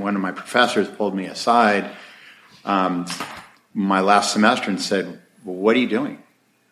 and 0.00 0.04
one 0.06 0.16
of 0.16 0.22
my 0.22 0.32
professors 0.32 0.88
pulled 0.88 1.14
me 1.14 1.26
aside 1.26 1.90
um, 2.64 3.04
my 3.74 4.00
last 4.00 4.32
semester 4.32 4.70
and 4.70 4.80
said, 4.80 5.20
well, 5.44 5.56
"What 5.56 5.76
are 5.76 5.78
you 5.78 5.88
doing? 5.88 6.22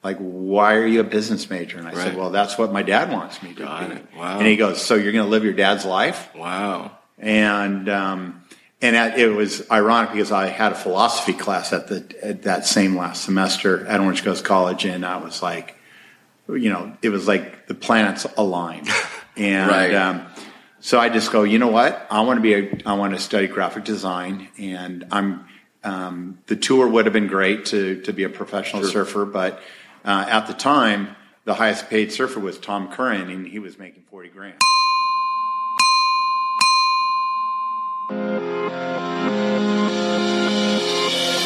Like, 0.03 0.17
why 0.19 0.75
are 0.77 0.87
you 0.87 1.01
a 1.01 1.05
business 1.05 1.49
major?" 1.51 1.79
And 1.79 1.87
I 1.87 1.93
Right. 1.93 1.99
said, 2.05 2.17
"Well, 2.17 2.31
that's 2.31 2.57
what 2.59 2.73
my 2.73 2.83
dad 2.83 3.13
wants 3.13 3.43
me 3.43 3.53
to 3.55 3.63
Got 3.63 3.89
be." 3.91 3.97
it. 3.97 4.07
Wow. 4.17 4.39
And 4.39 4.47
he 4.47 4.57
goes, 4.57 4.81
"So 4.83 4.95
you're 4.95 5.13
going 5.13 5.25
to 5.25 5.31
live 5.31 5.45
your 5.45 5.53
dad's 5.55 5.85
life?" 5.85 6.29
Wow. 6.35 6.93
and 7.19 7.89
um, 7.89 8.43
and 8.81 8.95
that- 8.97 9.19
it 9.19 9.29
was 9.29 9.69
ironic 9.71 10.13
because 10.13 10.31
I 10.33 10.47
had 10.47 10.73
a 10.73 10.77
philosophy 10.77 11.33
class 11.35 11.73
at 11.73 11.89
the 11.89 12.05
at 12.23 12.43
that 12.45 12.67
same 12.67 12.97
last 12.97 13.23
semester 13.25 13.87
at 13.87 14.01
Orange 14.01 14.23
Coast 14.25 14.45
College, 14.45 14.85
and 14.87 15.05
I 15.05 15.17
was 15.19 15.43
like, 15.43 15.75
you 16.49 16.71
know, 16.71 16.93
it 17.03 17.09
was 17.11 17.27
like 17.29 17.67
the 17.67 17.75
planets 17.75 18.27
aligned, 18.37 18.89
and 19.37 19.69
Right. 19.71 19.95
um, 19.95 20.27
so 20.81 20.99
I 20.99 21.09
just 21.09 21.33
go, 21.33 21.43
you 21.43 21.59
know 21.59 21.69
what, 21.69 22.07
I 22.11 22.21
want 22.23 22.39
to 22.39 22.43
be 22.43 22.55
a, 22.55 22.81
I 22.87 22.95
want 22.95 23.15
to 23.15 23.21
study 23.21 23.47
graphic 23.47 23.85
design, 23.85 24.49
and 24.59 25.07
I'm 25.11 25.47
um, 25.85 26.39
the 26.47 26.57
tour 26.57 26.89
would 26.89 27.07
have 27.07 27.13
been 27.13 27.29
great 27.29 27.67
to 27.67 28.01
to 28.03 28.13
be 28.13 28.25
a 28.25 28.29
professional 28.29 28.85
surfer, 28.85 29.25
but 29.25 29.61
uh, 30.05 30.27
at 30.29 30.47
the 30.47 30.55
time. 30.55 31.15
The 31.45 31.55
highest 31.55 31.89
paid 31.89 32.13
surfer 32.13 32.41
was 32.41 32.59
Tom 32.59 32.93
Curren, 32.93 33.31
and 33.31 33.47
he 33.47 33.59
was 33.59 33.79
making 33.79 34.03
forty 34.11 34.29
grand. 34.29 34.61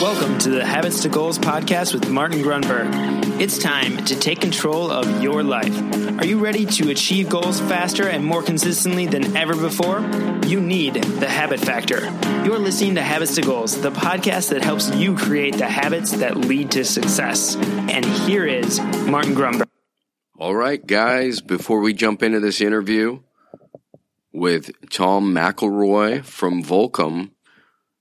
Welcome 0.02 0.37
to 0.38 0.51
the 0.51 0.66
Habits 0.66 1.02
to 1.02 1.09
Goals 1.09 1.38
podcast 1.38 1.95
with 1.95 2.10
Martin 2.10 2.41
Grunberg. 2.41 3.41
It's 3.41 3.56
time 3.56 4.05
to 4.06 4.19
take 4.19 4.41
control 4.41 4.91
of 4.91 5.23
your 5.23 5.45
life. 5.45 5.73
Are 6.19 6.27
you 6.27 6.41
ready 6.41 6.66
to 6.66 6.91
achieve 6.91 7.29
goals 7.29 7.60
faster 7.60 8.09
and 8.09 8.24
more 8.24 8.43
consistently 8.43 9.07
than 9.07 9.37
ever 9.37 9.55
before? 9.55 10.01
You 10.45 10.60
need 10.60 10.95
the 10.95 11.29
habit 11.29 11.60
factor. 11.60 12.01
You're 12.45 12.59
listening 12.59 12.96
to 12.96 13.02
Habits 13.02 13.37
to 13.37 13.43
Goals, 13.43 13.80
the 13.80 13.93
podcast 13.93 14.51
that 14.51 14.65
helps 14.65 14.93
you 14.93 15.16
create 15.16 15.59
the 15.59 15.68
habits 15.68 16.10
that 16.15 16.37
lead 16.37 16.73
to 16.73 16.84
success. 16.84 17.55
And 17.55 18.05
here 18.05 18.45
is 18.45 18.80
Martin 19.07 19.37
Grunberg. 19.37 19.68
All 20.37 20.57
right, 20.57 20.84
guys, 20.84 21.40
before 21.40 21.79
we 21.79 21.95
jump 21.95 22.24
into 22.24 22.40
this 22.40 22.60
interview 22.60 23.21
with 24.32 24.73
Tom 24.90 25.32
McElroy 25.32 26.24
from 26.24 26.65
Volcom, 26.65 27.30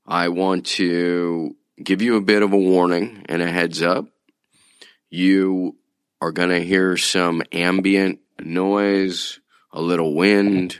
I 0.07 0.29
want 0.29 0.65
to 0.65 1.57
give 1.83 2.01
you 2.01 2.15
a 2.15 2.21
bit 2.21 2.43
of 2.43 2.53
a 2.53 2.57
warning 2.57 3.25
and 3.27 3.41
a 3.41 3.51
heads 3.51 3.81
up. 3.81 4.07
You 5.09 5.77
are 6.21 6.31
going 6.31 6.49
to 6.49 6.63
hear 6.63 6.97
some 6.97 7.43
ambient 7.51 8.19
noise, 8.39 9.39
a 9.71 9.81
little 9.81 10.15
wind. 10.15 10.79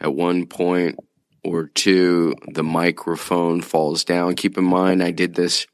At 0.00 0.14
one 0.14 0.46
point 0.46 0.98
or 1.44 1.66
two, 1.66 2.34
the 2.48 2.62
microphone 2.62 3.60
falls 3.60 4.04
down. 4.04 4.34
Keep 4.34 4.56
in 4.56 4.64
mind, 4.64 5.02
I 5.02 5.10
did 5.10 5.34
this 5.34 5.66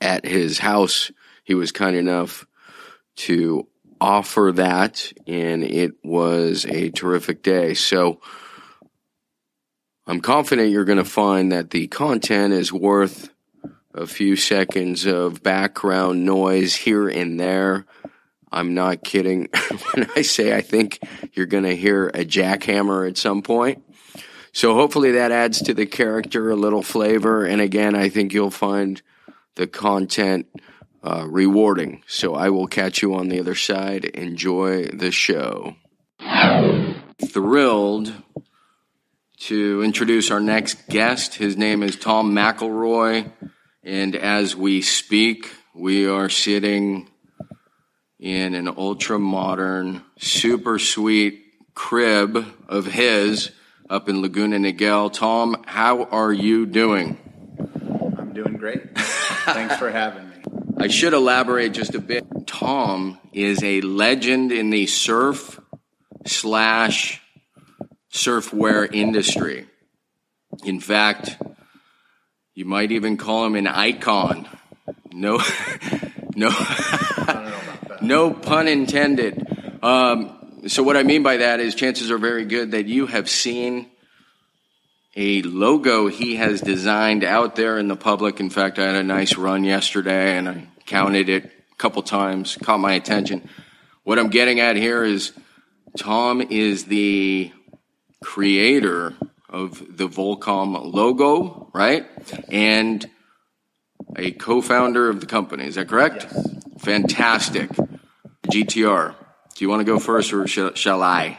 at 0.00 0.26
his 0.26 0.58
house. 0.58 1.10
He 1.44 1.54
was 1.54 1.72
kind 1.72 1.96
enough 1.96 2.46
to 3.16 3.66
offer 4.00 4.52
that, 4.54 5.12
and 5.26 5.64
it 5.64 5.92
was 6.04 6.66
a 6.66 6.90
terrific 6.90 7.42
day. 7.42 7.74
So 7.74 8.20
I'm 10.08 10.22
confident 10.22 10.70
you're 10.70 10.86
going 10.86 10.96
to 10.96 11.04
find 11.04 11.52
that 11.52 11.68
the 11.68 11.86
content 11.86 12.54
is 12.54 12.72
worth 12.72 13.28
a 13.92 14.06
few 14.06 14.36
seconds 14.36 15.04
of 15.04 15.42
background 15.42 16.24
noise 16.24 16.74
here 16.74 17.10
and 17.10 17.38
there. 17.38 17.84
I'm 18.50 18.72
not 18.72 19.04
kidding 19.04 19.50
when 19.92 20.08
I 20.16 20.22
say 20.22 20.56
I 20.56 20.62
think 20.62 21.00
you're 21.34 21.44
going 21.44 21.64
to 21.64 21.76
hear 21.76 22.08
a 22.08 22.24
jackhammer 22.24 23.06
at 23.06 23.18
some 23.18 23.42
point. 23.42 23.84
So 24.52 24.72
hopefully 24.72 25.12
that 25.12 25.30
adds 25.30 25.60
to 25.64 25.74
the 25.74 25.84
character 25.84 26.48
a 26.48 26.56
little 26.56 26.82
flavor. 26.82 27.44
And 27.44 27.60
again, 27.60 27.94
I 27.94 28.08
think 28.08 28.32
you'll 28.32 28.50
find 28.50 29.02
the 29.56 29.66
content 29.66 30.46
uh, 31.02 31.26
rewarding. 31.28 32.02
So 32.06 32.34
I 32.34 32.48
will 32.48 32.66
catch 32.66 33.02
you 33.02 33.14
on 33.14 33.28
the 33.28 33.40
other 33.40 33.54
side. 33.54 34.06
Enjoy 34.06 34.84
the 34.86 35.12
show. 35.12 35.76
Thrilled 37.26 38.14
to 39.40 39.82
introduce 39.82 40.30
our 40.30 40.40
next 40.40 40.88
guest. 40.88 41.34
His 41.34 41.56
name 41.56 41.82
is 41.82 41.96
Tom 41.96 42.32
McElroy. 42.32 43.30
And 43.84 44.16
as 44.16 44.56
we 44.56 44.82
speak, 44.82 45.50
we 45.74 46.06
are 46.06 46.28
sitting 46.28 47.08
in 48.18 48.54
an 48.54 48.68
ultra 48.68 49.18
modern, 49.18 50.02
super 50.18 50.78
sweet 50.78 51.44
crib 51.74 52.44
of 52.68 52.86
his 52.86 53.52
up 53.88 54.08
in 54.08 54.20
Laguna 54.20 54.58
Niguel. 54.58 55.12
Tom, 55.12 55.62
how 55.66 56.04
are 56.04 56.32
you 56.32 56.66
doing? 56.66 57.16
I'm 58.18 58.32
doing 58.34 58.56
great. 58.56 58.98
Thanks 58.98 59.76
for 59.76 59.90
having 59.90 60.28
me. 60.28 60.36
I 60.78 60.88
should 60.88 61.12
elaborate 61.12 61.72
just 61.72 61.94
a 61.94 62.00
bit. 62.00 62.26
Tom 62.46 63.18
is 63.32 63.62
a 63.62 63.80
legend 63.82 64.50
in 64.50 64.70
the 64.70 64.86
surf 64.86 65.60
slash 66.26 67.22
surfwear 68.12 68.92
industry. 68.92 69.66
In 70.64 70.80
fact, 70.80 71.36
you 72.54 72.64
might 72.64 72.90
even 72.90 73.16
call 73.16 73.46
him 73.46 73.54
an 73.54 73.66
icon. 73.66 74.48
No, 75.12 75.40
no, 76.34 76.50
no 78.02 78.32
pun 78.32 78.68
intended. 78.68 79.46
Um, 79.82 80.62
so 80.66 80.82
what 80.82 80.96
I 80.96 81.02
mean 81.02 81.22
by 81.22 81.38
that 81.38 81.60
is 81.60 81.74
chances 81.74 82.10
are 82.10 82.18
very 82.18 82.44
good 82.44 82.72
that 82.72 82.86
you 82.86 83.06
have 83.06 83.28
seen 83.28 83.90
a 85.16 85.42
logo 85.42 86.08
he 86.08 86.36
has 86.36 86.60
designed 86.60 87.24
out 87.24 87.56
there 87.56 87.78
in 87.78 87.88
the 87.88 87.96
public. 87.96 88.40
In 88.40 88.50
fact, 88.50 88.78
I 88.78 88.86
had 88.86 88.96
a 88.96 89.02
nice 89.02 89.36
run 89.36 89.64
yesterday 89.64 90.36
and 90.36 90.48
I 90.48 90.66
counted 90.86 91.28
it 91.28 91.44
a 91.44 91.76
couple 91.76 92.02
times, 92.02 92.56
caught 92.62 92.78
my 92.78 92.92
attention. 92.92 93.48
What 94.04 94.18
I'm 94.18 94.30
getting 94.30 94.60
at 94.60 94.76
here 94.76 95.04
is 95.04 95.32
Tom 95.96 96.40
is 96.40 96.84
the 96.84 97.52
creator 98.22 99.14
of 99.48 99.96
the 99.96 100.08
Volcom 100.08 100.92
logo, 100.92 101.70
right? 101.72 102.06
And 102.48 103.08
a 104.16 104.32
co-founder 104.32 105.08
of 105.08 105.20
the 105.20 105.26
company. 105.26 105.66
Is 105.66 105.76
that 105.76 105.88
correct? 105.88 106.26
Yes. 106.30 106.64
Fantastic. 106.78 107.70
GTR. 108.50 109.14
Do 109.54 109.64
you 109.64 109.68
want 109.68 109.80
to 109.80 109.84
go 109.84 109.98
first 109.98 110.32
or 110.32 110.46
shall, 110.46 110.74
shall 110.74 111.02
I? 111.02 111.38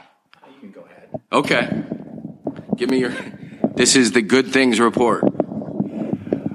You 0.56 0.60
can 0.60 0.72
go 0.72 0.82
ahead. 0.82 1.10
Okay. 1.32 1.84
Give 2.76 2.90
me 2.90 3.00
your. 3.00 3.14
This 3.76 3.96
is 3.96 4.12
the 4.12 4.22
good 4.22 4.52
things 4.52 4.80
report. 4.80 5.24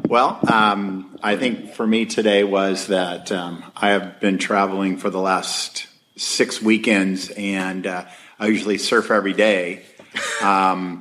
Well, 0.06 0.38
um, 0.46 1.18
I 1.22 1.36
think 1.36 1.74
for 1.74 1.86
me 1.86 2.06
today 2.06 2.44
was 2.44 2.88
that 2.88 3.32
um, 3.32 3.64
I 3.74 3.90
have 3.90 4.20
been 4.20 4.38
traveling 4.38 4.98
for 4.98 5.10
the 5.10 5.20
last 5.20 5.86
six 6.16 6.60
weekends, 6.62 7.30
and 7.30 7.86
uh, 7.86 8.04
I 8.38 8.46
usually 8.48 8.78
surf 8.78 9.10
every 9.10 9.32
day. 9.32 9.82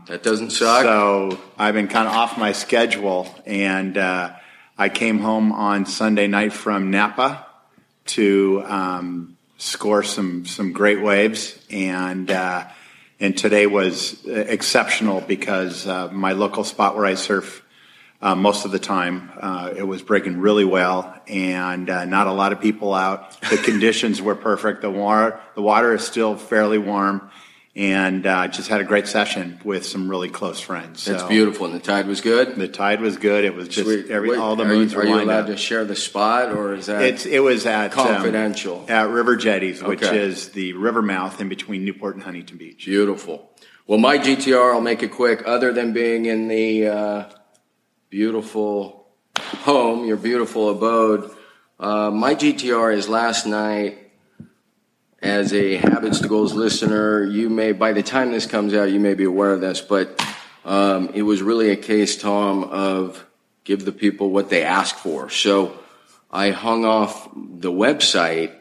That 0.08 0.24
doesn't 0.24 0.52
suck. 0.52 0.84
So 0.84 1.40
I've 1.58 1.74
been 1.74 1.88
kind 1.88 2.08
of 2.08 2.14
off 2.14 2.38
my 2.38 2.52
schedule, 2.52 3.28
and 3.46 3.98
uh, 3.98 4.34
I 4.78 4.90
came 4.90 5.20
home 5.20 5.52
on 5.52 5.86
Sunday 5.86 6.28
night 6.28 6.54
from 6.54 6.92
Napa 6.92 7.46
to 8.06 8.64
um, 8.66 9.38
score 9.58 10.04
some 10.04 10.46
some 10.46 10.74
great 10.74 11.02
waves, 11.02 11.58
and 11.70 12.30
uh, 12.30 12.68
and 13.20 13.38
today 13.38 13.68
was 13.68 14.26
exceptional 14.26 15.22
because 15.22 15.88
uh, 15.88 16.10
my 16.12 16.34
local 16.34 16.64
spot 16.64 16.96
where 16.96 17.06
I 17.06 17.16
surf. 17.16 17.62
Uh, 18.22 18.36
most 18.36 18.64
of 18.64 18.72
the 18.72 18.80
time, 18.80 19.30
uh, 19.38 19.74
it 19.76 19.84
was 19.84 20.02
breaking 20.02 20.40
really 20.40 20.64
well, 20.64 21.14
and 21.28 21.90
uh, 21.90 22.06
not 22.06 22.26
a 22.26 22.32
lot 22.32 22.54
of 22.54 22.62
people 22.62 22.94
out. 22.94 23.38
The 23.42 23.58
conditions 23.58 24.22
were 24.22 24.34
perfect. 24.36 24.82
The 24.82 24.90
water, 24.90 25.42
the 25.56 25.62
water 25.62 25.94
is 25.94 26.06
still 26.06 26.38
fairly 26.38 26.78
warm, 26.78 27.30
and 27.76 28.28
uh, 28.28 28.48
just 28.50 28.70
had 28.70 28.82
a 28.82 28.84
great 28.84 29.08
session 29.08 29.60
with 29.64 29.84
some 29.86 30.08
really 30.08 30.30
close 30.30 30.60
friends. 30.60 31.06
That's 31.06 31.24
So 31.24 31.28
beautiful. 31.28 31.66
And 31.66 31.74
the 31.74 31.80
tide 31.80 32.06
was 32.08 32.22
good. 32.22 32.56
The 32.56 32.68
tide 32.68 33.02
was 33.02 33.18
good. 33.18 33.44
It 33.46 33.56
was 33.56 33.68
just 33.68 33.88
Sweet. 33.88 34.12
every 34.12 34.30
Wait, 34.30 34.38
all 34.40 34.56
the 34.56 34.64
are 34.64 34.68
moons 34.68 34.92
you, 34.92 34.98
were 35.00 35.04
Are 35.06 35.08
you 35.08 35.22
allowed 35.22 35.42
up. 35.42 35.48
to 35.48 35.58
share 35.58 35.84
the 35.84 35.96
spot, 35.96 36.52
or 36.52 36.76
is 36.76 36.86
that 36.86 37.02
It's 37.02 37.26
it 37.26 37.40
was 37.40 37.66
at 37.66 37.98
um, 37.98 38.06
confidential? 38.08 38.86
at 38.88 39.10
River 39.10 39.36
Jetties, 39.36 39.82
which 39.82 40.04
Okay. 40.04 40.20
is 40.20 40.50
the 40.50 40.74
river 40.74 41.02
mouth 41.02 41.42
in 41.42 41.50
between 41.50 41.84
Newport 41.84 42.14
and 42.16 42.24
Huntington 42.24 42.58
Beach. 42.58 42.86
Beautiful. 42.86 43.50
Well, 43.88 44.00
my 44.00 44.18
GTR, 44.20 44.74
I'll 44.76 44.80
make 44.80 45.02
it 45.02 45.10
quick. 45.12 45.42
Other 45.46 45.74
than 45.74 45.94
being 45.94 46.26
in 46.26 46.48
the 46.48 46.88
uh, 46.88 47.24
beautiful 48.10 49.08
home, 49.38 50.06
your 50.06 50.18
beautiful 50.18 50.70
abode, 50.70 51.32
uh, 51.80 52.12
my 52.12 52.36
GTR 52.36 52.94
is 52.94 53.10
last 53.10 53.46
night. 53.46 54.03
As 55.24 55.54
a 55.54 55.78
Habits 55.78 56.20
to 56.20 56.28
Goals 56.28 56.54
listener, 56.54 57.24
you 57.24 57.50
may, 57.50 57.72
by 57.72 57.94
the 57.94 58.04
time 58.04 58.34
this 58.34 58.46
comes 58.46 58.74
out, 58.74 58.92
you 58.92 59.00
may 59.00 59.14
be 59.14 59.24
aware 59.24 59.54
of 59.54 59.62
this, 59.62 59.80
but 59.80 60.22
um, 60.66 61.12
it 61.14 61.22
was 61.22 61.42
really 61.42 61.70
a 61.70 61.78
case, 61.78 62.18
Tom, 62.18 62.66
of 62.66 63.26
give 63.64 63.86
the 63.86 63.94
people 63.94 64.32
what 64.32 64.50
they 64.50 64.64
ask 64.64 64.98
for. 64.98 65.30
So 65.30 65.80
I 66.30 66.52
hung 66.52 66.84
off 66.84 67.30
the 67.34 67.72
website 67.72 68.54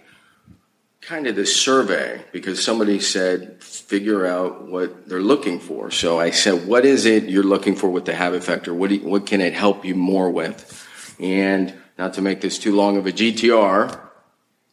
kind 1.00 1.26
of 1.26 1.34
this 1.34 1.60
survey 1.60 2.24
because 2.30 2.64
somebody 2.64 3.00
said 3.00 3.60
figure 3.60 4.24
out 4.24 4.68
what 4.68 5.08
they're 5.08 5.20
looking 5.20 5.58
for. 5.58 5.90
So 5.90 6.20
I 6.20 6.30
said, 6.30 6.68
what 6.68 6.84
is 6.84 7.06
it 7.06 7.24
you're 7.24 7.42
looking 7.42 7.74
for 7.74 7.90
with 7.90 8.04
the 8.04 8.14
habit 8.14 8.44
factor? 8.44 8.72
What 8.72 8.92
you, 8.92 9.00
what 9.00 9.26
can 9.26 9.40
it 9.40 9.52
help 9.52 9.84
you 9.84 9.96
more 9.96 10.30
with? 10.30 11.16
And 11.18 11.74
not 11.98 12.14
to 12.14 12.22
make 12.22 12.40
this 12.40 12.56
too 12.56 12.76
long 12.76 12.98
of 12.98 13.08
a 13.08 13.10
GTR, 13.10 14.10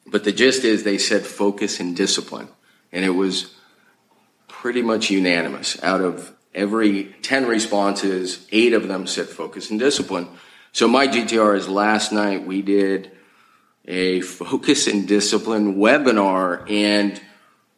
but 0.10 0.24
the 0.24 0.32
gist 0.32 0.64
is 0.64 0.84
they 0.84 0.98
said 0.98 1.26
focus 1.26 1.80
and 1.80 1.96
discipline, 1.96 2.50
and 2.92 3.06
it 3.06 3.12
was 3.12 3.54
pretty 4.48 4.82
much 4.82 5.10
unanimous. 5.10 5.82
Out 5.84 6.02
of 6.02 6.34
every 6.54 7.16
ten 7.22 7.46
responses, 7.46 8.48
eight 8.52 8.74
of 8.74 8.88
them 8.88 9.08
said 9.08 9.28
focus 9.28 9.70
and 9.70 9.80
discipline. 9.80 10.28
So 10.72 10.88
my 10.88 11.08
GTR 11.08 11.56
is 11.58 11.68
last 11.68 12.12
night 12.12 12.46
we 12.46 12.62
did 12.62 13.12
a 13.86 14.22
focus 14.22 14.88
and 14.88 15.08
discipline 15.08 15.76
webinar 15.76 16.70
and 16.70 17.20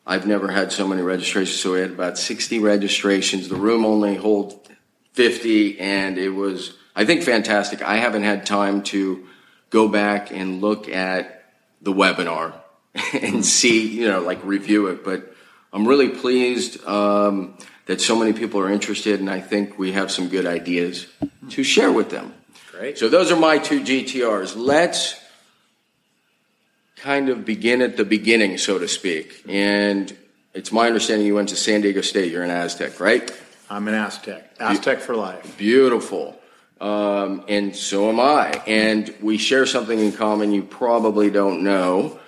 I've 0.06 0.27
never 0.27 0.50
had 0.50 0.72
so 0.72 0.88
many 0.88 1.01
registrations. 1.01 1.60
So 1.60 1.74
we 1.74 1.80
had 1.80 1.92
about 1.92 2.18
60 2.18 2.60
registrations. 2.60 3.48
The 3.48 3.56
room 3.56 3.86
only 3.86 4.16
holds 4.16 4.56
50 5.13 5.80
and 5.80 6.18
it 6.18 6.30
was, 6.30 6.75
I 6.95 7.06
think, 7.06 7.24
fantastic. 7.24 7.81
I 7.81 7.98
haven't 7.98 8.24
had 8.24 8.45
time 8.45 8.81
to 8.84 9.27
go 9.69 9.88
back 9.88 10.31
and 10.31 10.60
look 10.60 10.89
at 10.89 11.41
the 11.81 11.94
webinar 11.94 12.54
and 13.13 13.45
see, 13.45 13.88
you 13.88 14.07
know, 14.07 14.22
like 14.22 14.44
review 14.44 14.88
it. 14.88 15.04
But 15.04 15.33
I'm 15.74 15.88
really 15.88 16.10
pleased 16.10 16.83
um, 16.86 17.57
that 17.86 18.01
so 18.01 18.16
many 18.16 18.33
people 18.33 18.60
are 18.60 18.69
interested 18.69 19.19
and 19.19 19.30
I 19.30 19.39
think 19.39 19.78
we 19.80 19.94
have 19.94 20.12
some 20.12 20.30
good 20.30 20.45
ideas 20.45 21.07
to 21.50 21.63
share 21.63 21.92
with 21.92 22.10
them. 22.10 22.33
Great. 22.72 22.98
So 22.98 23.10
those 23.10 23.31
are 23.31 23.39
my 23.39 23.57
two 23.57 23.81
GTRs. 23.81 24.56
Let's 24.56 25.19
kind 26.98 27.30
of 27.30 27.45
begin 27.45 27.81
at 27.81 27.98
the 27.98 28.06
beginning, 28.06 28.57
so 28.57 28.77
to 28.77 28.88
speak. 28.88 29.44
And 29.48 30.16
it's 30.54 30.72
my 30.72 30.88
understanding 30.88 31.25
you 31.25 31.36
went 31.36 31.50
to 31.50 31.56
San 31.56 31.81
Diego 31.81 32.01
State. 32.01 32.31
You're 32.31 32.44
an 32.44 32.51
Aztec, 32.51 33.00
right? 33.00 33.31
I'm 33.69 33.88
an 33.88 33.94
Aztec. 33.94 34.51
Aztec 34.60 35.00
for 35.00 35.16
life. 35.16 35.57
Beautiful. 35.57 36.41
Um, 36.81 37.44
and 37.48 37.75
so 37.75 38.10
am 38.10 38.19
I. 38.19 38.50
And 38.66 39.13
we 39.22 39.38
share 39.38 39.68
something 39.68 40.00
in 40.00 40.12
common 40.13 40.51
you 40.51 40.63
probably 40.63 41.30
don't 41.30 41.63
know. 41.63 42.19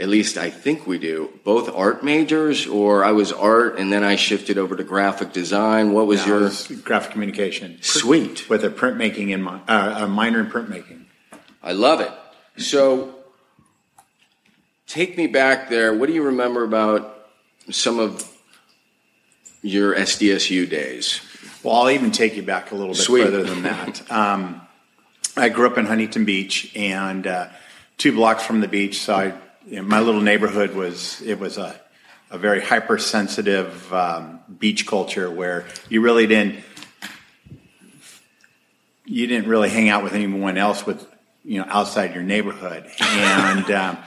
At 0.00 0.08
least 0.08 0.36
I 0.36 0.50
think 0.50 0.86
we 0.86 0.98
do. 0.98 1.30
Both 1.44 1.68
art 1.74 2.02
majors, 2.04 2.66
or 2.66 3.04
I 3.04 3.12
was 3.12 3.32
art 3.32 3.78
and 3.78 3.92
then 3.92 4.02
I 4.02 4.16
shifted 4.16 4.58
over 4.58 4.74
to 4.76 4.82
graphic 4.84 5.32
design. 5.32 5.92
What 5.92 6.06
was 6.08 6.20
Now, 6.26 6.38
your 6.38 6.46
it's 6.48 6.66
graphic 6.82 7.12
communication 7.12 7.78
sweet? 7.80 8.48
with 8.48 8.64
a 8.64 8.70
printmaking 8.70 9.30
in 9.30 9.42
mi- 9.44 9.60
uh, 9.68 10.04
a 10.04 10.08
minor 10.08 10.40
in 10.40 10.46
printmaking. 10.46 11.04
I 11.62 11.72
love 11.72 12.00
it. 12.00 12.10
So, 12.60 13.14
take 14.88 15.16
me 15.16 15.26
back 15.28 15.68
there. 15.68 15.94
What 15.94 16.06
do 16.06 16.12
you 16.14 16.22
remember 16.24 16.64
about 16.64 17.28
some 17.70 17.98
of 18.00 18.28
your 19.62 19.94
SDSU 19.94 20.68
days? 20.68 21.20
Well, 21.62 21.74
I'll 21.74 21.90
even 21.90 22.12
take 22.12 22.36
you 22.36 22.42
back 22.42 22.70
a 22.70 22.74
little 22.74 22.94
bit 22.94 23.02
Sweet. 23.02 23.24
further 23.24 23.42
than 23.42 23.62
that. 23.62 24.10
um, 24.12 24.60
I 25.36 25.48
grew 25.48 25.66
up 25.66 25.78
in 25.78 25.86
Huntington 25.86 26.24
Beach, 26.24 26.72
and 26.76 27.26
uh, 27.26 27.48
two 27.96 28.12
blocks 28.12 28.44
from 28.44 28.60
the 28.60 28.68
beach. 28.68 29.00
So 29.00 29.14
I, 29.14 29.34
you 29.66 29.76
know, 29.76 29.82
my 29.82 30.00
little 30.00 30.20
neighborhood 30.20 30.74
was 30.74 31.20
it 31.22 31.38
was 31.38 31.58
a 31.58 31.78
a 32.30 32.38
very 32.38 32.60
hypersensitive 32.60 33.92
um, 33.92 34.40
beach 34.58 34.86
culture 34.86 35.30
where 35.30 35.66
you 35.88 36.00
really 36.00 36.26
didn't 36.26 36.62
you 39.04 39.26
didn't 39.26 39.48
really 39.48 39.70
hang 39.70 39.88
out 39.88 40.04
with 40.04 40.12
anyone 40.12 40.58
else 40.58 40.84
with 40.84 41.06
you 41.44 41.58
know 41.58 41.66
outside 41.68 42.14
your 42.14 42.22
neighborhood 42.22 42.84
and 43.00 43.70
um, 43.70 43.98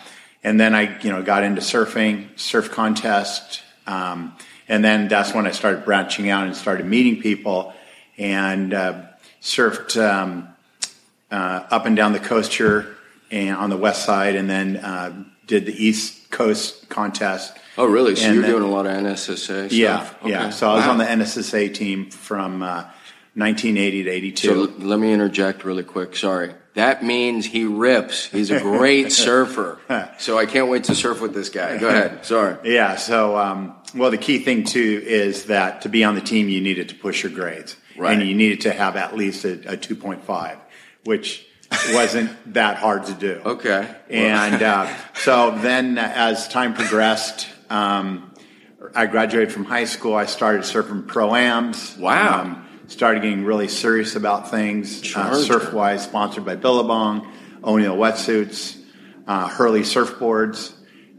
and 0.44 0.60
then 0.60 0.76
I 0.76 1.00
you 1.02 1.12
know 1.12 1.24
got 1.24 1.44
into 1.44 1.62
surfing 1.62 2.38
surf 2.40 2.72
contest 2.72 3.62
um, 3.88 4.36
and 4.72 4.84
then 4.84 5.08
that's 5.10 5.34
when 5.34 5.46
I 5.46 5.52
started 5.52 5.84
branching 5.86 6.30
out 6.30 6.48
and 6.48 6.56
started 6.56 6.86
meeting 6.86 7.22
people 7.22 7.74
and 8.18 8.74
uh, 8.74 9.02
surfed 9.42 10.02
um, 10.02 10.48
uh, 11.30 11.66
up 11.70 11.86
and 11.86 11.96
down 11.96 12.14
the 12.14 12.20
coast 12.20 12.54
here 12.54 12.96
and 13.30 13.56
on 13.56 13.70
the 13.70 13.78
west 13.78 14.06
side 14.06 14.36
and 14.36 14.50
then 14.50 14.78
uh, 14.78 15.24
did 15.46 15.66
the 15.66 15.74
east 15.86 16.32
coast 16.32 16.88
contest 16.90 17.58
Oh, 17.78 17.86
really? 17.86 18.16
So 18.16 18.26
And 18.26 18.34
you're 18.36 18.42
then- 18.44 18.52
doing 18.52 18.64
a 18.64 18.70
lot 18.70 18.86
of 18.86 18.92
NSSA 18.94 19.38
stuff? 19.38 19.72
yeah 19.74 20.10
Okay. 20.22 20.30
yeah 20.32 20.50
so 20.50 20.70
I 20.72 20.76
was 20.76 20.86
Wow. 20.86 20.92
on 20.92 20.98
the 21.00 21.06
NSSA 21.06 21.74
team 21.74 22.10
from 22.10 22.64
uh, 22.64 22.84
1980 23.36 24.04
to 24.04 24.10
82 24.10 24.48
So 24.48 24.54
l- 24.54 24.74
let 24.80 25.00
me 25.00 25.12
interject 25.14 25.64
really 25.64 25.84
quick. 25.84 26.16
Sorry. 26.16 26.54
That 26.74 27.04
means 27.04 27.46
he 27.46 27.66
rips. 27.66 28.28
He's 28.28 28.50
a 28.50 28.60
great 28.60 29.12
surfer. 29.12 29.80
So 30.20 30.38
I 30.38 30.46
can't 30.46 30.70
wait 30.70 30.86
to 30.86 30.96
surf 30.96 31.20
with 31.20 31.34
this 31.34 31.50
guy. 31.50 31.78
Go 31.78 31.90
ahead. 31.90 32.26
Sorry. 32.26 32.56
Yeah. 32.74 32.96
So, 32.96 33.38
um, 33.38 33.76
well, 33.94 34.10
the 34.10 34.18
key 34.18 34.40
thing 34.40 34.64
too 34.64 35.02
is 35.06 35.46
that 35.46 35.82
to 35.82 35.90
be 35.90 36.04
on 36.06 36.16
the 36.16 36.22
team, 36.22 36.48
you 36.48 36.62
needed 36.62 36.90
to 36.90 36.96
push 36.96 37.24
your 37.24 37.32
grades, 37.34 37.76
Right. 37.98 38.18
and 38.18 38.26
you 38.28 38.34
needed 38.36 38.62
to 38.62 38.72
have 38.72 38.96
at 38.96 39.18
least 39.18 39.44
a, 39.44 39.74
a 39.74 39.76
two 39.78 39.96
point 39.98 40.24
five, 40.24 40.58
which 41.04 41.46
wasn't 41.92 42.32
that 42.54 42.78
hard 42.78 43.06
to 43.08 43.14
do. 43.14 43.42
Okay. 43.46 43.94
And 44.10 44.62
uh, 44.64 44.94
so 45.16 45.52
then, 45.58 45.98
as 45.98 46.48
time 46.48 46.74
progressed, 46.74 47.50
um, 47.70 48.32
I 48.96 49.08
graduated 49.08 49.52
from 49.52 49.66
high 49.66 49.86
school. 49.86 50.16
I 50.16 50.26
started 50.26 50.62
surfing 50.62 51.06
pro 51.06 51.36
ams. 51.36 51.98
Wow. 51.98 52.42
Um, 52.42 52.61
started 52.92 53.22
getting 53.24 53.46
really 53.46 53.68
serious 53.68 54.16
about 54.16 54.52
things. 54.52 55.00
Uh. 55.16 55.32
Surfwise, 55.32 56.00
sponsored 56.00 56.46
by 56.46 56.56
Billabong, 56.56 57.32
O'Neill 57.64 57.96
wetsuits, 57.98 58.78
uh, 59.28 59.48
Hurley 59.48 59.82
surfboards, 59.82 60.74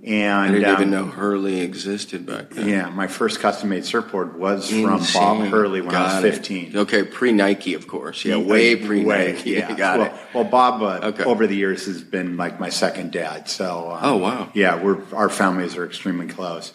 and 0.04 0.50
I 0.50 0.52
didn't 0.52 0.64
um, 0.68 0.74
even 0.74 0.90
know 0.90 1.04
Hurley 1.06 1.60
existed 1.60 2.26
back 2.26 2.50
then. 2.50 2.68
yeah, 2.68 2.88
my 2.90 3.06
first 3.06 3.38
custom 3.38 3.68
made 3.68 3.84
surfboard 3.84 4.36
was 4.36 4.68
from 4.68 4.94
Insane. 4.94 5.22
Bob 5.22 5.48
Hurley 5.48 5.80
when 5.80 5.94
I 5.94 5.98
Got 5.98 6.22
was 6.24 6.32
it. 6.34 6.36
15. 6.38 6.76
Okay, 6.78 7.04
pre 7.04 7.30
Nike, 7.32 7.74
of 7.74 7.86
course. 7.86 8.24
Yeah, 8.24 8.36
way 8.38 8.74
pre 8.76 9.04
Nike. 9.04 9.50
Yeah, 9.50 9.72
Got 9.76 9.98
well, 10.00 10.06
it. 10.08 10.12
Well, 10.34 10.44
Bob, 10.44 10.82
uh, 10.82 11.06
Okay. 11.08 11.24
over 11.24 11.46
the 11.46 11.54
years, 11.54 11.86
has 11.86 12.02
been 12.02 12.36
like 12.36 12.58
my 12.58 12.68
second 12.68 13.12
dad. 13.12 13.48
So, 13.48 13.92
um, 13.92 13.98
Oh, 14.02 14.16
wow. 14.16 14.50
yeah, 14.54 14.82
we're 14.82 14.98
our 15.14 15.28
families 15.28 15.76
are 15.76 15.86
extremely 15.86 16.26
close. 16.26 16.72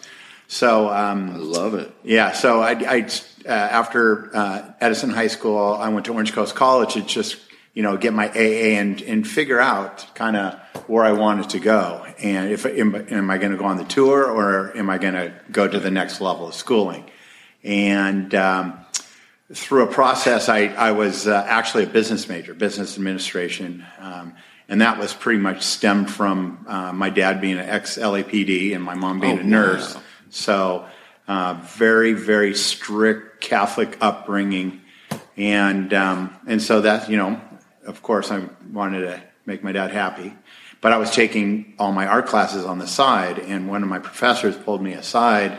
So, 0.50 0.88
um, 0.88 1.30
I 1.30 1.36
love 1.36 1.74
it. 1.74 1.92
yeah, 2.02 2.32
so 2.32 2.60
I, 2.62 2.70
I 2.72 3.08
uh, 3.46 3.50
after 3.50 4.34
uh, 4.34 4.72
Edison 4.80 5.10
High 5.10 5.26
School, 5.28 5.74
I 5.74 5.90
went 5.90 6.06
to 6.06 6.12
Orange 6.14 6.32
Coast 6.32 6.54
College 6.54 6.94
to 6.94 7.02
just 7.02 7.36
you 7.74 7.82
know 7.82 7.96
get 7.98 8.14
my 8.14 8.28
AA 8.30 8.78
and 8.80 9.00
and 9.02 9.28
figure 9.28 9.60
out 9.60 10.06
kind 10.14 10.36
of 10.36 10.54
where 10.88 11.04
I 11.04 11.12
wanted 11.12 11.50
to 11.50 11.58
go, 11.58 12.06
and 12.18 12.50
if 12.50 12.64
am, 12.64 12.94
am 13.10 13.30
I 13.30 13.36
going 13.36 13.52
to 13.52 13.58
go 13.58 13.66
on 13.66 13.76
the 13.76 13.84
tour 13.84 14.24
or 14.24 14.74
am 14.76 14.88
I 14.88 14.96
going 14.96 15.14
to 15.14 15.34
go 15.52 15.68
to 15.68 15.78
the 15.78 15.90
next 15.90 16.20
level 16.22 16.48
of 16.48 16.54
schooling, 16.54 17.04
and 17.62 18.34
um, 18.34 18.78
through 19.52 19.82
a 19.82 19.86
process, 19.92 20.48
I, 20.48 20.68
I 20.68 20.92
was 20.92 21.26
uh, 21.28 21.44
actually 21.46 21.84
a 21.84 21.88
business 21.88 22.26
major, 22.26 22.54
business 22.54 22.96
administration, 22.96 23.84
um, 23.98 24.34
and 24.66 24.80
that 24.80 24.98
was 24.98 25.12
pretty 25.12 25.40
much 25.40 25.60
stemmed 25.62 26.10
from 26.10 26.64
uh, 26.66 26.92
my 26.92 27.10
dad 27.10 27.40
being 27.42 27.58
an 27.58 27.68
ex 27.68 27.98
LAPD 27.98 28.74
and 28.74 28.82
my 28.82 28.94
mom 28.94 29.20
being 29.20 29.38
Oh, 29.38 29.42
a 29.42 29.44
nurse. 29.44 29.94
wow. 29.94 30.02
So, 30.30 30.86
uh, 31.26 31.60
very, 31.62 32.12
very 32.12 32.54
strict 32.54 33.40
Catholic 33.40 33.98
upbringing, 34.00 34.80
and 35.36 35.92
um, 35.92 36.36
and 36.46 36.60
so 36.62 36.80
that 36.80 37.10
you 37.10 37.16
know, 37.16 37.40
of 37.86 38.02
course, 38.02 38.30
I 38.30 38.48
wanted 38.72 39.02
to 39.02 39.22
make 39.46 39.62
my 39.62 39.72
dad 39.72 39.90
happy, 39.90 40.34
but 40.80 40.92
I 40.92 40.98
was 40.98 41.10
taking 41.10 41.74
all 41.78 41.92
my 41.92 42.06
art 42.06 42.26
classes 42.26 42.64
on 42.64 42.78
the 42.78 42.86
side, 42.86 43.38
and 43.38 43.68
one 43.68 43.82
of 43.82 43.88
my 43.88 43.98
professors 43.98 44.56
pulled 44.56 44.82
me 44.82 44.94
aside 44.94 45.58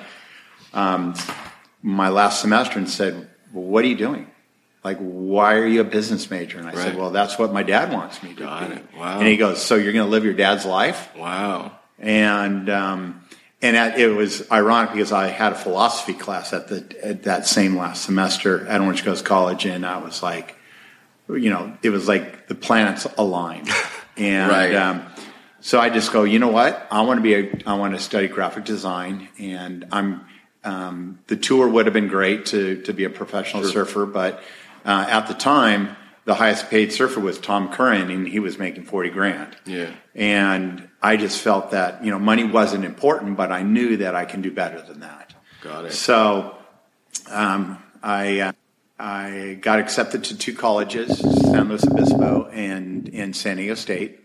um, 0.74 1.16
my 1.82 2.10
last 2.10 2.42
semester 2.42 2.78
and 2.78 2.90
said, 2.90 3.30
well, 3.54 3.64
"What 3.64 3.84
are 3.84 3.88
you 3.88 3.96
doing? 3.96 4.28
Like, 4.84 4.98
why 4.98 5.56
are 5.56 5.68
you 5.68 5.82
a 5.82 5.86
business 5.86 6.30
major?" 6.30 6.60
And 6.60 6.68
I 6.68 6.74
said, 6.74 6.96
"Well, 6.98 7.12
that's 7.12 7.38
what 7.38 7.54
my 7.54 7.64
dad 7.64 7.92
wants 7.92 8.24
me 8.24 8.34
to 8.34 8.44
Got 8.44 8.70
be." 8.70 8.76
it. 8.76 8.86
Wow. 8.98 9.20
And 9.20 9.28
he 9.28 9.38
goes, 9.38 9.62
"So 9.62 9.76
you're 9.76 9.94
going 9.94 10.06
to 10.06 10.12
live 10.12 10.26
your 10.26 10.34
dad's 10.34 10.66
life?" 10.66 11.10
Wow. 11.16 11.74
and 12.00 12.70
um, 12.70 13.22
and 13.62 13.76
it 14.00 14.08
was 14.16 14.50
ironic 14.52 14.92
because 14.94 15.12
I 15.12 15.28
had 15.28 15.52
a 15.54 15.56
philosophy 15.56 16.14
class 16.14 16.54
at 16.54 16.68
the 16.68 16.86
at 17.06 17.24
that 17.24 17.46
same 17.46 17.76
last 17.78 18.04
semester 18.04 18.66
at 18.68 18.80
Orange 18.82 19.04
Coast 19.04 19.26
College, 19.26 19.66
and 19.66 19.86
I 19.86 19.98
was 19.98 20.24
like, 20.24 20.56
you 21.28 21.50
know, 21.50 21.78
it 21.84 21.90
was 21.90 22.08
like 22.08 22.48
the 22.48 22.56
planets 22.56 23.06
aligned, 23.18 23.70
and 24.18 24.50
Right. 24.52 24.76
um, 24.76 25.06
so 25.62 25.80
I 25.80 25.90
just 25.90 26.14
go, 26.14 26.24
you 26.24 26.40
know 26.40 26.48
what, 26.48 26.88
I 26.90 27.02
want 27.02 27.18
to 27.18 27.22
be 27.22 27.34
a, 27.36 27.62
I 27.66 27.74
want 27.74 27.94
to 27.94 28.00
study 28.00 28.28
graphic 28.30 28.64
design, 28.66 29.28
and 29.38 29.86
I'm 29.92 30.22
um, 30.64 31.20
the 31.28 31.36
tour 31.38 31.68
would 31.68 31.86
have 31.86 31.94
been 31.94 32.08
great 32.08 32.46
to 32.48 32.82
to 32.84 32.94
be 32.94 33.04
a 33.04 33.10
professional 33.10 33.64
surfer, 33.64 34.06
but 34.06 34.42
uh, 34.86 35.06
at 35.10 35.28
the 35.28 35.34
time. 35.34 35.96
The 36.26 36.36
highest 36.36 36.70
paid 36.70 36.92
surfer 36.94 37.20
was 37.20 37.40
Tom 37.40 37.72
Curren, 37.72 38.12
and 38.12 38.28
he 38.28 38.38
was 38.38 38.60
making 38.60 38.84
forty 38.84 39.10
grand. 39.10 39.58
Yeah. 39.66 39.90
And 40.14 40.88
I 41.02 41.18
just 41.18 41.42
felt 41.42 41.72
that, 41.72 42.04
you 42.04 42.12
know, 42.12 42.20
money 42.20 42.44
wasn't 42.44 42.84
important, 42.84 43.38
but 43.38 43.52
I 43.52 43.64
knew 43.64 43.98
that 43.98 44.16
I 44.16 44.26
can 44.26 44.42
do 44.42 44.52
better 44.52 44.82
than 44.82 45.00
that. 45.00 45.34
Got 45.62 45.86
it. 45.86 45.94
So 45.94 46.58
um, 47.30 47.82
I, 48.04 48.40
uh, 48.40 48.52
I 49.00 49.58
got 49.62 49.80
accepted 49.80 50.26
to 50.26 50.38
two 50.38 50.54
colleges, 50.54 51.20
San 51.20 51.70
Luis 51.70 51.86
Obispo 51.88 52.50
and 52.52 53.08
in 53.08 53.34
San 53.34 53.58
Diego 53.58 53.76
State. 53.76 54.20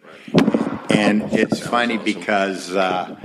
And 0.91 1.23
it's 1.33 1.61
funny 1.61 1.95
awesome. 1.95 2.05
because 2.05 2.75
uh, 2.75 3.17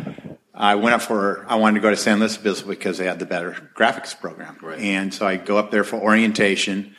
I 0.54 0.76
went 0.76 0.94
up 0.94 1.02
for, 1.02 1.46
I 1.50 1.56
wanted 1.56 1.76
to 1.76 1.82
go 1.82 1.90
to 1.90 1.98
San 1.98 2.20
Luis 2.20 2.38
Obispo 2.38 2.70
because 2.70 3.00
they 3.00 3.06
had 3.06 3.18
the 3.18 3.26
better 3.26 3.56
graphics 3.76 4.20
program. 4.20 4.58
Right. 4.62 4.80
And 4.80 5.12
so 5.14 5.26
I 5.26 5.38
go 5.38 5.58
up 5.58 5.72
there 5.72 5.84
for 5.84 5.96
orientation. 5.96 6.96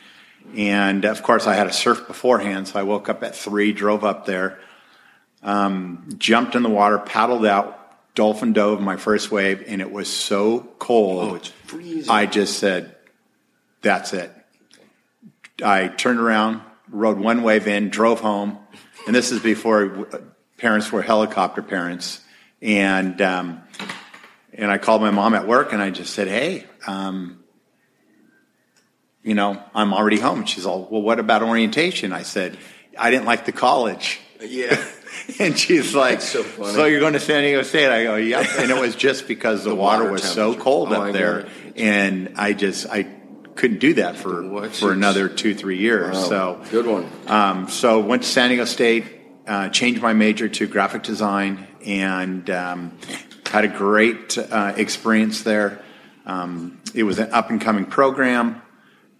And 0.55 1.05
of 1.05 1.23
course, 1.23 1.47
I 1.47 1.53
had 1.53 1.67
a 1.67 1.73
surf 1.73 2.07
beforehand. 2.07 2.67
So 2.67 2.79
I 2.79 2.83
woke 2.83 3.07
up 3.07 3.23
at 3.23 3.35
three, 3.35 3.71
drove 3.71 4.03
up 4.03 4.25
there, 4.25 4.59
um, 5.43 6.07
jumped 6.17 6.55
in 6.55 6.63
the 6.63 6.69
water, 6.69 6.97
paddled 6.99 7.45
out, 7.45 7.77
dolphin 8.15 8.53
dove 8.53 8.81
my 8.81 8.97
first 8.97 9.31
wave, 9.31 9.63
and 9.67 9.81
it 9.81 9.91
was 9.91 10.07
so 10.11 10.61
cold. 10.79 11.31
Oh, 11.31 11.35
it's 11.35 11.49
freezing. 11.65 12.09
I 12.09 12.25
just 12.25 12.59
said, 12.59 12.95
that's 13.81 14.13
it. 14.13 14.31
I 15.63 15.87
turned 15.87 16.19
around, 16.19 16.61
rode 16.89 17.17
one 17.17 17.43
wave 17.43 17.67
in, 17.67 17.89
drove 17.89 18.19
home, 18.19 18.57
and 19.05 19.15
this 19.15 19.31
is 19.31 19.39
before 19.39 20.07
parents 20.57 20.91
were 20.91 21.01
helicopter 21.01 21.61
parents, 21.61 22.19
and 22.61 23.21
um, 23.21 23.61
and 24.53 24.69
I 24.69 24.77
called 24.77 25.01
my 25.01 25.11
mom 25.11 25.33
at 25.33 25.47
work 25.47 25.73
and 25.73 25.81
I 25.81 25.89
just 25.89 26.13
said, 26.13 26.27
hey. 26.27 26.65
Um, 26.85 27.37
you 29.23 29.35
know, 29.35 29.61
I'm 29.75 29.93
already 29.93 30.19
home. 30.19 30.45
She's 30.45 30.65
all, 30.65 30.87
well, 30.89 31.01
what 31.01 31.19
about 31.19 31.43
orientation? 31.43 32.11
I 32.11 32.23
said, 32.23 32.57
I 32.97 33.11
didn't 33.11 33.25
like 33.25 33.45
the 33.45 33.51
college. 33.51 34.19
Yeah. 34.41 34.83
And 35.39 35.57
she's 35.57 35.93
like, 35.95 36.21
so 36.21 36.43
funny. 36.43 36.91
you're 36.91 36.99
going 36.99 37.13
to 37.13 37.19
San 37.19 37.43
Diego 37.43 37.61
State? 37.63 37.89
I 37.89 38.03
go, 38.03 38.15
yep. 38.15 38.45
And 38.59 38.69
it 38.71 38.79
was 38.79 38.95
just 38.95 39.27
because 39.27 39.63
the, 39.63 39.69
The 39.71 39.75
water, 39.75 40.03
water 40.03 40.13
was 40.13 40.23
so 40.23 40.55
cold 40.55 40.91
Oh, 40.91 40.95
up 41.01 41.05
get 41.07 41.13
there. 41.13 41.47
And 41.75 42.33
I 42.37 42.53
just, 42.53 42.87
I 42.87 43.03
couldn't 43.55 43.79
do 43.79 43.93
that 43.95 44.15
for, 44.17 44.47
What's 44.47 44.79
for 44.79 44.91
another 44.91 45.29
two, 45.29 45.53
three 45.55 45.77
years. 45.77 46.15
Wow. 46.15 46.23
So, 46.23 46.63
good 46.71 46.85
one. 46.85 47.09
um, 47.27 47.69
so 47.69 47.99
went 47.99 48.23
to 48.23 48.29
San 48.29 48.49
Diego 48.49 48.65
State, 48.65 49.05
uh, 49.47 49.69
changed 49.69 50.01
my 50.01 50.13
major 50.13 50.47
to 50.49 50.67
graphic 50.67 51.03
design, 51.03 51.67
and 51.85 52.49
um, 52.49 52.97
had 53.45 53.65
a 53.65 53.69
great 53.69 54.37
uh, 54.37 54.73
experience 54.77 55.43
there. 55.43 55.81
Um, 56.25 56.81
it 56.93 57.03
was 57.03 57.19
an 57.19 57.31
up 57.31 57.49
and 57.49 57.59
coming 57.59 57.85
program. 57.85 58.61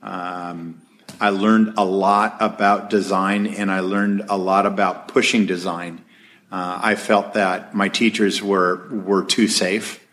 Um, 0.01 0.80
I 1.21 1.29
learned 1.29 1.75
a 1.77 1.85
lot 1.85 2.37
about 2.39 2.89
design, 2.89 3.45
and 3.47 3.71
I 3.71 3.79
learned 3.81 4.23
a 4.29 4.37
lot 4.37 4.65
about 4.65 5.07
pushing 5.07 5.45
design. 5.45 6.03
Uh, 6.51 6.79
I 6.83 6.95
felt 6.95 7.33
that 7.35 7.73
my 7.75 7.87
teachers 7.89 8.41
were 8.41 8.87
were 8.89 9.23
too 9.23 9.47
safe, 9.47 10.05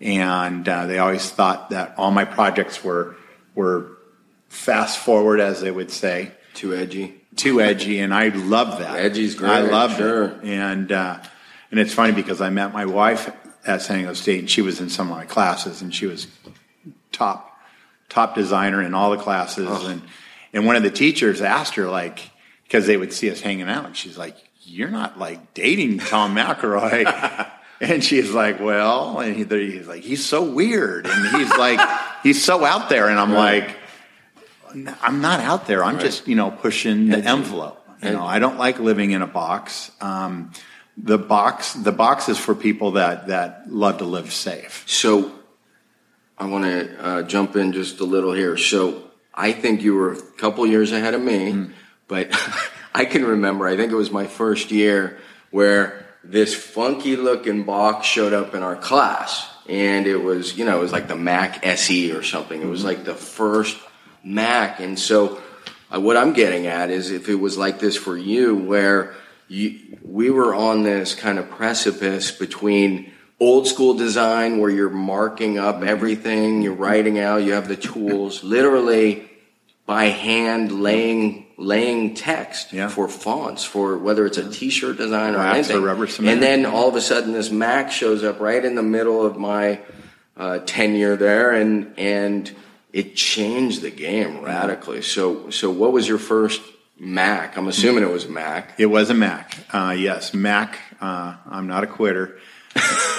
and 0.00 0.68
uh, 0.68 0.86
they 0.86 0.98
always 0.98 1.30
thought 1.30 1.70
that 1.70 1.94
all 1.96 2.10
my 2.10 2.24
projects 2.24 2.82
were 2.84 3.16
were 3.54 3.92
fast 4.48 4.98
forward, 4.98 5.40
as 5.40 5.60
they 5.60 5.70
would 5.70 5.90
say 5.90 6.32
Too 6.54 6.74
edgy. 6.74 7.14
too 7.36 7.60
edgy, 7.60 8.00
and 8.00 8.12
I 8.12 8.28
love 8.28 8.78
that. 8.80 8.98
Edgy's 8.98 9.34
great, 9.36 9.50
I 9.50 9.60
love 9.60 9.96
sure. 9.96 10.24
it, 10.24 10.44
and 10.44 10.90
uh, 10.92 11.18
and 11.70 11.80
it's 11.80 11.94
funny 11.94 12.12
because 12.12 12.40
I 12.40 12.50
met 12.50 12.72
my 12.72 12.84
wife 12.86 13.30
at 13.66 13.82
San 13.82 13.98
Diego 13.98 14.14
State, 14.14 14.40
and 14.40 14.50
she 14.50 14.62
was 14.62 14.80
in 14.80 14.88
some 14.90 15.10
of 15.10 15.16
my 15.16 15.24
classes, 15.24 15.80
and 15.80 15.94
she 15.94 16.06
was 16.06 16.26
top 17.12 17.56
top 18.08 18.34
designer 18.34 18.82
in 18.82 18.94
all 18.94 19.10
the 19.10 19.16
classes, 19.22 19.66
Oh. 19.70 19.86
and 19.86 20.02
and 20.52 20.66
one 20.66 20.76
of 20.76 20.82
the 20.82 20.90
teachers 20.90 21.40
asked 21.42 21.74
her 21.74 21.88
like 21.88 22.30
because 22.64 22.86
they 22.86 22.96
would 22.96 23.12
see 23.12 23.30
us 23.30 23.40
hanging 23.40 23.68
out, 23.68 23.84
and 23.86 23.96
she's 23.96 24.16
like, 24.18 24.36
"You're 24.62 24.90
not 24.90 25.18
like 25.18 25.54
dating 25.54 25.98
Tom 25.98 26.34
McElroy." 26.36 27.50
And 27.78 28.02
she's 28.02 28.30
like, 28.30 28.58
well, 28.58 29.20
and 29.20 29.36
he, 29.36 29.44
he's 29.44 29.86
like, 29.86 30.02
he's 30.02 30.24
so 30.24 30.42
weird, 30.42 31.06
and 31.06 31.36
he's 31.36 31.50
like, 31.58 31.78
he's 32.22 32.42
so 32.42 32.64
out 32.64 32.88
there, 32.88 33.10
and 33.10 33.20
I'm 33.20 33.34
Right. 33.34 33.66
like, 34.74 34.96
I'm 35.02 35.20
not 35.20 35.40
out 35.40 35.66
there. 35.66 35.84
I'm 35.84 35.96
Right. 35.96 36.02
just, 36.06 36.26
you 36.26 36.36
know, 36.36 36.50
pushing 36.50 37.10
the 37.10 37.18
envelope. 37.18 37.78
You 38.02 38.12
know, 38.12 38.24
I 38.24 38.38
don't 38.38 38.56
like 38.56 38.78
living 38.78 39.10
in 39.10 39.20
a 39.20 39.26
box. 39.26 39.90
Um, 40.00 40.52
the 40.96 41.18
box, 41.18 41.74
the 41.74 41.92
box 41.92 42.30
is 42.30 42.38
for 42.38 42.54
people 42.54 42.92
that 42.92 43.26
that 43.28 43.70
love 43.70 43.98
to 43.98 44.04
live 44.06 44.32
safe. 44.32 44.84
So 44.86 45.30
I 46.38 46.46
want 46.46 46.64
to 46.64 47.04
uh, 47.04 47.22
jump 47.24 47.56
in 47.56 47.72
just 47.72 48.00
a 48.00 48.04
little 48.04 48.32
here. 48.32 48.56
So 48.56 49.05
I 49.36 49.52
think 49.52 49.82
you 49.82 49.94
were 49.94 50.12
a 50.12 50.20
couple 50.38 50.66
years 50.66 50.92
ahead 50.92 51.14
of 51.14 51.20
me, 51.22 51.52
Mm-hmm. 51.52 51.72
but 52.08 52.28
I 52.94 53.04
can 53.04 53.24
remember, 53.24 53.66
I 53.66 53.76
think 53.76 53.92
it 53.92 53.96
was 53.96 54.10
my 54.10 54.26
first 54.26 54.70
year 54.70 55.18
where 55.50 56.06
this 56.24 56.54
funky 56.54 57.14
looking 57.16 57.64
box 57.64 58.06
showed 58.06 58.32
up 58.32 58.54
in 58.54 58.62
our 58.62 58.76
class. 58.76 59.48
And 59.68 60.06
it 60.06 60.16
was, 60.22 60.56
you 60.56 60.64
know, 60.64 60.78
it 60.78 60.80
was 60.80 60.92
like 60.92 61.08
the 61.08 61.16
Mac 61.16 61.64
SE 61.66 62.12
or 62.12 62.22
something. 62.22 62.60
It 62.60 62.66
was 62.66 62.80
Mm-hmm. 62.80 62.88
like 62.88 63.04
the 63.04 63.14
first 63.14 63.76
Mac. 64.24 64.80
And 64.80 64.98
so 64.98 65.40
uh, 65.94 66.00
what 66.00 66.16
I'm 66.16 66.32
getting 66.32 66.66
at 66.66 66.90
is 66.90 67.10
if 67.10 67.28
it 67.28 67.34
was 67.36 67.58
like 67.58 67.78
this 67.78 67.96
for 67.96 68.16
you, 68.16 68.54
where 68.56 69.14
you, 69.48 69.98
we 70.02 70.30
were 70.30 70.54
on 70.54 70.82
this 70.82 71.14
kind 71.14 71.38
of 71.38 71.48
precipice 71.50 72.30
between 72.32 73.12
old 73.38 73.66
school 73.66 73.94
design 73.94 74.58
where 74.58 74.70
you're 74.70 74.88
marking 74.90 75.58
up 75.58 75.82
everything, 75.82 76.62
you're 76.62 76.72
writing 76.74 77.18
out, 77.18 77.42
you 77.42 77.52
have 77.52 77.68
the 77.68 77.76
tools, 77.76 78.42
literally 78.42 79.28
by 79.84 80.06
hand 80.06 80.72
laying 80.72 81.46
laying 81.58 82.14
text 82.14 82.72
Yeah. 82.72 82.88
for 82.88 83.08
fonts 83.08 83.64
for 83.64 83.96
whether 83.96 84.26
it's 84.26 84.36
a 84.36 84.50
t-shirt 84.50 84.98
design 84.98 85.34
or 85.34 85.38
or 85.38 85.46
anything. 85.46 85.80
rubber 85.82 86.06
cement. 86.06 86.34
And 86.34 86.42
then 86.42 86.66
all 86.66 86.88
of 86.88 86.96
a 86.96 87.00
sudden 87.00 87.32
this 87.32 87.50
Mac 87.50 87.90
shows 87.90 88.22
up 88.22 88.40
right 88.40 88.62
in 88.62 88.74
the 88.74 88.82
middle 88.82 89.24
of 89.24 89.38
my 89.38 89.80
uh, 90.36 90.58
tenure 90.66 91.16
there 91.16 91.52
and 91.52 91.94
and 91.98 92.50
it 92.92 93.16
changed 93.16 93.80
the 93.82 93.90
game 93.90 94.42
radically. 94.42 95.00
So 95.02 95.48
so 95.50 95.70
what 95.70 95.92
was 95.92 96.06
your 96.08 96.18
first 96.18 96.60
Mac? 96.98 97.56
I'm 97.56 97.68
assuming 97.68 98.02
it 98.04 98.10
was 98.10 98.24
a 98.24 98.30
Mac. 98.30 98.74
It 98.78 98.86
was 98.86 99.08
a 99.08 99.14
Mac. 99.14 99.56
Uh, 99.72 99.94
yes, 99.96 100.34
Mac. 100.34 100.78
Uh, 101.00 101.36
I'm 101.48 101.66
not 101.68 101.84
a 101.84 101.86
quitter. 101.86 102.38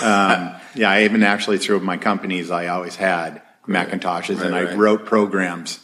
Um, 0.03 0.55
yeah, 0.75 0.89
I 0.91 1.03
even 1.03 1.23
actually 1.23 1.57
through 1.57 1.79
my 1.81 1.97
companies, 1.97 2.51
I 2.51 2.67
always 2.67 2.95
had 2.95 3.41
Macintoshes, 3.67 4.41
and 4.41 4.53
Right, 4.53 4.53
I 4.53 4.69
right. 4.69 4.77
wrote 4.77 5.05
programs 5.05 5.79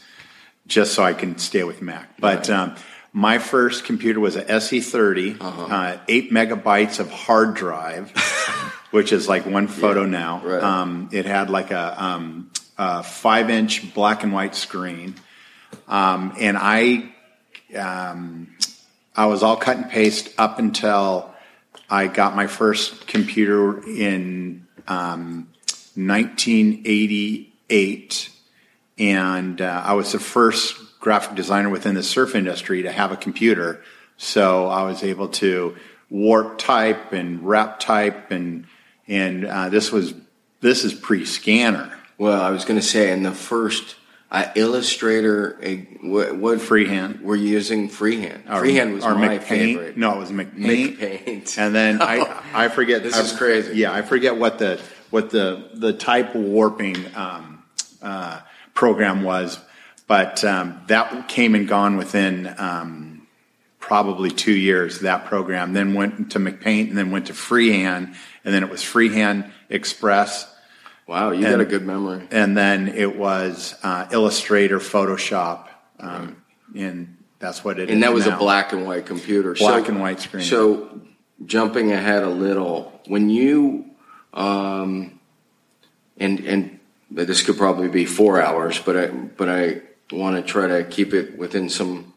just 0.67 0.93
so 0.93 1.03
I 1.03 1.13
can 1.13 1.37
stay 1.37 1.63
with 1.63 1.81
Mac. 1.81 2.17
But 2.19 2.49
um, 2.49 2.75
my 3.11 3.37
first 3.39 3.83
computer 3.85 4.19
was 4.19 4.35
a 4.35 4.43
SE30, 4.43 5.41
Uh-huh. 5.41 5.63
uh, 5.63 5.97
eight 6.07 6.31
megabytes 6.31 6.99
of 6.99 7.11
hard 7.11 7.55
drive, 7.55 8.11
which 8.91 9.11
is 9.11 9.27
like 9.27 9.45
one 9.45 9.67
photo 9.67 10.05
now. 10.05 10.41
right. 10.43 10.63
Um, 10.63 11.09
it 11.11 11.25
had 11.25 11.49
like 11.49 11.71
a, 11.71 12.01
um, 12.03 12.49
a 12.77 13.03
five 13.03 13.49
inch 13.49 13.93
black 13.93 14.23
and 14.23 14.31
white 14.31 14.55
screen. 14.55 15.15
Um, 15.87 16.33
and 16.39 16.57
I 16.57 17.11
um, 17.77 18.55
I 19.15 19.25
was 19.25 19.43
all 19.43 19.57
cut 19.57 19.77
and 19.77 19.89
paste 19.89 20.29
up 20.37 20.59
until 20.59 21.32
I 21.89 22.07
got 22.07 22.35
my 22.35 22.47
first 22.47 23.07
computer 23.07 23.81
in 23.87 24.67
um, 24.87 25.49
1988, 25.95 28.29
and 28.97 29.61
uh, 29.61 29.83
I 29.85 29.93
was 29.93 30.11
the 30.11 30.19
first 30.19 30.99
graphic 30.99 31.35
designer 31.35 31.69
within 31.69 31.95
the 31.95 32.03
surf 32.03 32.35
industry 32.35 32.83
to 32.83 32.91
have 32.91 33.11
a 33.11 33.17
computer. 33.17 33.81
So 34.17 34.67
I 34.67 34.83
was 34.83 35.03
able 35.03 35.29
to 35.29 35.75
warp 36.09 36.57
type 36.57 37.11
and 37.11 37.45
wrap 37.45 37.79
type, 37.79 38.31
and 38.31 38.65
and 39.07 39.45
uh, 39.45 39.69
this 39.69 39.91
was 39.91 40.13
this 40.61 40.83
is 40.83 40.93
pre-scanner. 40.93 41.91
Well, 42.17 42.41
I 42.41 42.51
was 42.51 42.65
going 42.65 42.79
to 42.79 42.85
say 42.85 43.11
in 43.11 43.23
the 43.23 43.33
first 43.33 43.95
uh, 44.33 44.51
Illustrator, 44.55 45.57
uh, 45.63 45.69
what, 46.07 46.35
what 46.35 46.59
Freehand. 46.59 47.21
We're 47.21 47.35
using? 47.35 47.87
Freehand. 47.87 48.43
Or- 48.49 48.59
Freehand 48.59 48.93
was 48.95 49.03
my 49.05 49.37
MacPaint. 49.37 49.43
favorite. 49.43 49.97
No, 49.97 50.13
it 50.15 50.17
was 50.19 50.31
MacPaint. 50.31 50.97
MacPaint. 50.97 51.57
And 51.57 51.73
then 51.75 52.01
I 52.01 52.41
I 52.53 52.67
forget. 52.67 53.03
This 53.03 53.15
I- 53.15 53.21
is 53.21 53.31
crazy. 53.31 53.77
Yeah, 53.77 53.93
I 53.93 54.01
forget 54.01 54.35
what 54.35 54.57
the 54.59 54.81
what 55.11 55.29
the 55.29 55.69
the 55.75 55.93
type 55.93 56.35
warping 56.35 56.97
um, 57.15 57.63
uh, 58.01 58.41
program 58.73 59.23
was, 59.23 59.59
but 60.07 60.43
um, 60.43 60.81
that 60.87 61.27
came 61.27 61.53
and 61.53 61.67
gone 61.67 61.97
within 61.97 62.53
um, 62.57 63.27
probably 63.79 64.31
two 64.31 64.51
years. 64.55 65.01
That 65.01 65.25
program 65.25 65.73
then 65.73 65.93
went 65.93 66.31
to 66.31 66.39
MacPaint, 66.39 66.89
and 66.89 66.97
then 66.97 67.11
went 67.11 67.27
to 67.27 67.33
Freehand, 67.35 68.15
and 68.43 68.53
then 68.53 68.63
it 68.63 68.69
was 68.71 68.81
Freehand 68.81 69.45
Express, 69.69 70.51
Wow, 71.07 71.31
you 71.31 71.41
got 71.41 71.59
a 71.59 71.65
good 71.65 71.85
memory. 71.85 72.27
and 72.31 72.55
then 72.55 72.87
it 72.87 73.17
was 73.17 73.75
uh, 73.83 74.07
Illustrator, 74.11 74.79
Photoshop, 74.79 75.67
um, 75.99 76.41
and 76.75 77.17
that's 77.39 77.63
what 77.63 77.77
it 77.77 77.89
is. 77.89 77.93
And 77.93 78.03
that 78.03 78.13
was 78.13 78.25
now. 78.25 78.37
a 78.37 78.39
black 78.39 78.71
and 78.71 78.85
white 78.85 79.05
computer. 79.05 79.53
Black 79.53 79.89
and 79.89 79.99
white 79.99 80.21
screen. 80.21 80.43
So, 80.43 81.01
jumping 81.45 81.91
ahead 81.91 82.23
a 82.23 82.29
little, 82.29 83.01
when 83.07 83.29
you, 83.29 83.85
um, 84.33 85.19
and 86.17 86.39
and 86.39 86.79
this 87.11 87.41
could 87.41 87.57
probably 87.57 87.89
be 87.89 88.05
four 88.05 88.41
hours, 88.41 88.79
but 88.79 88.95
I 88.95 89.07
but 89.07 89.49
I 89.49 89.81
want 90.11 90.37
to 90.37 90.41
try 90.41 90.67
to 90.67 90.85
keep 90.85 91.13
it 91.13 91.37
within 91.37 91.69
some 91.69 92.13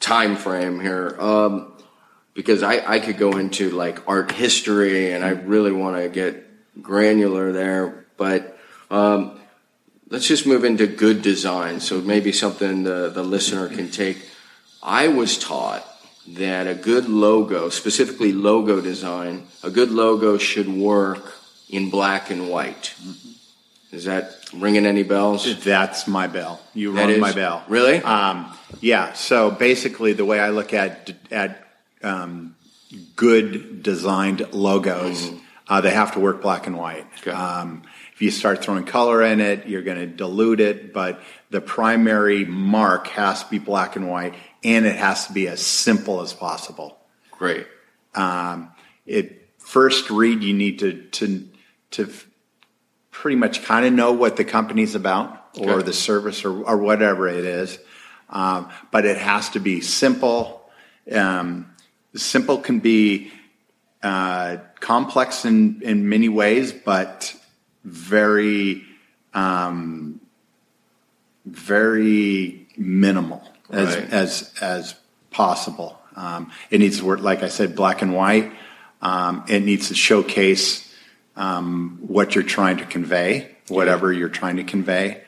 time 0.00 0.36
frame 0.36 0.80
here, 0.80 1.14
um, 1.20 1.72
because 2.32 2.62
I 2.62 2.82
I 2.90 3.00
could 3.00 3.18
go 3.18 3.36
into 3.36 3.70
like 3.70 4.08
art 4.08 4.32
history, 4.32 5.12
and 5.12 5.22
I 5.24 5.30
really 5.30 5.72
want 5.72 5.98
to 6.02 6.08
get 6.08 6.82
granular 6.82 7.52
there, 7.52 8.03
but. 8.16 8.58
Um, 8.90 9.40
let's 10.10 10.28
just 10.28 10.46
move 10.46 10.64
into 10.64 10.86
good 10.86 11.22
design. 11.22 11.80
So 11.80 12.00
maybe 12.00 12.30
something 12.30 12.84
the, 12.84 13.10
the 13.10 13.22
listener 13.22 13.68
can 13.68 13.90
take. 13.90 14.24
I 14.82 15.08
was 15.08 15.38
taught 15.38 15.84
that 16.28 16.66
a 16.66 16.74
good 16.74 17.08
logo, 17.08 17.68
specifically 17.68 18.32
logo 18.32 18.80
design, 18.80 19.46
a 19.62 19.70
good 19.70 19.90
logo 19.90 20.38
should 20.38 20.68
work 20.68 21.34
in 21.68 21.90
black 21.90 22.30
and 22.30 22.48
white. 22.48 22.94
Is 23.90 24.04
that 24.04 24.36
ringing 24.54 24.86
any 24.86 25.02
bells? 25.02 25.62
That's 25.62 26.06
my 26.06 26.26
bell. 26.26 26.60
You 26.74 26.92
That 26.92 27.08
rung 27.08 27.20
my 27.20 27.32
bell. 27.32 27.64
Really? 27.68 27.98
Um, 28.02 28.52
yeah. 28.80 29.12
So 29.12 29.50
basically, 29.50 30.12
the 30.12 30.24
way 30.24 30.40
I 30.40 30.50
look 30.50 30.74
at 30.74 31.12
at 31.30 31.66
um, 32.02 32.56
good 33.14 33.82
designed 33.82 34.52
logos, 34.52 35.30
uh, 35.68 35.80
they 35.80 35.90
have 35.90 36.12
to 36.14 36.20
work 36.20 36.42
black 36.42 36.66
and 36.66 36.76
white. 36.76 37.04
Mm-hmm. 37.04 37.30
Okay. 37.30 37.36
Um, 37.36 37.82
if 38.14 38.22
you 38.22 38.30
start 38.30 38.62
throwing 38.62 38.84
color 38.84 39.22
in 39.22 39.40
it, 39.40 39.66
you're 39.66 39.82
going 39.82 39.98
to 39.98 40.06
dilute 40.06 40.60
it. 40.60 40.92
But 40.92 41.20
the 41.50 41.60
primary 41.60 42.44
mark 42.44 43.08
has 43.08 43.42
to 43.42 43.50
be 43.50 43.58
black 43.58 43.96
and 43.96 44.08
white, 44.08 44.34
and 44.62 44.86
it 44.86 44.96
has 44.96 45.26
to 45.26 45.32
be 45.32 45.48
as 45.48 45.60
simple 45.60 46.20
as 46.20 46.32
possible. 46.32 46.96
Great. 47.32 47.66
Um, 48.14 48.70
it 49.04 49.50
first 49.58 50.10
read, 50.10 50.44
you 50.44 50.54
need 50.54 50.78
to 50.78 51.02
to 51.02 51.48
to 51.90 52.12
pretty 53.10 53.36
much 53.36 53.64
kind 53.64 53.84
of 53.84 53.92
know 53.92 54.12
what 54.12 54.36
the 54.36 54.44
company's 54.44 54.94
about 54.94 55.58
or 55.58 55.82
the 55.82 55.92
service 55.92 56.44
or, 56.44 56.64
or 56.64 56.76
whatever 56.76 57.28
it 57.28 57.44
is. 57.44 57.78
Um, 58.28 58.70
but 58.90 59.04
it 59.04 59.16
has 59.16 59.50
to 59.50 59.60
be 59.60 59.80
simple. 59.80 60.68
Um, 61.10 61.74
simple 62.14 62.58
can 62.58 62.80
be 62.80 63.32
uh, 64.02 64.58
complex 64.80 65.44
in, 65.44 65.80
in 65.82 66.08
many 66.08 66.28
ways, 66.28 66.72
but 66.72 67.34
very, 67.84 68.84
um, 69.32 70.20
very 71.46 72.66
minimal 72.76 73.42
as, 73.70 73.94
Right. 73.96 74.12
as, 74.12 74.52
as 74.60 74.94
possible. 75.30 75.98
Um, 76.16 76.50
it 76.70 76.78
needs 76.78 76.98
to 76.98 77.04
work, 77.04 77.20
like 77.20 77.42
I 77.42 77.48
said, 77.48 77.74
black 77.74 78.02
and 78.02 78.14
white. 78.14 78.52
Um, 79.02 79.44
it 79.48 79.60
needs 79.62 79.88
to 79.88 79.94
showcase 79.94 80.90
um, 81.36 81.98
what 82.06 82.34
you're 82.34 82.44
trying 82.44 82.78
to 82.78 82.84
convey, 82.86 83.54
whatever 83.68 84.12
you're 84.12 84.28
trying 84.28 84.56
to 84.56 84.64
convey, 84.64 85.22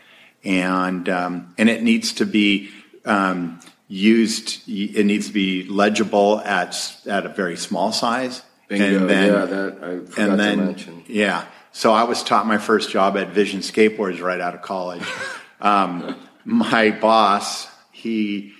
and 0.45 1.09
um, 1.09 1.53
and 1.59 1.69
it 1.69 1.83
needs 1.83 2.13
to 2.15 2.25
be 2.25 2.71
um, 3.05 3.61
used. 3.89 4.63
It 4.69 5.05
needs 5.05 5.27
to 5.27 5.33
be 5.33 5.65
legible 5.65 6.41
at 6.41 6.97
at 7.07 7.27
a 7.27 7.29
very 7.29 7.57
small 7.57 7.93
size. 7.93 8.43
Bingo. 8.69 9.01
And 9.01 9.11
then, 9.11 9.27
yeah, 9.33 9.45
that 9.45 9.75
I 9.75 9.99
forgot 10.07 10.19
and 10.19 10.41
then 10.41 10.59
to 10.59 10.65
mention. 10.65 11.05
yeah. 11.09 11.45
So 11.77 11.93
I 11.93 12.05
was 12.05 12.23
taught 12.23 12.47
my 12.47 12.57
first 12.57 12.89
job 12.89 13.19
at 13.19 13.29
Vision 13.29 13.61
Skateboards 13.61 14.23
right 14.23 14.41
out 14.41 14.55
of 14.55 14.63
college. 14.63 15.03
um, 15.61 16.17
my 16.43 16.91
boss, 16.91 17.69
he, 17.93 18.55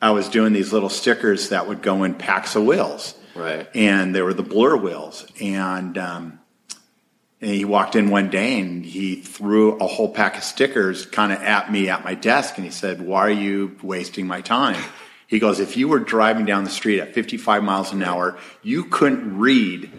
I 0.00 0.12
was 0.12 0.28
doing 0.28 0.52
these 0.52 0.72
little 0.72 0.88
stickers 0.88 1.48
that 1.48 1.66
would 1.66 1.82
go 1.82 2.04
in 2.04 2.14
packs 2.14 2.54
of 2.54 2.62
wheels 2.64 3.18
Right. 3.34 3.68
and 3.74 4.14
they 4.14 4.22
were 4.22 4.32
the 4.32 4.44
blur 4.44 4.76
wheels. 4.76 5.26
And, 5.40 5.98
um, 5.98 6.38
and 7.40 7.50
he 7.50 7.64
walked 7.64 7.96
in 7.96 8.08
one 8.08 8.30
day 8.30 8.60
and 8.60 8.86
he 8.86 9.16
threw 9.16 9.76
a 9.78 9.88
whole 9.88 10.14
pack 10.14 10.36
of 10.36 10.44
stickers 10.44 11.06
kind 11.06 11.32
of 11.32 11.42
at 11.42 11.72
me 11.72 11.88
at 11.88 12.04
my 12.04 12.14
desk 12.14 12.56
and 12.56 12.64
he 12.64 12.70
said, 12.70 13.02
Why 13.02 13.22
are 13.22 13.30
you 13.30 13.76
wasting 13.82 14.28
my 14.28 14.42
time? 14.42 14.80
He 15.26 15.40
goes, 15.40 15.58
If 15.58 15.76
you 15.76 15.88
were 15.88 15.98
driving 15.98 16.44
down 16.44 16.62
the 16.62 16.70
street 16.70 17.00
at 17.00 17.14
55 17.14 17.64
miles 17.64 17.92
an 17.92 18.04
hour, 18.04 18.38
you 18.62 18.84
couldn't 18.84 19.38
read 19.38 19.90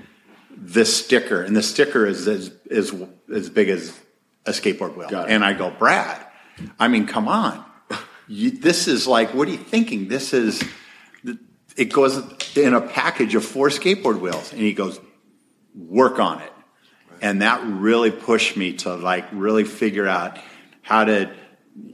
this 0.66 0.96
sticker. 0.96 1.42
And 1.42 1.56
the 1.56 1.64
sticker 1.64 2.06
is 2.06 2.28
as, 2.28 2.52
as, 2.72 2.94
as 3.34 3.50
big 3.50 3.70
as 3.70 3.98
a 4.46 4.52
skateboard 4.52 4.96
wheel. 4.96 5.10
And 5.28 5.44
I 5.44 5.54
go, 5.54 5.70
Brad, 5.70 6.26
I 6.80 6.88
mean, 6.88 7.08
come 7.08 7.28
on. 7.28 7.64
You, 8.28 8.52
this 8.52 8.88
is 8.88 9.06
like, 9.08 9.34
what 9.34 9.48
are 9.48 9.52
you 9.52 9.58
thinking? 9.58 10.08
This 10.08 10.34
is, 10.34 10.64
it 11.78 11.94
goes 11.94 12.18
in 12.56 12.74
a 12.74 12.82
package 12.82 13.36
of 13.36 13.46
four 13.46 13.70
skateboard 13.70 14.20
wheels. 14.20 14.52
And 14.52 14.62
he 14.62 14.74
goes, 14.74 15.00
work 15.76 16.20
on 16.20 16.42
it. 16.42 16.52
And 17.22 17.42
that 17.42 17.62
really 17.66 18.12
pushed 18.12 18.58
me 18.58 18.74
to 18.78 18.96
like 18.96 19.26
really 19.32 19.64
figure 19.64 20.08
out 20.08 20.40
how 20.82 21.06
to 21.06 21.32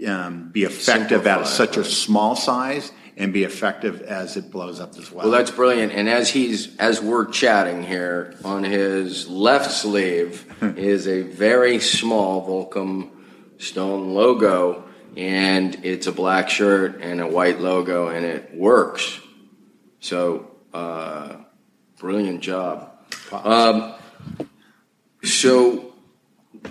um, 0.07 0.49
be 0.51 0.63
effective 0.63 1.27
at 1.27 1.45
Simplify, 1.45 1.49
such 1.49 1.77
a 1.77 1.83
small 1.83 2.35
size 2.35 2.91
and 3.21 3.31
be 3.31 3.43
effective 3.43 4.01
as 4.01 4.35
it 4.35 4.49
blows 4.49 4.79
up 4.79 4.97
as 4.97 5.11
well. 5.11 5.29
Well, 5.29 5.37
that's 5.37 5.51
brilliant. 5.51 5.91
And 5.91 6.09
as 6.09 6.29
he's 6.29 6.75
as 6.77 6.99
we're 6.99 7.25
chatting 7.25 7.83
here, 7.83 8.33
on 8.43 8.63
his 8.63 9.27
left 9.29 9.71
sleeve 9.71 10.45
is 10.61 11.07
a 11.07 11.21
very 11.21 11.79
small 11.79 12.47
Volcom 12.47 13.11
Stone 13.59 14.15
logo, 14.15 14.85
and 15.15 15.85
it's 15.85 16.07
a 16.07 16.11
black 16.11 16.49
shirt 16.49 16.99
and 17.01 17.21
a 17.21 17.27
white 17.27 17.59
logo, 17.59 18.07
and 18.07 18.25
it 18.25 18.55
works. 18.55 19.19
So, 19.99 20.49
uh, 20.73 21.35
brilliant 21.99 22.41
job. 22.41 22.91
Um, 23.31 23.93
so, 25.23 25.93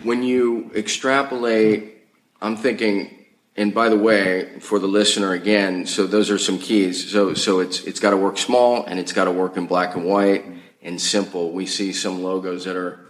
when 0.03 0.25
you 0.25 0.73
extrapolate, 0.75 1.99
I'm 2.43 2.57
thinking 2.57 3.20
and 3.61 3.75
by 3.75 3.91
the 3.91 3.99
way, 3.99 4.59
for 4.61 4.79
the 4.79 4.87
listener 4.87 5.35
again, 5.35 5.85
so 5.85 6.07
those 6.07 6.31
are 6.31 6.39
some 6.39 6.59
keys. 6.59 7.11
So 7.13 7.35
so 7.35 7.61
it's 7.61 7.81
it's 7.83 8.01
got 8.01 8.11
to 8.11 8.17
work 8.17 8.39
small 8.39 8.87
and 8.87 8.99
it's 8.99 9.13
got 9.13 9.27
to 9.27 9.31
work 9.31 9.59
in 9.59 9.67
black 9.67 9.95
and 9.95 10.07
white 10.07 10.47
and 10.81 10.99
simple. 10.99 11.53
We 11.53 11.67
see 11.67 11.93
some 11.93 12.23
logos 12.23 12.65
that 12.65 12.75
are 12.75 13.01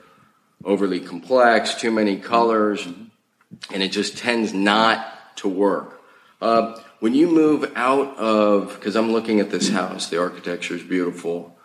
overly 0.65 0.99
complex, 0.99 1.77
too 1.77 1.93
many 1.93 2.17
colors, 2.17 2.85
and 2.85 3.81
it 3.81 3.93
just 3.93 4.19
tends 4.19 4.53
not 4.53 5.37
to 5.37 5.49
work. 5.49 6.03
Uh, 6.43 6.81
when 6.99 7.15
you 7.15 7.29
move 7.29 7.71
out 7.77 8.17
of, 8.17 8.75
because 8.75 8.97
I'm 8.97 9.13
looking 9.13 9.39
at 9.39 9.53
this 9.53 9.69
house, 9.69 10.09
the 10.09 10.21
architecture 10.21 10.75
is 10.75 10.83
beautiful. 10.83 11.57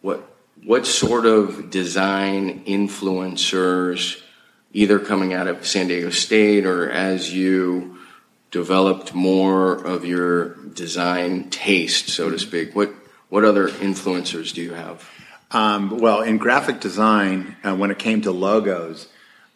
What 0.00 0.20
what 0.64 0.84
sort 0.84 1.26
of 1.26 1.70
design 1.70 2.64
influencers, 2.64 4.20
either 4.72 4.98
coming 4.98 5.32
out 5.32 5.46
of 5.46 5.64
San 5.64 5.86
Diego 5.86 6.10
State 6.10 6.66
or 6.66 6.90
as 6.90 7.32
you 7.32 7.98
developed 8.52 9.12
more 9.14 9.72
of 9.74 10.04
your 10.04 10.54
design 10.66 11.50
taste, 11.50 12.08
so 12.10 12.30
to 12.30 12.38
speak? 12.38 12.76
What 12.76 12.92
what 13.28 13.44
other 13.44 13.68
influencers 13.68 14.52
do 14.54 14.62
you 14.62 14.74
have? 14.74 15.08
Um, 15.50 15.98
well, 15.98 16.20
in 16.22 16.38
graphic 16.38 16.80
design, 16.80 17.56
uh, 17.64 17.74
when 17.74 17.90
it 17.90 17.98
came 17.98 18.20
to 18.22 18.30
logos, 18.30 19.08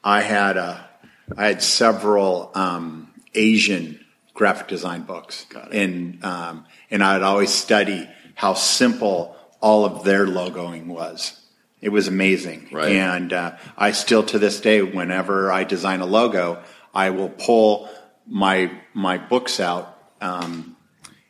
I 0.03 0.23
had 0.23 0.57
a, 0.57 0.89
I 1.37 1.47
had 1.47 1.63
several 1.63 2.51
um, 2.55 3.13
Asian 3.35 4.05
graphic 4.35 4.69
design 4.69 5.03
books, 5.03 5.45
Got 5.51 5.73
it. 5.75 5.83
and 5.83 6.25
um, 6.25 6.65
and 6.91 7.03
I'd 7.05 7.23
always 7.23 7.53
study 7.53 8.09
how 8.35 8.55
simple 8.55 9.37
all 9.61 9.85
of 9.85 10.05
their 10.05 10.27
logoing 10.27 10.87
was. 10.87 11.39
It 11.83 11.91
was 11.91 12.09
amazing, 12.09 12.69
Right. 12.73 12.93
and 12.93 13.33
uh, 13.33 13.57
I 13.77 13.93
still 13.93 14.23
to 14.25 14.39
this 14.39 14.61
day, 14.61 14.83
whenever 14.83 15.53
I 15.53 15.65
design 15.65 16.01
a 16.01 16.07
logo, 16.07 16.63
I 16.95 17.11
will 17.11 17.29
pull 17.29 17.89
my 18.27 18.71
my 18.97 19.19
books 19.19 19.61
out. 19.61 19.97
Um, 20.23 20.77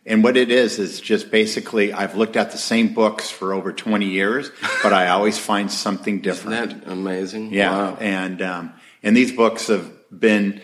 and 0.06 0.22
what 0.22 0.36
it 0.36 0.52
is 0.52 0.78
is 0.78 1.00
just 1.00 1.32
basically 1.32 1.92
I've 1.92 2.14
looked 2.16 2.36
at 2.36 2.52
the 2.52 2.58
same 2.58 2.94
books 2.94 3.28
for 3.28 3.52
over 3.52 3.72
20 3.72 4.06
years, 4.06 4.52
but 4.82 4.92
I 4.92 5.08
always 5.08 5.36
find 5.36 5.70
something 5.70 6.20
Isn't 6.20 6.22
different. 6.22 6.84
that 6.84 6.92
amazing? 6.92 7.52
Yeah, 7.52 7.72
Wow. 7.72 7.96
and 8.00 8.40
um, 8.40 8.72
and 9.02 9.16
these 9.16 9.32
books 9.32 9.66
have 9.66 9.90
been 10.16 10.60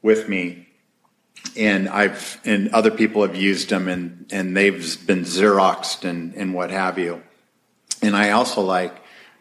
with 0.00 0.28
me, 0.28 0.68
and 1.56 1.88
I've 1.88 2.40
and 2.44 2.68
other 2.72 2.92
people 2.92 3.22
have 3.26 3.34
used 3.34 3.68
them, 3.70 3.88
and 3.88 4.26
and 4.30 4.56
they've 4.56 5.04
been 5.06 5.24
xeroxed 5.24 6.04
and 6.08 6.32
and 6.34 6.54
what 6.54 6.70
have 6.70 6.96
you. 6.96 7.20
And 8.00 8.14
I 8.14 8.30
also 8.30 8.60
like 8.60 8.94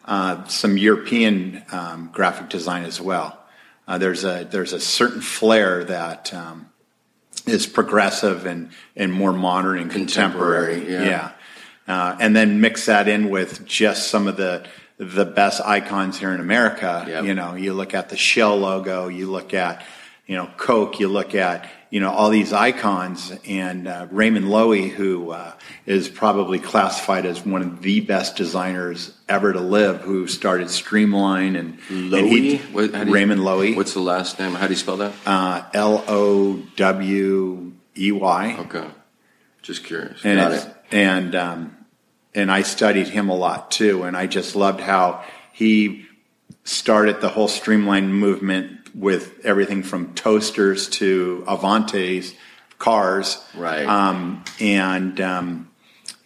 uh, 0.05 0.45
some 0.45 0.77
European 0.79 1.63
um, 1.71 2.09
graphic 2.11 2.49
design 2.49 2.85
as 2.85 2.99
well. 2.99 3.37
Uh, 3.87 3.99
there's 3.99 4.23
a 4.23 4.47
there's 4.49 4.73
a 4.73 4.79
certain 4.79 5.21
flair 5.21 5.83
that 5.83 6.33
um, 6.33 6.69
is 7.45 7.67
progressive 7.67 8.45
and 8.45 8.69
and 8.95 9.11
more 9.11 9.33
modern 9.33 9.79
and 9.79 9.91
contemporary. 9.91 10.81
Contemporary, 10.81 11.09
yeah. 11.09 11.31
Uh, 11.87 12.15
and 12.19 12.35
then 12.35 12.61
mix 12.61 12.85
that 12.85 13.07
in 13.07 13.29
with 13.29 13.65
just 13.65 14.09
some 14.09 14.27
of 14.27 14.37
the 14.37 14.65
the 14.97 15.25
best 15.25 15.61
icons 15.61 16.19
here 16.19 16.33
in 16.33 16.39
America. 16.39 17.05
Yep. 17.07 17.25
You 17.25 17.33
know, 17.33 17.55
you 17.55 17.73
look 17.73 17.93
at 17.93 18.09
the 18.09 18.17
Shell 18.17 18.57
logo, 18.57 19.07
you 19.07 19.29
look 19.29 19.53
at 19.53 19.85
you 20.27 20.35
know 20.35 20.49
Coke, 20.57 20.99
you 20.99 21.07
look 21.09 21.35
at 21.35 21.69
you 21.89 21.99
know 21.99 22.11
all 22.11 22.29
these 22.29 22.53
icons, 22.53 23.31
and 23.47 23.87
uh, 23.87 24.07
Raymond 24.11 24.45
Loewy, 24.45 24.89
who 24.89 25.31
uh, 25.31 25.53
is 25.85 26.09
probably 26.09 26.59
classified 26.59 27.25
as 27.25 27.45
one 27.45 27.61
of 27.61 27.81
the 27.81 27.99
best 27.99 28.35
designers 28.35 29.13
ever 29.29 29.53
to 29.53 29.59
live, 29.59 30.01
who 30.01 30.27
started 30.27 30.69
Streamline 30.69 31.55
and 31.55 31.77
and 31.89 32.13
he- 32.27 32.57
What- 32.71 32.93
you- 32.93 33.11
Raymond 33.13 33.41
Loewy, 33.41 33.75
What's 33.75 33.93
the 33.93 33.99
last 33.99 34.39
name? 34.39 34.53
How 34.53 34.67
do 34.67 34.73
you 34.73 34.77
spell 34.79 34.97
that? 34.97 35.13
uh, 35.25 35.63
L 35.73 36.03
O 36.07 36.63
W 36.77 37.73
E 37.97 38.11
Y. 38.11 38.57
Okay. 38.59 38.87
Just 39.61 39.83
curious. 39.83 40.19
and 40.25 40.39
Got 40.39 40.51
it. 40.53 40.75
and 40.91 41.35
um, 41.35 41.77
and 42.35 42.51
I 42.51 42.63
studied 42.63 43.07
him 43.09 43.29
a 43.29 43.35
lot 43.35 43.69
too, 43.71 44.03
and 44.03 44.17
I 44.17 44.25
just 44.27 44.55
loved 44.55 44.79
how 44.81 45.23
he 45.51 46.05
started 46.63 47.21
the 47.21 47.29
whole 47.29 47.47
streamline 47.47 48.13
movement 48.13 48.93
with 48.95 49.43
everything 49.43 49.83
from 49.83 50.13
toasters 50.13 50.87
to 50.87 51.43
Avantis 51.47 52.33
cars, 52.79 53.43
Right. 53.55 53.85
Um, 53.85 54.43
and 54.59 55.19
um, 55.21 55.71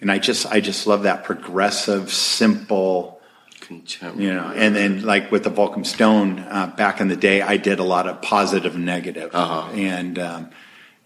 and 0.02 0.12
I 0.12 0.18
just 0.20 0.46
I 0.48 0.60
just 0.60 0.88
love 0.88 1.04
that 1.04 1.24
progressive, 1.24 2.12
simple 2.12 3.18
Contemporary. 3.62 4.26
You 4.26 4.34
know, 4.34 4.54
and 4.56 4.76
then 4.76 5.02
like 5.04 5.30
with 5.30 5.44
the 5.44 5.52
Volcom 5.52 5.86
Stone 5.86 6.40
uh, 6.40 6.74
back 6.78 7.02
in 7.02 7.10
the 7.10 7.18
day, 7.18 7.42
I 7.42 7.58
did 7.58 7.80
a 7.80 7.84
lot 7.84 8.08
of 8.08 8.22
positive 8.22 8.76
and 8.76 8.86
negative. 8.86 9.32
Uh-huh. 9.34 9.72
and 9.74 10.18
um, 10.18 10.50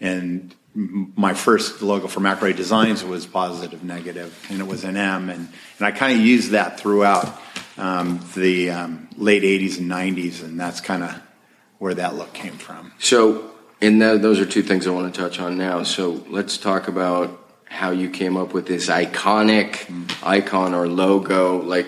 and 0.00 0.54
my 0.74 1.34
first 1.34 1.82
logo 1.82 2.06
for 2.06 2.20
McRae 2.20 2.56
Designs 2.56 3.04
was 3.04 3.26
positive, 3.26 3.84
negative, 3.84 4.46
and 4.50 4.60
it 4.60 4.66
was 4.66 4.84
an 4.84 4.96
M, 4.96 5.28
and 5.28 5.48
and 5.78 5.86
I 5.86 5.90
kind 5.90 6.18
of 6.18 6.24
used 6.24 6.52
that 6.52 6.80
throughout 6.80 7.40
um, 7.76 8.24
the 8.34 8.70
um, 8.70 9.08
late 9.16 9.42
'80s 9.42 9.78
and 9.78 9.90
'90s, 9.90 10.42
and 10.42 10.58
that's 10.58 10.80
kind 10.80 11.02
of 11.02 11.20
where 11.78 11.94
that 11.94 12.14
look 12.14 12.32
came 12.32 12.56
from. 12.56 12.92
So, 12.98 13.50
and 13.80 14.00
that, 14.00 14.22
those 14.22 14.40
are 14.40 14.46
two 14.46 14.62
things 14.62 14.86
I 14.86 14.90
want 14.90 15.12
to 15.12 15.20
touch 15.20 15.40
on 15.40 15.58
now. 15.58 15.82
So, 15.82 16.24
let's 16.28 16.56
talk 16.56 16.88
about 16.88 17.38
how 17.66 17.90
you 17.90 18.08
came 18.08 18.36
up 18.36 18.54
with 18.54 18.66
this 18.66 18.88
iconic 18.88 19.90
icon 20.22 20.74
or 20.74 20.88
logo. 20.88 21.60
Like, 21.60 21.86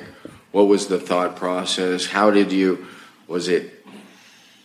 what 0.53 0.69
was 0.69 0.89
the 0.89 0.99
thought 0.99 1.37
process? 1.37 2.05
How 2.05 2.31
did 2.31 2.53
you? 2.53 2.87
Was 3.29 3.49
it? 3.49 3.87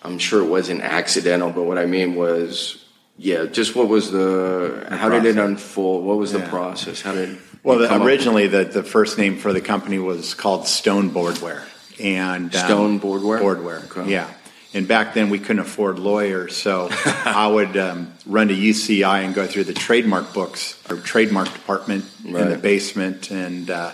I'm 0.02 0.20
sure 0.20 0.44
it 0.44 0.50
wasn't 0.50 0.82
accidental, 0.82 1.52
but 1.52 1.64
what 1.64 1.78
I 1.78 1.86
mean 1.86 2.16
was, 2.16 2.86
yeah, 3.20 3.46
just 3.46 3.76
what 3.76 3.90
was 3.90 4.12
the? 4.12 4.88
how 4.90 5.10
did 5.10 5.26
it 5.26 5.38
unfold? 5.38 6.06
What 6.06 6.18
was 6.18 6.32
the 6.32 6.40
process? 6.40 7.02
How 7.02 7.14
did? 7.14 7.38
Well, 7.64 7.80
the, 7.80 8.02
originally 8.02 8.48
the, 8.48 8.64
the 8.64 8.84
first 8.84 9.18
name 9.18 9.38
for 9.38 9.52
the 9.52 9.60
company 9.60 10.00
was 10.00 10.34
called 10.34 10.66
Stone 10.68 11.10
Boardware, 11.10 11.64
and 12.00 12.56
um, 12.56 12.66
Stone 12.66 12.98
Boardware? 13.00 13.40
Boardware, 13.40 13.80
Okay. 13.92 14.10
yeah. 14.10 14.30
And 14.74 14.88
back 14.88 15.16
then 15.16 15.30
we 15.30 15.40
couldn't 15.40 15.60
afford 15.60 16.00
lawyers, 16.00 16.56
so 16.56 16.88
I 17.26 17.48
would 17.48 17.76
um, 17.76 18.14
run 18.26 18.48
to 18.48 18.56
UCI 18.56 19.26
and 19.26 19.36
go 19.36 19.46
through 19.46 19.66
the 19.66 19.74
trademark 19.74 20.34
books 20.34 20.82
or 20.90 20.98
trademark 20.98 21.52
department 21.52 22.06
in 22.24 22.34
the 22.34 22.58
basement, 22.58 23.32
and 23.32 23.70
uh, 23.70 23.92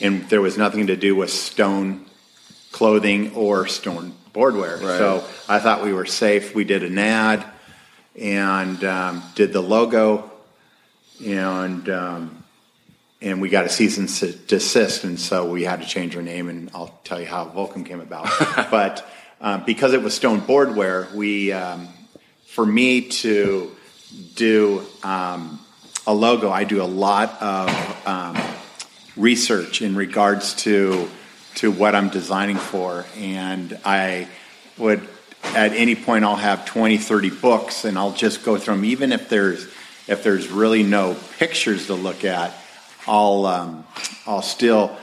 and 0.00 0.26
there 0.30 0.40
was 0.40 0.56
nothing 0.56 0.86
to 0.86 0.96
do 0.96 1.14
with 1.14 1.30
stone 1.30 2.06
clothing 2.70 3.34
or 3.34 3.66
stone 3.66 4.14
boardware. 4.32 4.76
Right. 4.78 4.96
So 4.96 5.24
I 5.46 5.58
thought 5.58 5.84
we 5.84 5.92
were 5.92 6.06
safe. 6.06 6.54
We 6.54 6.64
did 6.64 6.82
an 6.82 6.96
ad 6.96 7.44
and 8.18 8.82
um, 8.84 9.22
did 9.34 9.52
the 9.52 9.60
logo, 9.60 10.30
and 11.24 11.88
um, 11.88 12.44
and 13.20 13.40
we 13.40 13.48
got 13.48 13.64
a 13.64 13.68
cease 13.68 13.98
and 13.98 14.08
s- 14.08 14.34
desist, 14.34 15.04
and 15.04 15.18
so 15.18 15.48
we 15.50 15.62
had 15.62 15.80
to 15.80 15.86
change 15.86 16.16
our 16.16 16.22
name, 16.22 16.48
and 16.48 16.70
I'll 16.74 16.98
tell 17.04 17.20
you 17.20 17.26
how 17.26 17.46
Volcom 17.46 17.86
came 17.86 18.00
about. 18.00 18.28
but 18.70 19.06
um, 19.40 19.64
because 19.64 19.92
it 19.92 20.02
was 20.02 20.14
stone 20.14 20.40
boardware, 20.40 21.08
we 21.14 21.52
um, 21.52 21.88
for 22.46 22.66
me 22.66 23.08
to 23.08 23.74
do 24.34 24.84
um, 25.02 25.60
a 26.06 26.12
logo, 26.12 26.50
I 26.50 26.64
do 26.64 26.82
a 26.82 26.84
lot 26.84 27.40
of 27.40 28.06
um, 28.06 28.36
research 29.16 29.82
in 29.82 29.96
regards 29.96 30.54
to 30.54 31.08
to 31.54 31.70
what 31.70 31.94
I'm 31.94 32.08
designing 32.08 32.56
for, 32.56 33.06
and 33.16 33.78
I 33.84 34.28
would 34.78 35.06
at 35.44 35.72
any 35.72 35.94
point 35.94 36.24
I'll 36.24 36.36
have 36.36 36.64
20, 36.64 36.98
30 36.98 37.30
books, 37.30 37.84
and 37.84 37.98
I'll 37.98 38.12
just 38.12 38.44
go 38.44 38.56
through 38.56 38.76
them, 38.76 38.84
even 38.84 39.12
if 39.12 39.28
there's 39.28 39.66
if 40.08 40.24
there's 40.24 40.48
really 40.48 40.82
no 40.82 41.16
pictures 41.38 41.86
to 41.86 41.94
look 41.94 42.24
at. 42.24 42.52
I'll 43.06 43.46
um, 43.46 43.86
I'll 44.26 44.42
still 44.42 44.96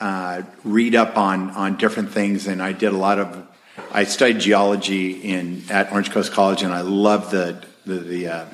uh, 0.00 0.42
read 0.64 0.94
up 0.94 1.16
on 1.16 1.50
on 1.50 1.76
different 1.76 2.12
things, 2.12 2.46
and 2.46 2.62
I 2.62 2.72
did 2.72 2.92
a 2.92 2.96
lot 2.96 3.18
of. 3.18 3.48
I 3.92 4.04
studied 4.04 4.40
geology 4.40 5.12
in 5.12 5.64
at 5.70 5.92
Orange 5.92 6.10
Coast 6.10 6.32
College, 6.32 6.62
and 6.62 6.72
I 6.72 6.82
love 6.82 7.30
the 7.30 7.64
the, 7.86 7.98
the 7.98 8.28
uh, 8.28 8.46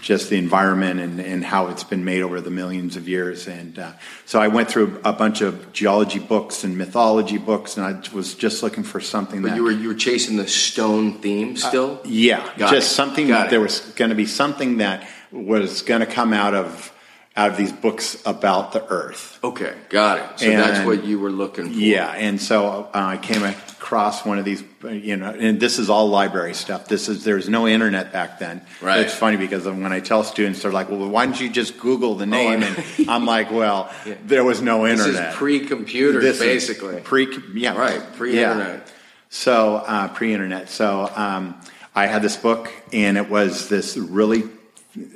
just 0.00 0.30
the 0.30 0.36
environment 0.36 1.00
and, 1.00 1.20
and 1.20 1.44
how 1.44 1.68
it's 1.68 1.84
been 1.84 2.04
made 2.04 2.22
over 2.22 2.40
the 2.40 2.50
millions 2.50 2.96
of 2.96 3.08
years. 3.08 3.46
And 3.46 3.78
uh, 3.78 3.92
so 4.24 4.40
I 4.40 4.48
went 4.48 4.68
through 4.70 5.00
a 5.04 5.12
bunch 5.12 5.40
of 5.40 5.72
geology 5.72 6.18
books 6.18 6.64
and 6.64 6.76
mythology 6.78 7.38
books, 7.38 7.76
and 7.76 7.86
I 7.86 8.00
was 8.14 8.34
just 8.34 8.62
looking 8.62 8.84
for 8.84 9.00
something 9.00 9.42
But 9.42 9.50
that 9.50 9.56
you 9.56 9.64
were 9.64 9.70
you 9.72 9.88
were 9.88 9.94
chasing 9.94 10.36
the 10.36 10.48
stone 10.48 11.14
theme 11.20 11.56
still. 11.56 12.00
yeah, 12.04 12.48
Got 12.56 12.70
just 12.72 12.92
it. 12.92 12.94
something 12.94 13.28
Got 13.28 13.38
that 13.38 13.46
it. 13.46 13.50
there 13.50 13.60
was 13.60 13.80
going 13.96 14.10
to 14.10 14.14
be 14.14 14.26
something 14.26 14.78
that 14.78 15.08
was 15.32 15.82
going 15.82 16.00
to 16.00 16.06
come 16.06 16.32
out 16.32 16.54
of 16.54 16.92
out 17.36 17.50
of 17.50 17.56
these 17.58 17.72
books 17.72 18.16
about 18.24 18.72
the 18.72 18.82
Earth. 18.88 19.38
Okay, 19.44 19.74
got 19.90 20.18
it. 20.18 20.40
So 20.40 20.50
that's 20.50 20.86
what 20.86 21.04
you 21.04 21.18
were 21.18 21.30
looking 21.30 21.66
for. 21.66 21.78
Yeah, 21.78 22.10
and 22.12 22.40
so 22.40 22.88
uh, 22.94 22.98
I 22.98 23.18
came 23.18 23.42
across 23.42 24.24
one 24.24 24.38
of 24.38 24.44
these, 24.46 24.64
you 24.82 25.16
know, 25.16 25.30
and 25.30 25.60
this 25.60 25.78
is 25.78 25.90
all 25.90 26.08
library 26.08 26.54
stuff. 26.54 26.88
This 26.88 27.08
is 27.10 27.24
there's 27.24 27.48
no 27.48 27.68
internet 27.68 28.10
back 28.12 28.38
then. 28.38 28.62
Right. 28.80 29.00
It's 29.00 29.14
funny 29.14 29.36
because 29.36 29.66
when 29.66 29.92
I 29.92 30.00
tell 30.00 30.24
students, 30.24 30.62
they're 30.62 30.72
like, 30.72 30.88
"Well, 30.90 31.06
why 31.08 31.26
don't 31.26 31.38
you 31.38 31.50
just 31.50 31.78
Google 31.78 32.14
the 32.14 32.26
name?" 32.26 32.62
I- 32.62 32.66
and 32.98 33.10
I'm 33.10 33.26
like, 33.26 33.50
"Well, 33.50 33.92
there 34.24 34.42
was 34.42 34.62
no 34.62 34.86
internet. 34.86 35.12
This 35.12 35.20
is 35.32 35.34
pre-computer, 35.36 36.20
This 36.20 36.36
is 36.40 36.42
basically. 36.42 37.00
pre, 37.02 37.28
yeah, 37.54 37.76
right, 37.76 38.02
pre-internet. 38.16 38.78
Yeah. 38.86 38.92
So 39.28 39.76
uh, 39.76 40.08
pre-internet. 40.08 40.70
So 40.70 41.10
um, 41.14 41.60
I 41.94 42.06
had 42.06 42.22
this 42.22 42.36
book, 42.36 42.72
and 42.92 43.18
it 43.18 43.28
was 43.28 43.68
this 43.68 43.96
really. 43.98 44.44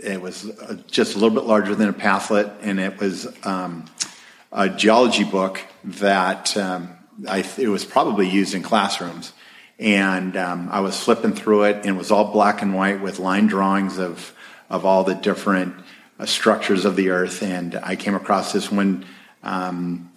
It 0.02 0.20
was 0.20 0.48
uh, 0.48 0.76
just 0.90 1.14
a 1.14 1.18
little 1.18 1.34
bit 1.34 1.44
larger 1.44 1.74
than 1.74 1.88
a 1.88 1.92
pamphlet, 1.92 2.50
and 2.60 2.78
it 2.78 2.98
was 2.98 3.26
um, 3.46 3.86
a 4.52 4.68
geology 4.68 5.24
book 5.24 5.60
that 5.84 6.56
um, 6.56 6.96
I, 7.28 7.44
it 7.58 7.68
was 7.68 7.84
probably 7.84 8.28
used 8.28 8.54
in 8.54 8.62
classrooms. 8.62 9.32
And 9.78 10.36
um, 10.36 10.68
I 10.70 10.80
was 10.80 11.00
flipping 11.00 11.32
through 11.32 11.64
it, 11.64 11.76
and 11.76 11.86
it 11.86 11.98
was 11.98 12.10
all 12.10 12.32
black 12.32 12.60
and 12.60 12.74
white 12.74 13.00
with 13.00 13.18
line 13.18 13.46
drawings 13.46 13.98
of 13.98 14.34
of 14.68 14.84
all 14.84 15.02
the 15.04 15.14
different 15.14 15.74
uh, 16.18 16.26
structures 16.26 16.84
of 16.84 16.96
the 16.96 17.10
Earth. 17.10 17.42
And 17.42 17.74
I 17.74 17.96
came 17.96 18.14
across 18.14 18.52
this 18.52 18.70
one 18.70 19.04
um, 19.42 20.12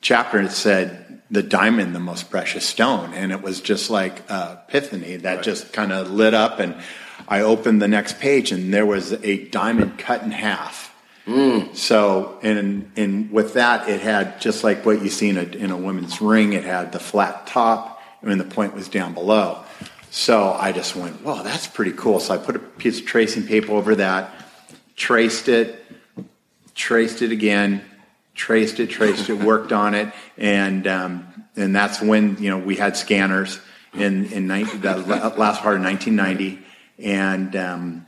chapter, 0.00 0.38
and 0.38 0.46
it 0.46 0.52
said 0.52 1.22
the 1.30 1.42
diamond, 1.42 1.94
the 1.94 2.00
most 2.00 2.30
precious 2.30 2.64
stone, 2.64 3.12
and 3.14 3.32
it 3.32 3.42
was 3.42 3.60
just 3.60 3.90
like 3.90 4.22
uh, 4.30 4.56
epiphany 4.68 5.16
that 5.16 5.42
just 5.42 5.72
kind 5.72 5.92
of 5.92 6.10
lit 6.10 6.34
up. 6.34 6.60
And 6.60 6.76
I 7.28 7.40
opened 7.40 7.82
the 7.82 7.88
next 7.88 8.18
page, 8.20 8.52
and 8.52 8.72
there 8.72 8.86
was 8.86 9.12
a 9.12 9.44
diamond 9.46 9.98
cut 9.98 10.22
in 10.22 10.30
half. 10.30 10.94
So, 11.74 12.38
and 12.42 12.90
and 12.96 13.32
with 13.32 13.54
that, 13.54 13.88
it 13.88 14.00
had 14.00 14.40
just 14.40 14.62
like 14.62 14.86
what 14.86 15.02
you 15.02 15.10
see 15.10 15.28
in 15.28 15.36
a 15.36 15.42
in 15.42 15.70
a 15.70 15.76
women's 15.76 16.20
ring. 16.20 16.52
It 16.52 16.64
had 16.64 16.92
the 16.92 17.00
flat 17.00 17.46
top, 17.48 18.00
and 18.22 18.40
the 18.40 18.44
point 18.44 18.74
was 18.74 18.88
down 18.88 19.12
below. 19.12 19.64
So 20.10 20.52
I 20.52 20.70
just 20.70 20.94
went, 20.94 21.22
"Whoa, 21.22 21.42
that's 21.42 21.66
pretty 21.66 21.92
cool." 21.92 22.20
So 22.20 22.34
I 22.34 22.38
put 22.38 22.54
a 22.54 22.60
piece 22.60 23.00
of 23.00 23.06
tracing 23.06 23.44
paper 23.44 23.72
over 23.72 23.96
that, 23.96 24.30
traced 24.94 25.48
it, 25.48 25.84
traced 26.76 27.22
it 27.22 27.32
again, 27.32 27.82
traced 28.34 28.78
it, 28.78 28.88
traced 28.88 29.28
it, 29.28 29.34
worked 29.34 29.72
on 29.72 29.94
it, 29.94 30.12
and 30.38 30.86
um, 30.86 31.44
and 31.56 31.74
that's 31.74 32.00
when 32.00 32.36
you 32.40 32.50
know 32.50 32.58
we 32.58 32.76
had 32.76 32.96
scanners 32.96 33.58
in 33.94 34.26
in 34.26 34.46
19, 34.46 34.80
the 34.80 34.96
last 35.36 35.60
part 35.60 35.76
of 35.76 35.82
1990, 35.82 36.62
and 36.98 37.54
um, 37.56 38.06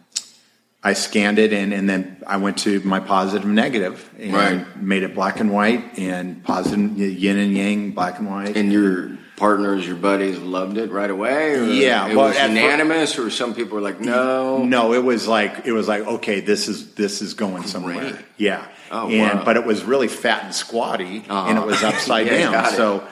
I 0.82 0.92
scanned 0.92 1.38
it, 1.38 1.52
and 1.52 1.72
and 1.72 1.88
then 1.88 2.22
I 2.26 2.36
went 2.38 2.58
to 2.58 2.80
my 2.80 3.00
positive 3.00 3.44
and 3.44 3.54
negative, 3.54 4.08
and 4.18 4.32
Right. 4.32 4.76
made 4.82 5.02
it 5.02 5.14
black 5.14 5.40
and 5.40 5.50
white, 5.52 5.98
and 5.98 6.42
positive 6.44 6.96
yin 6.98 7.38
and 7.38 7.52
yang, 7.56 7.90
black 7.92 8.18
and 8.18 8.28
white. 8.30 8.56
And 8.56 8.72
your 8.72 9.18
partners, 9.36 9.86
your 9.86 9.96
buddies 9.96 10.38
loved 10.38 10.78
it 10.78 10.90
right 10.90 11.10
away? 11.10 11.54
Or 11.54 11.64
Yeah, 11.64 12.08
it 12.08 12.16
well, 12.16 12.26
was 12.28 12.36
unanimous, 12.40 13.18
or 13.18 13.30
some 13.30 13.54
people 13.54 13.76
were 13.76 13.80
like, 13.80 14.00
no. 14.00 14.64
No, 14.64 14.92
it 14.94 15.04
was 15.04 15.28
like 15.28 15.66
it 15.66 15.72
was 15.72 15.86
like 15.88 16.06
okay, 16.06 16.40
this 16.40 16.68
is 16.68 16.94
this 16.94 17.22
is 17.22 17.34
going 17.34 17.64
somewhere. 17.64 17.94
Great. 18.12 18.16
Yeah, 18.36 18.64
Oh, 18.90 19.08
and 19.08 19.38
wow. 19.40 19.44
but 19.44 19.56
it 19.56 19.64
was 19.66 19.84
really 19.84 20.08
fat 20.08 20.44
and 20.44 20.54
squatty, 20.54 21.24
Uh-huh. 21.28 21.50
and 21.50 21.58
it 21.58 21.66
was 21.66 21.82
upside 21.90 22.26
Yeah, 22.26 22.50
down. 22.52 22.72
So 22.72 23.04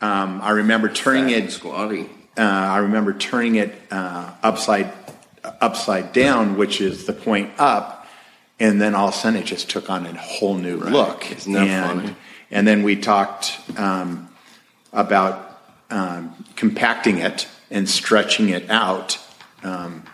um, 0.00 0.40
I 0.42 0.50
remember 0.50 0.88
turning 0.88 1.28
Fat 1.28 1.44
it. 1.44 1.52
squatty. 1.52 2.08
Uh, 2.36 2.40
I 2.42 2.78
remember 2.78 3.12
turning 3.12 3.56
it 3.56 3.74
uh, 3.90 4.30
upside 4.42 4.90
upside 5.44 6.12
down, 6.12 6.56
which 6.56 6.80
is 6.80 7.06
the 7.06 7.12
point 7.12 7.50
up, 7.58 8.06
and 8.60 8.80
then 8.80 8.94
all 8.94 9.08
of 9.08 9.14
a 9.14 9.16
sudden 9.16 9.40
it 9.40 9.44
just 9.44 9.68
took 9.70 9.90
on 9.90 10.06
a 10.06 10.16
whole 10.16 10.54
new 10.54 10.76
look. 10.76 11.30
Isn't 11.32 11.52
that 11.52 11.68
and, 11.68 12.00
funny? 12.00 12.16
And 12.50 12.68
then 12.68 12.82
we 12.82 12.96
talked 12.96 13.58
um, 13.76 14.28
about 14.92 15.60
um, 15.90 16.44
compacting 16.54 17.18
it 17.18 17.48
and 17.70 17.88
stretching 17.88 18.50
it 18.50 18.70
out. 18.70 19.18
Um, 19.62 20.04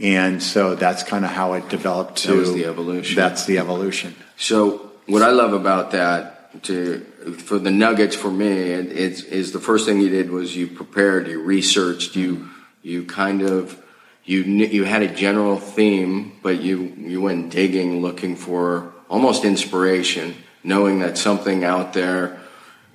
and 0.00 0.42
so 0.42 0.74
that's 0.74 1.02
kind 1.02 1.24
of 1.24 1.30
how 1.30 1.52
it 1.54 1.68
developed 1.68 2.16
to 2.18 2.28
That 2.28 2.36
was 2.36 2.52
the 2.54 2.64
evolution. 2.64 3.16
That's 3.16 3.44
the 3.46 3.58
evolution. 3.58 4.14
So 4.36 4.90
what 5.06 5.22
I 5.22 5.30
love 5.30 5.52
about 5.52 5.92
that, 5.92 6.62
to 6.64 7.00
for 7.38 7.58
the 7.58 7.70
nuggets 7.70 8.16
for 8.16 8.30
me, 8.30 8.48
it, 8.48 8.92
it's 8.92 9.22
is 9.22 9.52
the 9.52 9.60
first 9.60 9.86
thing 9.86 10.00
you 10.00 10.08
did 10.08 10.30
was 10.30 10.56
you 10.56 10.66
prepared, 10.66 11.28
you 11.28 11.40
researched, 11.40 12.16
you 12.16 12.48
you 12.82 13.04
kind 13.04 13.42
of 13.42 13.80
you 14.24 14.42
you 14.42 14.84
had 14.84 15.02
a 15.02 15.12
general 15.12 15.58
theme, 15.58 16.38
but 16.42 16.60
you 16.60 16.94
you 16.96 17.20
went 17.20 17.50
digging, 17.50 18.02
looking 18.02 18.36
for 18.36 18.92
almost 19.08 19.44
inspiration, 19.44 20.34
knowing 20.62 21.00
that 21.00 21.18
something 21.18 21.64
out 21.64 21.92
there 21.92 22.40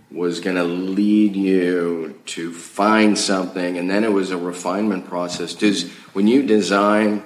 was 0.10 0.40
going 0.40 0.56
to 0.56 0.64
lead 0.64 1.36
you 1.36 2.18
to 2.26 2.54
find 2.54 3.18
something, 3.18 3.78
and 3.78 3.90
then 3.90 4.06
it 4.06 4.12
was 4.12 4.32
a 4.32 4.38
refinement 4.38 5.06
process. 5.06 5.54
Does 5.54 5.92
when 6.14 6.28
you 6.28 6.44
design, 6.44 7.24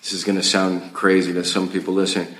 this 0.00 0.12
is 0.12 0.24
going 0.24 0.36
to 0.36 0.42
sound 0.42 0.94
crazy 0.94 1.32
to 1.34 1.44
some 1.44 1.68
people 1.68 1.94
listening. 1.94 2.34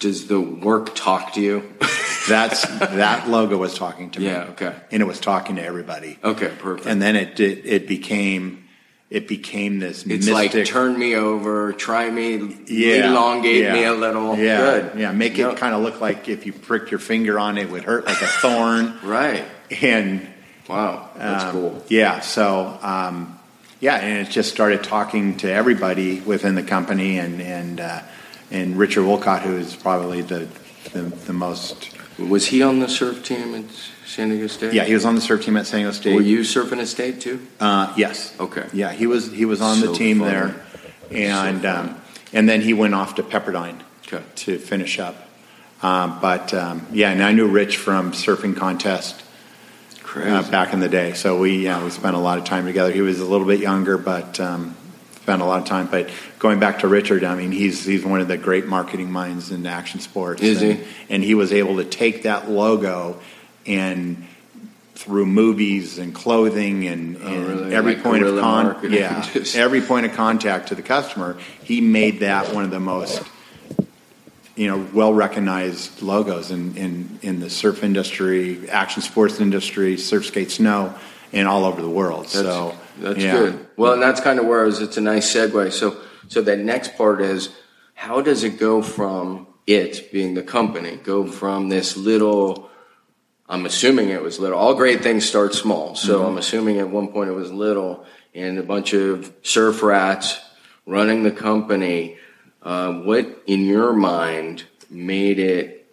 Does 0.00 0.28
the 0.28 0.40
work 0.40 0.94
talk 0.94 1.32
to 1.34 1.40
you? 1.40 1.72
That's 2.28 2.66
that 2.66 3.28
logo 3.28 3.56
was 3.56 3.74
talking 3.74 4.10
to 4.10 4.20
me. 4.20 4.26
Yeah, 4.26 4.42
okay. 4.50 4.74
And 4.90 5.02
it 5.02 5.06
was 5.06 5.20
talking 5.20 5.56
to 5.56 5.64
everybody. 5.64 6.18
Okay, 6.22 6.52
perfect. 6.58 6.88
And 6.88 7.00
then 7.00 7.14
it 7.14 7.38
it, 7.38 7.64
it 7.64 7.88
became 7.88 8.67
it 9.10 9.26
became 9.26 9.78
this 9.78 10.04
it's 10.04 10.26
mystic. 10.26 10.54
like 10.54 10.66
turn 10.66 10.98
me 10.98 11.14
over, 11.14 11.72
try 11.72 12.10
me, 12.10 12.56
yeah, 12.66 13.10
elongate 13.10 13.62
yeah, 13.62 13.72
me 13.72 13.84
a 13.84 13.92
little. 13.92 14.36
Yeah, 14.36 14.58
Good. 14.58 14.98
yeah. 14.98 15.12
Make 15.12 15.38
No, 15.38 15.50
it 15.50 15.56
kind 15.56 15.74
of 15.74 15.82
look 15.82 16.00
like 16.00 16.28
if 16.28 16.44
you 16.44 16.52
pricked 16.52 16.90
your 16.90 17.00
finger 17.00 17.38
on 17.38 17.56
it, 17.56 17.62
it 17.62 17.70
would 17.70 17.84
hurt 17.84 18.04
like 18.06 18.20
a 18.20 18.26
thorn. 18.26 18.98
right. 19.02 19.44
And 19.82 20.28
Wow, 20.68 21.08
that's 21.16 21.44
um, 21.44 21.52
cool. 21.52 21.84
Yeah. 21.88 22.20
So, 22.20 22.78
um, 22.82 23.38
yeah, 23.80 23.96
and 23.96 24.26
it 24.26 24.30
just 24.30 24.50
started 24.50 24.84
talking 24.84 25.38
to 25.38 25.50
everybody 25.50 26.20
within 26.20 26.54
the 26.54 26.62
company, 26.62 27.18
and 27.18 27.40
and 27.40 27.80
uh, 27.80 28.02
and 28.50 28.76
Richard 28.76 29.04
Woolcott, 29.04 29.40
who 29.42 29.56
is 29.56 29.74
probably 29.74 30.20
the 30.20 30.46
the, 30.92 31.02
the 31.02 31.32
most. 31.32 31.90
Was 32.18 32.46
he 32.46 32.62
on 32.62 32.80
the 32.80 32.88
surf 32.88 33.24
team 33.24 33.54
at 33.54 33.64
San 34.08 34.30
Diego 34.30 34.46
State? 34.46 34.72
Yeah, 34.72 34.84
he 34.84 34.94
was 34.94 35.04
on 35.04 35.14
the 35.14 35.20
surf 35.20 35.44
team 35.44 35.56
at 35.56 35.66
San 35.66 35.80
Diego 35.80 35.92
State. 35.92 36.14
Were 36.14 36.22
you 36.22 36.40
surfing 36.40 36.80
at 36.80 36.88
State 36.88 37.20
too? 37.20 37.46
Uh, 37.60 37.92
yes. 37.96 38.34
Okay. 38.40 38.66
Yeah, 38.72 38.90
he 38.92 39.06
was 39.06 39.30
he 39.30 39.44
was 39.44 39.60
on 39.60 39.76
So 39.76 39.88
the 39.88 39.92
team 39.98 40.20
fun. 40.20 40.28
there, 40.28 40.66
and 41.10 41.62
So 41.62 41.68
um, 41.70 42.00
and 42.32 42.48
then 42.48 42.60
he 42.62 42.72
went 42.72 42.94
off 42.94 43.14
to 43.16 43.22
Pepperdine 43.22 43.80
Okay. 44.06 44.24
to 44.36 44.58
finish 44.58 44.98
up. 44.98 45.14
Um, 45.82 46.18
but 46.20 46.52
um, 46.54 46.86
yeah, 46.90 47.10
and 47.10 47.22
I 47.22 47.32
knew 47.32 47.46
Rich 47.46 47.76
from 47.76 48.12
surfing 48.12 48.56
contest 48.56 49.22
uh, 50.16 50.50
back 50.50 50.72
in 50.72 50.80
the 50.80 50.88
day, 50.88 51.12
so 51.12 51.38
we 51.38 51.64
yeah, 51.64 51.84
we 51.84 51.90
spent 51.90 52.16
a 52.16 52.18
lot 52.18 52.38
of 52.38 52.44
time 52.44 52.64
together. 52.64 52.90
He 52.90 53.02
was 53.02 53.20
a 53.20 53.24
little 53.26 53.46
bit 53.46 53.60
younger, 53.60 53.98
but 53.98 54.40
um, 54.40 54.74
spent 55.16 55.42
a 55.42 55.44
lot 55.44 55.60
of 55.60 55.68
time. 55.68 55.86
But 55.86 56.08
going 56.38 56.58
back 56.58 56.78
to 56.80 56.88
Richard, 56.88 57.22
I 57.24 57.34
mean, 57.34 57.52
he's 57.52 57.84
he's 57.84 58.04
one 58.06 58.20
of 58.22 58.26
the 58.28 58.38
great 58.38 58.66
marketing 58.66 59.12
minds 59.12 59.50
in 59.52 59.66
action 59.66 60.00
sports. 60.00 60.42
Is 60.42 60.60
he? 60.62 60.70
and, 60.70 60.84
And 61.10 61.22
he 61.24 61.34
was 61.34 61.52
able 61.52 61.76
to 61.76 61.84
take 61.84 62.22
that 62.22 62.50
logo 62.50 63.20
and 63.68 64.26
through 64.94 65.26
movies 65.26 65.98
and 65.98 66.12
clothing 66.12 66.88
and, 66.88 67.16
oh, 67.18 67.26
and 67.26 67.36
Oh, 67.36 67.48
really? 67.48 67.74
every 67.74 67.94
Like 67.94 68.02
point 68.02 68.24
of 68.24 68.40
con- 68.40 68.92
yeah, 68.92 69.24
every 69.54 69.80
point 69.80 70.06
of 70.06 70.12
contact 70.14 70.68
to 70.68 70.74
the 70.74 70.82
customer, 70.82 71.38
he 71.62 71.80
made 71.80 72.20
that 72.20 72.52
one 72.52 72.64
of 72.64 72.70
the 72.72 72.80
most 72.80 73.22
you 74.56 74.66
know 74.66 74.84
well 74.92 75.14
recognized 75.14 76.02
logos 76.02 76.50
in, 76.50 76.76
in 76.76 77.18
in 77.22 77.40
the 77.40 77.48
surf 77.48 77.84
industry, 77.84 78.68
action 78.68 79.02
sports 79.02 79.40
industry, 79.40 79.96
surf 79.96 80.26
skate 80.26 80.50
snow, 80.50 80.94
and 81.32 81.46
all 81.46 81.64
over 81.64 81.80
the 81.80 81.88
world. 81.88 82.24
That's, 82.24 82.32
so 82.32 82.76
that's 82.98 83.20
yeah. 83.20 83.32
good. 83.38 83.66
Well, 83.76 83.92
and 83.92 84.02
that's 84.02 84.20
kind 84.20 84.40
of 84.40 84.46
where 84.46 84.62
I 84.62 84.64
was. 84.64 84.80
It's 84.80 84.96
a 84.96 85.00
nice 85.00 85.32
segue. 85.32 85.72
So, 85.72 85.96
so 86.26 86.42
that 86.42 86.58
next 86.58 86.96
part 86.96 87.20
is 87.20 87.50
how 87.94 88.20
does 88.20 88.42
it 88.42 88.58
go 88.58 88.82
from 88.82 89.46
it 89.66 90.10
being 90.10 90.34
the 90.34 90.42
company 90.42 90.96
go 90.96 91.24
from 91.26 91.68
this 91.68 91.96
little? 91.96 92.68
I'm 93.48 93.64
assuming 93.64 94.10
it 94.10 94.22
was 94.22 94.38
little. 94.38 94.58
All 94.58 94.74
great 94.74 95.02
things 95.02 95.26
start 95.26 95.54
small. 95.54 95.94
So 95.94 96.26
I'm 96.26 96.36
assuming 96.36 96.78
at 96.78 96.90
one 96.90 97.08
point 97.08 97.30
it 97.30 97.34
was 97.34 97.50
little 97.50 98.04
and 98.34 98.58
a 98.58 98.62
bunch 98.62 98.92
of 98.92 99.32
surf 99.42 99.82
rats 99.82 100.38
running 100.84 101.22
the 101.22 101.30
company. 101.30 102.18
Uh, 102.62 102.92
what 102.92 103.42
in 103.46 103.64
your 103.64 103.92
mind 103.94 104.64
made 104.90 105.38
it 105.38 105.86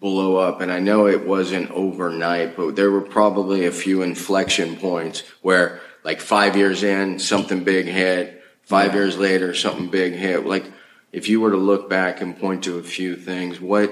blow 0.00 0.36
up? 0.36 0.60
And 0.60 0.70
I 0.70 0.80
know 0.80 1.06
it 1.06 1.26
wasn't 1.26 1.70
overnight, 1.70 2.56
but 2.56 2.76
there 2.76 2.90
were 2.90 3.00
probably 3.00 3.64
a 3.64 3.72
few 3.72 4.02
inflection 4.02 4.76
points 4.76 5.22
where, 5.40 5.80
like 6.04 6.20
five 6.20 6.56
years 6.56 6.82
in, 6.82 7.18
something 7.18 7.64
big 7.64 7.86
hit. 7.86 8.42
Five 8.62 8.92
years 8.92 9.16
later, 9.16 9.54
something 9.54 9.88
big 9.88 10.12
hit. 10.12 10.44
Like, 10.44 10.70
if 11.10 11.30
you 11.30 11.40
were 11.40 11.52
to 11.52 11.56
look 11.56 11.88
back 11.88 12.20
and 12.20 12.38
point 12.38 12.64
to 12.64 12.76
a 12.76 12.82
few 12.82 13.16
things, 13.16 13.58
what 13.58 13.90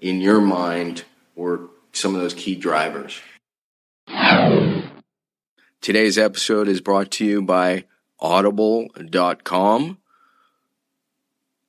in 0.00 0.22
your 0.22 0.40
mind 0.40 1.04
were 1.34 1.68
some 1.96 2.14
of 2.14 2.20
those 2.20 2.34
key 2.34 2.54
drivers? 2.54 3.20
Today's 5.80 6.18
episode 6.18 6.68
is 6.68 6.80
brought 6.80 7.10
to 7.12 7.24
you 7.24 7.42
by 7.42 7.84
Audible.com. 8.18 9.98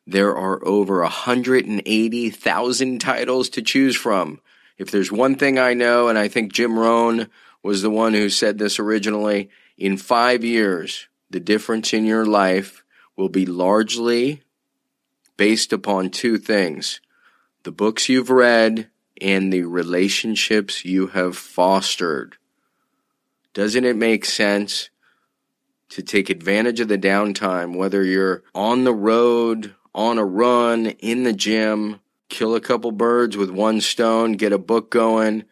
There 0.05 0.35
are 0.35 0.65
over 0.65 1.01
180,000 1.01 2.99
titles 2.99 3.49
to 3.49 3.61
choose 3.61 3.95
from. 3.95 4.39
If 4.77 4.91
there's 4.91 5.11
one 5.11 5.35
thing 5.35 5.59
I 5.59 5.73
know, 5.73 6.07
and 6.07 6.17
I 6.17 6.27
think 6.29 6.53
Jim 6.53 6.79
Rohn 6.79 7.27
was 7.63 7.81
the 7.81 7.89
one 7.89 8.13
who 8.13 8.29
said 8.29 8.57
this 8.57 8.79
originally, 8.79 9.49
in 9.77 9.97
five 9.97 10.43
years, 10.43 11.07
the 11.29 11.39
difference 11.39 11.93
in 11.93 12.05
your 12.05 12.25
life 12.25 12.83
will 13.15 13.29
be 13.29 13.45
largely 13.45 14.43
based 15.35 15.73
upon 15.73 16.09
two 16.09 16.37
things 16.37 17.01
the 17.63 17.71
books 17.71 18.07
you've 18.07 18.29
read 18.29 18.89
and 19.21 19.51
the 19.51 19.63
relationships 19.63 20.85
you 20.85 21.07
have 21.07 21.37
fostered. 21.37 22.37
Doesn't 23.53 23.85
it 23.85 23.95
make 23.95 24.25
sense 24.25 24.89
to 25.89 26.03
take 26.03 26.29
advantage 26.29 26.79
of 26.79 26.87
the 26.87 26.97
downtime, 26.97 27.75
whether 27.75 28.03
you're 28.03 28.43
on 28.53 28.83
the 28.83 28.93
road, 28.93 29.73
on 29.95 30.17
a 30.17 30.25
run, 30.25 30.87
in 30.87 31.23
the 31.23 31.33
gym, 31.33 31.99
kill 32.29 32.55
a 32.55 32.61
couple 32.61 32.91
birds 32.91 33.37
with 33.37 33.49
one 33.49 33.81
stone, 33.81 34.33
get 34.33 34.53
a 34.53 34.57
book 34.57 34.91
going? 34.91 35.45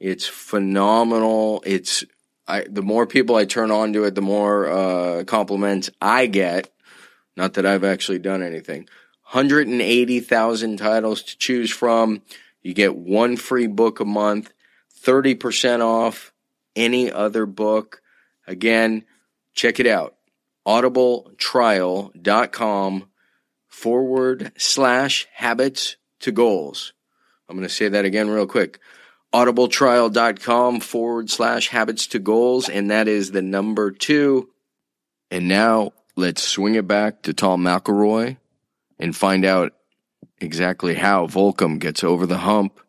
It's 0.00 0.26
phenomenal. 0.26 1.62
It's 1.64 2.04
I, 2.46 2.64
the 2.68 2.82
more 2.82 3.06
people 3.06 3.36
I 3.36 3.44
turn 3.44 3.70
on 3.70 3.92
to 3.92 4.04
it, 4.04 4.14
the 4.14 4.22
more 4.22 4.68
uh, 4.68 5.24
compliments 5.24 5.90
I 6.00 6.26
get. 6.26 6.72
Not 7.36 7.54
that 7.54 7.66
I've 7.66 7.84
actually 7.84 8.18
done 8.18 8.42
anything. 8.42 8.88
180,000 9.30 10.76
titles 10.78 11.22
to 11.22 11.38
choose 11.38 11.70
from. 11.70 12.22
You 12.62 12.74
get 12.74 12.96
one 12.96 13.36
free 13.36 13.66
book 13.66 14.00
a 14.00 14.04
month, 14.04 14.52
30% 15.02 15.80
off 15.80 16.32
any 16.74 17.10
other 17.10 17.46
book. 17.46 18.02
Again, 18.46 19.04
check 19.54 19.80
it 19.80 19.86
out. 19.86 20.16
audibletrial.com 20.66 23.08
forward 23.66 24.52
slash 24.56 25.26
habits 25.32 25.96
to 26.20 26.32
goals. 26.32 26.92
I'm 27.48 27.56
going 27.56 27.66
to 27.66 27.74
say 27.74 27.88
that 27.88 28.04
again 28.04 28.28
real 28.28 28.46
quick. 28.46 28.78
audibletrial.com 29.32 30.80
forward 30.80 31.30
slash 31.30 31.68
habits 31.68 32.06
to 32.08 32.18
goals. 32.18 32.68
And 32.68 32.90
that 32.90 33.08
is 33.08 33.30
the 33.30 33.42
number 33.42 33.90
two. 33.90 34.50
And 35.30 35.48
now 35.48 35.92
let's 36.16 36.42
swing 36.42 36.74
it 36.74 36.86
back 36.86 37.22
to 37.22 37.32
Tom 37.32 37.62
McElroy 37.62 38.36
and 38.98 39.16
find 39.16 39.44
out 39.44 39.72
exactly 40.40 40.94
how 40.94 41.26
Volcom 41.26 41.78
gets 41.78 42.02
over 42.04 42.26
the 42.26 42.38
hump 42.38 42.80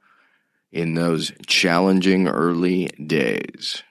in 0.71 0.93
those 0.93 1.31
challenging 1.47 2.27
early 2.27 2.85
days. 2.87 3.83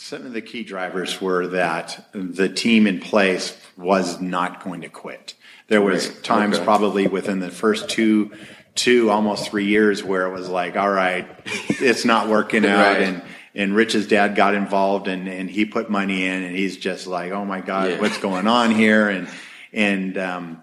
Some 0.00 0.24
of 0.24 0.32
the 0.32 0.40
key 0.42 0.62
drivers 0.62 1.20
were 1.20 1.48
that 1.48 2.08
the 2.14 2.48
team 2.48 2.86
in 2.86 3.00
place 3.00 3.56
was 3.76 4.20
not 4.20 4.62
going 4.64 4.80
to 4.82 4.88
quit. 4.88 5.34
There 5.68 5.82
was 5.82 6.08
Right. 6.08 6.22
times 6.22 6.56
Okay. 6.56 6.64
probably 6.64 7.06
within 7.08 7.40
the 7.40 7.50
first 7.50 7.88
two, 7.88 8.30
two 8.74 9.10
almost 9.10 9.50
three 9.50 9.66
years 9.66 10.02
where 10.04 10.26
it 10.26 10.32
was 10.32 10.48
like, 10.48 10.76
all 10.76 10.88
right, 10.90 11.26
it's 11.68 12.04
not 12.04 12.28
working 12.28 12.64
out, 12.64 12.94
Right. 12.98 13.02
and 13.02 13.22
and 13.54 13.74
Rich's 13.74 14.06
dad 14.06 14.36
got 14.36 14.54
involved 14.54 15.08
and 15.08 15.26
and 15.28 15.50
he 15.50 15.64
put 15.64 15.90
money 15.90 16.24
in, 16.26 16.42
and 16.44 16.56
he's 16.56 16.76
just 16.76 17.06
like, 17.08 17.32
oh 17.32 17.44
my 17.44 17.60
god, 17.60 17.90
Yeah. 17.90 18.00
what's 18.00 18.18
going 18.18 18.46
on 18.46 18.70
here, 18.70 19.08
and 19.08 19.28
and 19.72 20.16
um, 20.16 20.62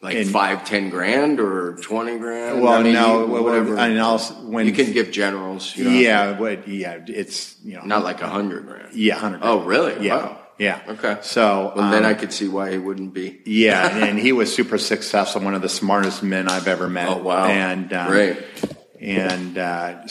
Like 0.00 0.14
And- 0.16 0.30
five, 0.30 0.64
ten 0.64 0.90
grand 0.90 1.40
or 1.40 1.76
twenty 1.82 2.18
grand? 2.18 2.62
well, 2.62 2.72
I 2.74 2.82
mean, 2.84 2.92
no, 2.94 3.24
you- 3.24 3.32
well, 3.32 3.42
whatever. 3.44 3.76
I 3.78 3.88
mean, 3.88 3.98
also 3.98 4.32
when 4.34 4.66
you 4.66 4.72
can 4.72 4.92
give 4.92 5.10
generals. 5.10 5.76
You 5.76 5.84
know, 5.84 5.90
yeah, 5.90 6.38
what, 6.38 6.68
yeah, 6.68 7.00
it's 7.06 7.56
you 7.64 7.74
know, 7.74 7.82
Not 7.84 8.04
like 8.04 8.20
a 8.22 8.28
hundred 8.28 8.66
grand. 8.66 8.94
yeah, 8.94 9.16
hundred. 9.16 9.40
Oh, 9.42 9.64
really? 9.64 10.06
Yeah, 10.06 10.16
Wow. 10.16 10.38
yeah. 10.56 10.80
Okay. 10.88 11.16
So 11.22 11.72
Well, 11.74 11.90
then 11.90 12.04
um, 12.04 12.10
I 12.10 12.14
could 12.14 12.32
see 12.32 12.46
why 12.46 12.70
he 12.70 12.78
wouldn't 12.78 13.12
be. 13.12 13.40
Yeah, 13.44 13.88
and 14.06 14.18
he 14.20 14.30
was 14.30 14.54
super 14.54 14.78
successful, 14.78 15.42
one 15.42 15.54
of 15.54 15.62
the 15.62 15.68
smartest 15.68 16.22
men 16.22 16.48
I've 16.48 16.68
ever 16.68 16.88
met. 16.88 17.08
Oh, 17.08 17.16
wow. 17.18 17.46
And 17.46 17.92
um, 17.92 18.06
Great. 18.08 18.36
And 19.00 19.58
uh, 19.58 20.06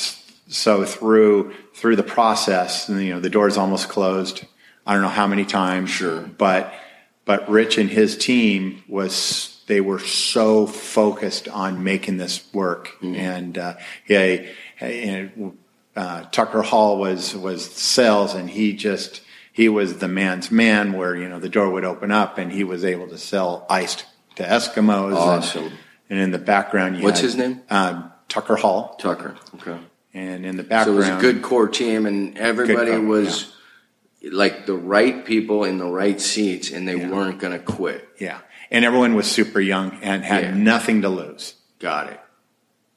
so 0.48 0.84
through 0.86 1.54
through 1.74 1.96
the 1.96 2.04
process, 2.04 2.90
you 2.90 3.14
know, 3.14 3.20
the 3.22 3.30
doors 3.30 3.56
almost 3.58 3.88
closed. 3.90 4.44
I 4.86 4.94
don't 4.94 5.02
know 5.02 5.08
how 5.10 5.28
many 5.28 5.46
times. 5.46 5.90
Sure. 5.92 6.22
But 6.22 6.74
but 7.26 7.50
Rich 7.50 7.78
and 7.78 7.90
his 7.90 8.18
team 8.18 8.84
was 8.88 9.54
they 9.68 9.82
were 9.82 10.00
so 10.00 10.66
focused 10.66 11.48
on 11.50 11.84
making 11.84 12.18
this 12.18 12.44
work, 12.54 12.90
Mm-hmm. 13.02 13.16
and 13.16 13.58
uh, 13.58 13.74
yeah, 14.08 14.46
and, 14.80 15.58
uh, 15.96 16.24
Tucker 16.32 16.62
Hall 16.62 16.98
was 17.00 17.36
was 17.36 17.66
sales, 17.72 18.34
and 18.34 18.50
he 18.50 18.74
just 18.74 19.22
he 19.52 19.68
was 19.70 19.98
the 20.00 20.08
man's 20.08 20.50
man. 20.52 20.94
Where 20.94 21.16
you 21.16 21.28
know 21.30 21.40
the 21.40 21.50
door 21.50 21.70
would 21.72 21.86
open 21.86 22.12
up, 22.12 22.38
and 22.38 22.52
he 22.52 22.64
was 22.64 22.84
able 22.86 23.08
to 23.10 23.18
sell 23.18 23.66
iced 23.70 24.06
to 24.36 24.44
Eskimos. 24.44 25.08
and- 25.08 25.16
Awesome. 25.18 25.72
And, 26.10 26.20
in 26.20 26.32
the 26.32 26.38
background, 26.40 26.96
you 26.98 27.04
What's 27.04 27.20
had, 27.20 27.26
his 27.26 27.36
name? 27.36 27.62
Um, 27.70 28.14
Tucker 28.30 28.56
Hall, 28.56 28.96
Tucker. 28.98 29.36
Okay. 29.56 29.78
and 30.14 30.46
in 30.46 30.56
the 30.56 30.64
background, 30.64 31.04
So 31.04 31.10
it 31.12 31.16
was 31.16 31.20
a 31.26 31.34
good 31.34 31.42
core 31.42 31.68
team, 31.68 32.06
and 32.06 32.38
everybody 32.38 32.92
core, 32.92 33.02
was 33.02 33.52
like 34.24 34.66
the 34.66 34.74
right 34.74 35.26
people 35.26 35.66
in 35.66 35.80
the 35.80 35.86
right 35.86 36.20
seats, 36.22 36.72
and 36.72 36.88
they 36.88 36.96
weren't 36.96 37.40
going 37.40 37.52
to 37.52 37.60
quit. 37.60 38.08
yeah, 38.20 38.40
and 38.72 38.84
everyone 38.86 39.16
was 39.16 39.30
super 39.30 39.60
young 39.60 39.98
and 40.02 40.24
had 40.24 40.44
Yeah. 40.44 40.54
nothing 40.56 41.02
to 41.04 41.10
lose. 41.10 41.54
Got 41.80 42.12
it. 42.12 42.20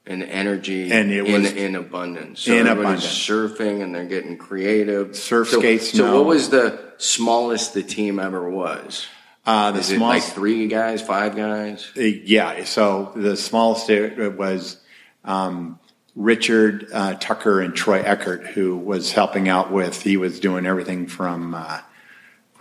and 0.07 0.23
energy 0.23 0.91
And 0.91 1.11
it 1.11 1.21
was- 1.21 1.53
in 1.53 1.75
abundance. 1.75 2.41
So 2.41 2.53
in 2.55 2.65
abundance. 2.65 3.05
surfing 3.05 3.83
and 3.83 3.93
they're 3.93 4.03
getting 4.03 4.35
creative. 4.35 5.15
Surf, 5.15 5.49
so, 5.49 5.59
skate, 5.59 5.81
So 5.83 5.97
snow. 5.99 6.15
what 6.15 6.25
was 6.25 6.49
the 6.49 6.79
smallest 6.97 7.75
the 7.75 7.83
team 7.83 8.19
ever 8.19 8.49
was? 8.49 9.05
Uh, 9.45 9.71
the 9.71 9.79
Is 9.79 9.91
it 9.91 9.97
smallest, 9.97 10.27
like 10.29 10.35
three 10.35 10.67
guys, 10.67 11.01
five 11.03 11.35
guys? 11.35 11.87
Uh, 11.95 12.01
Yeah, 12.01 12.63
so 12.63 13.11
the 13.15 13.37
smallest 13.37 13.91
it 13.91 14.35
was 14.37 14.77
um, 15.23 15.77
Richard 16.15 16.87
uh, 16.91 17.13
Tucker 17.19 17.61
and 17.61 17.73
Troy 17.75 18.01
Eckert, 18.03 18.47
who 18.47 18.75
was 18.75 19.11
helping 19.11 19.47
out 19.47 19.71
with. 19.71 20.01
He 20.01 20.17
was 20.17 20.39
doing 20.39 20.65
everything 20.65 21.05
from 21.05 21.53
uh, 21.53 21.77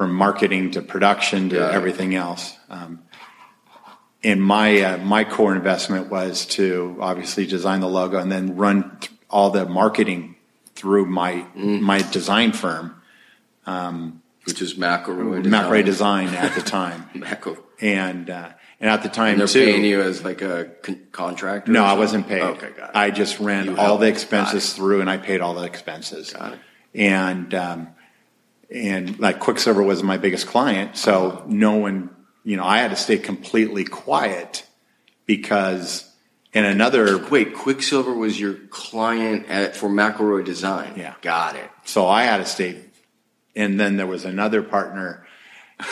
from 0.00 0.14
marketing 0.14 0.70
to 0.70 0.80
production 0.80 1.50
to 1.50 1.56
it. 1.56 1.74
everything 1.74 2.14
else. 2.14 2.56
Um, 2.70 3.02
and 4.24 4.42
my 4.42 4.80
uh, 4.80 4.96
my 4.96 5.24
core 5.24 5.54
investment 5.54 6.08
was 6.08 6.46
to 6.56 6.96
obviously 7.02 7.44
design 7.44 7.80
the 7.80 7.86
logo 7.86 8.16
and 8.18 8.32
then 8.32 8.56
run 8.56 8.96
th- 8.98 9.12
all 9.28 9.50
the 9.50 9.66
marketing 9.66 10.36
through 10.74 11.04
my 11.04 11.44
Mm. 11.54 11.80
my 11.82 11.98
design 12.10 12.52
firm, 12.52 12.94
Which 14.46 14.62
is 14.62 14.72
McElroy 14.76 15.42
Design. 15.84 15.84
Design 15.84 16.28
at 16.28 16.54
the 16.54 16.62
time, 16.78 17.04
and 17.82 18.30
uh, 18.30 18.48
and 18.80 18.88
at 18.88 19.02
the 19.02 19.10
time 19.10 19.32
And 19.32 19.40
they're 19.40 19.48
too. 19.48 19.66
paying 19.66 19.84
you 19.84 20.00
as 20.00 20.24
like 20.24 20.40
a 20.40 20.70
con- 20.82 21.00
contractor? 21.12 21.70
No, 21.72 21.84
I 21.84 21.92
wasn't 21.92 22.26
paid. 22.26 22.40
Okay, 22.40 22.70
got 22.70 22.88
it. 22.88 22.96
I 22.96 23.10
just 23.10 23.38
ran 23.38 23.66
You 23.66 23.76
all 23.76 23.98
the 23.98 24.08
expenses 24.08 24.72
through, 24.72 25.02
and 25.02 25.10
I 25.10 25.18
paid 25.18 25.42
all 25.42 25.52
the 25.52 25.64
expenses. 25.64 26.32
Got 26.32 26.54
it. 26.54 26.58
And 26.94 27.52
um, 27.54 27.88
and 28.72 29.18
like 29.18 29.40
Quiksilver 29.40 29.82
was 29.82 30.02
my 30.02 30.16
biggest 30.16 30.46
client, 30.46 30.96
so 30.96 31.44
no 31.48 31.76
one, 31.76 32.10
you 32.44 32.56
know, 32.56 32.64
I 32.64 32.78
had 32.78 32.90
to 32.90 32.96
stay 32.96 33.18
completely 33.18 33.84
quiet 33.84 34.66
because 35.26 36.10
in 36.52 36.64
another, 36.64 37.18
Wait, 37.28 37.54
Quiksilver 37.54 38.12
was 38.12 38.38
your 38.40 38.54
client 38.70 39.46
at, 39.48 39.76
for 39.76 39.88
McElroy 39.88 40.44
Design? 40.44 40.94
Yeah. 40.96 41.14
Got 41.22 41.56
it. 41.56 41.70
so 41.84 42.06
I 42.06 42.24
had 42.24 42.38
to 42.38 42.44
stay. 42.44 42.84
And 43.56 43.78
then 43.78 43.96
there 43.96 44.06
was 44.06 44.24
another 44.24 44.62
partner, 44.62 45.26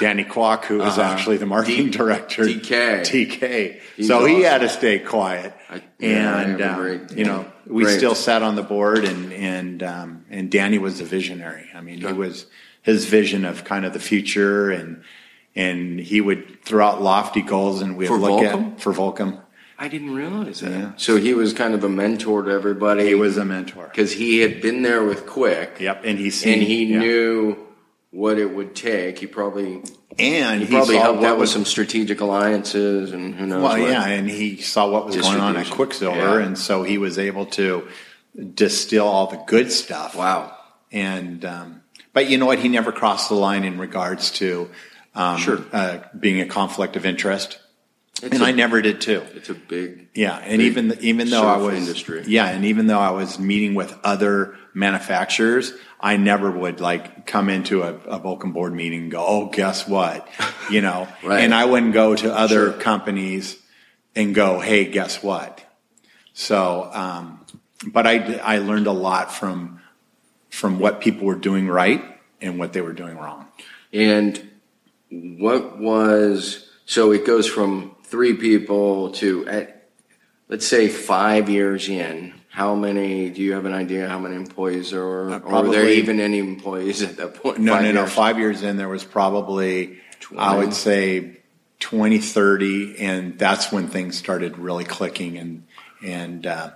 Danny 0.00 0.24
Kwok, 0.24 0.64
who 0.64 0.78
was 0.78 0.98
Uh-huh. 0.98 1.12
actually 1.12 1.36
the 1.38 1.46
marketing 1.46 1.86
D- 1.86 1.98
director. 1.98 2.44
TK. 2.44 3.00
TK. 3.02 3.80
He's 3.96 4.06
so 4.06 4.24
he 4.24 4.42
had 4.42 4.58
to 4.62 4.68
stay 4.68 4.98
quiet. 5.00 5.52
I- 5.70 5.82
yeah, 5.98 6.40
and 6.40 6.60
a 6.60 6.70
um, 6.72 6.76
great- 6.80 7.10
you 7.18 7.24
know, 7.24 7.50
we 7.66 7.82
great. 7.84 7.96
still 7.98 8.14
sat 8.14 8.42
on 8.42 8.54
the 8.54 8.62
board, 8.62 9.04
and 9.04 9.32
and 9.32 9.82
um, 9.82 10.24
and 10.30 10.50
Danny 10.50 10.78
was 10.78 11.00
a 11.00 11.04
visionary. 11.04 11.68
I 11.74 11.80
mean, 11.80 12.00
he 12.00 12.12
was 12.12 12.46
his 12.88 13.04
vision 13.04 13.44
of 13.44 13.64
kind 13.64 13.84
of 13.84 13.92
the 13.92 14.00
future, 14.00 14.70
and 14.70 15.02
and 15.54 16.00
he 16.00 16.20
would 16.20 16.62
throw 16.64 16.86
out 16.86 17.02
lofty 17.02 17.42
goals, 17.42 17.82
and 17.82 17.96
we'd 17.98 18.06
For 18.06 18.16
look 18.16 18.40
Volcom? 18.42 18.72
at 18.72 18.80
for 18.80 18.92
Volcom. 18.94 19.42
I 19.78 19.88
didn't 19.88 20.14
realize 20.14 20.60
that. 20.60 20.70
Yeah. 20.70 20.92
So 20.96 21.16
he 21.16 21.34
was 21.34 21.52
kind 21.52 21.74
of 21.74 21.84
a 21.84 21.88
mentor 21.88 22.42
to 22.44 22.50
everybody. 22.50 23.06
He 23.06 23.14
was 23.14 23.36
a 23.36 23.44
mentor. 23.44 23.86
because 23.86 24.12
he 24.12 24.38
had 24.38 24.60
been 24.60 24.82
there 24.82 25.04
with 25.04 25.26
Quick. 25.26 25.76
Yep, 25.78 26.02
and 26.04 26.18
he 26.18 26.30
seen, 26.30 26.54
and 26.54 26.62
he 26.62 26.84
yeah. 26.86 26.98
knew 26.98 27.56
what 28.10 28.38
it 28.38 28.54
would 28.54 28.74
take. 28.74 29.18
He 29.18 29.26
probably 29.26 29.82
and 30.18 30.60
he, 30.60 30.66
he, 30.66 30.72
probably 30.72 30.96
helped 30.96 31.20
what 31.20 31.28
out 31.28 31.38
with 31.38 31.50
some 31.50 31.66
strategic 31.66 32.20
alliances 32.20 33.12
and 33.12 33.34
who 33.34 33.46
knows. 33.46 33.62
Well, 33.62 33.78
what. 33.78 33.90
yeah, 33.90 34.06
and 34.06 34.28
he 34.30 34.56
saw 34.56 34.90
what 34.90 35.04
was 35.06 35.16
going 35.16 35.40
on 35.40 35.56
at 35.56 35.70
Quiksilver, 35.70 36.40
Yeah. 36.40 36.46
and 36.46 36.58
so 36.58 36.84
he 36.84 36.96
was 36.96 37.18
able 37.18 37.44
to 37.60 37.86
distill 38.54 39.06
all 39.06 39.26
the 39.26 39.42
good 39.46 39.70
stuff. 39.70 40.16
Wow. 40.16 40.56
And 40.90 41.44
um, 41.44 41.77
but 42.18 42.28
you 42.28 42.36
know 42.36 42.46
what? 42.46 42.58
He 42.58 42.68
never 42.68 42.90
crossed 42.90 43.28
the 43.28 43.36
line 43.36 43.62
in 43.62 43.78
regards 43.78 44.32
to 44.32 44.68
um, 45.14 45.38
Sure. 45.38 45.60
uh, 45.72 45.98
being 46.18 46.40
a 46.40 46.46
conflict 46.46 46.96
of 46.96 47.06
interest, 47.06 47.58
It's 48.22 48.34
and 48.34 48.42
a- 48.42 48.46
I 48.46 48.50
never 48.50 48.82
did 48.82 49.00
too. 49.00 49.22
It's 49.36 49.48
a 49.50 49.54
big. 49.54 50.08
Yeah, 50.14 50.36
and 50.36 50.58
big 50.58 50.66
even 50.66 50.98
even 51.00 51.30
though 51.30 51.46
I 51.46 51.58
was 51.58 51.78
industry. 51.78 52.24
yeah, 52.26 52.48
and 52.48 52.64
even 52.64 52.88
though 52.88 52.98
I 52.98 53.12
was 53.12 53.38
meeting 53.38 53.74
with 53.76 53.94
other 54.02 54.56
manufacturers, 54.74 55.72
I 56.00 56.16
never 56.16 56.50
would 56.50 56.80
like 56.80 57.24
come 57.26 57.48
into 57.48 57.82
a, 57.82 57.94
a 58.16 58.18
Volcom 58.18 58.52
board 58.52 58.74
meeting 58.74 59.02
and 59.02 59.10
go, 59.12 59.24
"Oh, 59.24 59.46
guess 59.46 59.86
what?" 59.86 60.26
You 60.70 60.80
know, 60.82 61.06
Right. 61.22 61.40
and 61.44 61.54
I 61.54 61.64
wouldn't 61.66 61.94
go 61.94 62.16
to 62.16 62.34
other 62.34 62.72
Sure. 62.72 62.80
companies 62.90 63.56
and 64.16 64.34
go, 64.34 64.58
"Hey, 64.58 64.86
guess 64.86 65.22
what?" 65.22 65.52
So, 66.34 66.90
um, 66.92 67.44
but 67.86 68.06
I 68.08 68.14
I 68.54 68.58
learned 68.58 68.86
a 68.88 68.92
lot 69.08 69.32
from 69.32 69.77
from 70.50 70.78
what 70.78 71.00
people 71.00 71.26
were 71.26 71.34
doing 71.34 71.68
right 71.68 72.02
and 72.40 72.58
what 72.58 72.72
they 72.72 72.80
were 72.80 72.92
doing 72.92 73.16
wrong. 73.16 73.46
And 73.92 74.50
what 75.10 75.78
was 75.78 76.68
so? 76.84 77.12
It 77.12 77.26
goes 77.26 77.48
from 77.48 77.96
three 78.04 78.34
people 78.34 79.12
to 79.12 79.46
at, 79.48 79.88
let's 80.48 80.66
say 80.66 80.88
five 80.88 81.48
years 81.48 81.88
in. 81.88 82.34
How 82.50 82.74
many? 82.74 83.30
Do 83.30 83.40
you 83.40 83.52
have 83.52 83.66
an 83.66 83.72
idea 83.72 84.08
how 84.08 84.18
many 84.18 84.34
employees 84.34 84.90
there 84.90 85.02
are? 85.02 85.30
Uh, 85.30 85.38
or 85.40 85.62
were 85.62 85.70
there 85.70 85.88
even 85.88 86.20
any 86.20 86.38
employees 86.38 87.02
at 87.02 87.16
that 87.16 87.34
point? 87.34 87.58
No, 87.58 87.74
Five 87.74 87.82
no, 87.84 87.92
no. 87.92 88.06
Five 88.06 88.38
years 88.38 88.62
in, 88.62 88.76
there 88.76 88.88
was 88.88 89.04
probably, 89.04 89.98
I 90.36 90.56
would 90.56 90.74
say, 90.74 91.38
20, 91.80 92.18
30, 92.18 92.98
and 92.98 93.38
that's 93.38 93.70
when 93.70 93.86
things 93.86 94.18
started 94.18 94.58
really 94.58 94.84
clicking, 94.84 95.38
and 95.38 95.66
and 96.04 96.46
uh, 96.46 96.70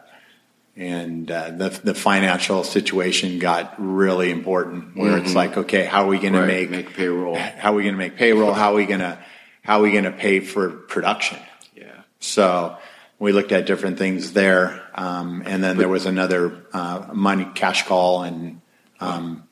and 0.76 1.30
uh, 1.30 1.50
the 1.50 1.68
the 1.85 1.94
financial 1.94 2.64
situation 2.64 3.38
got 3.38 3.74
really 3.78 4.30
important. 4.30 4.96
Where 4.96 5.18
it's 5.18 5.35
like, 5.35 5.56
okay, 5.56 5.85
how 5.85 6.04
are 6.04 6.08
we 6.08 6.18
going 6.18 6.32
to 6.32 6.40
Mm-hmm. 6.40 6.70
Make, 6.70 6.70
make 6.70 6.94
payroll. 6.94 7.37
How 7.37 7.72
are 7.72 7.76
we 7.76 7.82
going 7.82 7.94
to 7.94 7.98
make 7.98 8.16
payroll? 8.16 8.52
How 8.52 8.72
are 8.72 8.76
we 8.76 8.87
going 8.87 9.00
to 9.00 9.18
how 9.62 9.78
are 9.78 9.82
we 9.82 9.92
going 9.92 10.04
to 10.04 10.12
pay 10.12 10.40
for 10.40 10.70
production? 10.70 11.38
Yeah. 11.76 12.02
So 12.18 12.76
we 13.18 13.32
looked 13.32 13.52
at 13.52 13.66
different 13.66 13.98
things 13.98 14.32
there, 14.32 14.82
um, 14.94 15.42
and 15.46 15.62
then 15.62 15.76
there 15.76 15.88
was 15.88 16.06
another 16.06 16.66
uh, 16.72 17.08
money 17.12 17.46
cash 17.54 17.87
call, 17.87 18.22
and 18.22 18.61
um, 18.98 19.44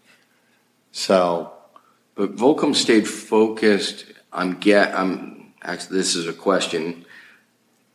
so 0.91 1.53
But 2.15 2.37
Volcom 2.37 2.75
stayed 2.75 3.07
focused. 3.07 4.07
I'm 4.33 4.59
get. 4.59 4.95
I'm 4.95 5.53
actually. 5.63 5.99
This 5.99 6.17
is 6.17 6.27
a 6.27 6.33
question. 6.33 7.05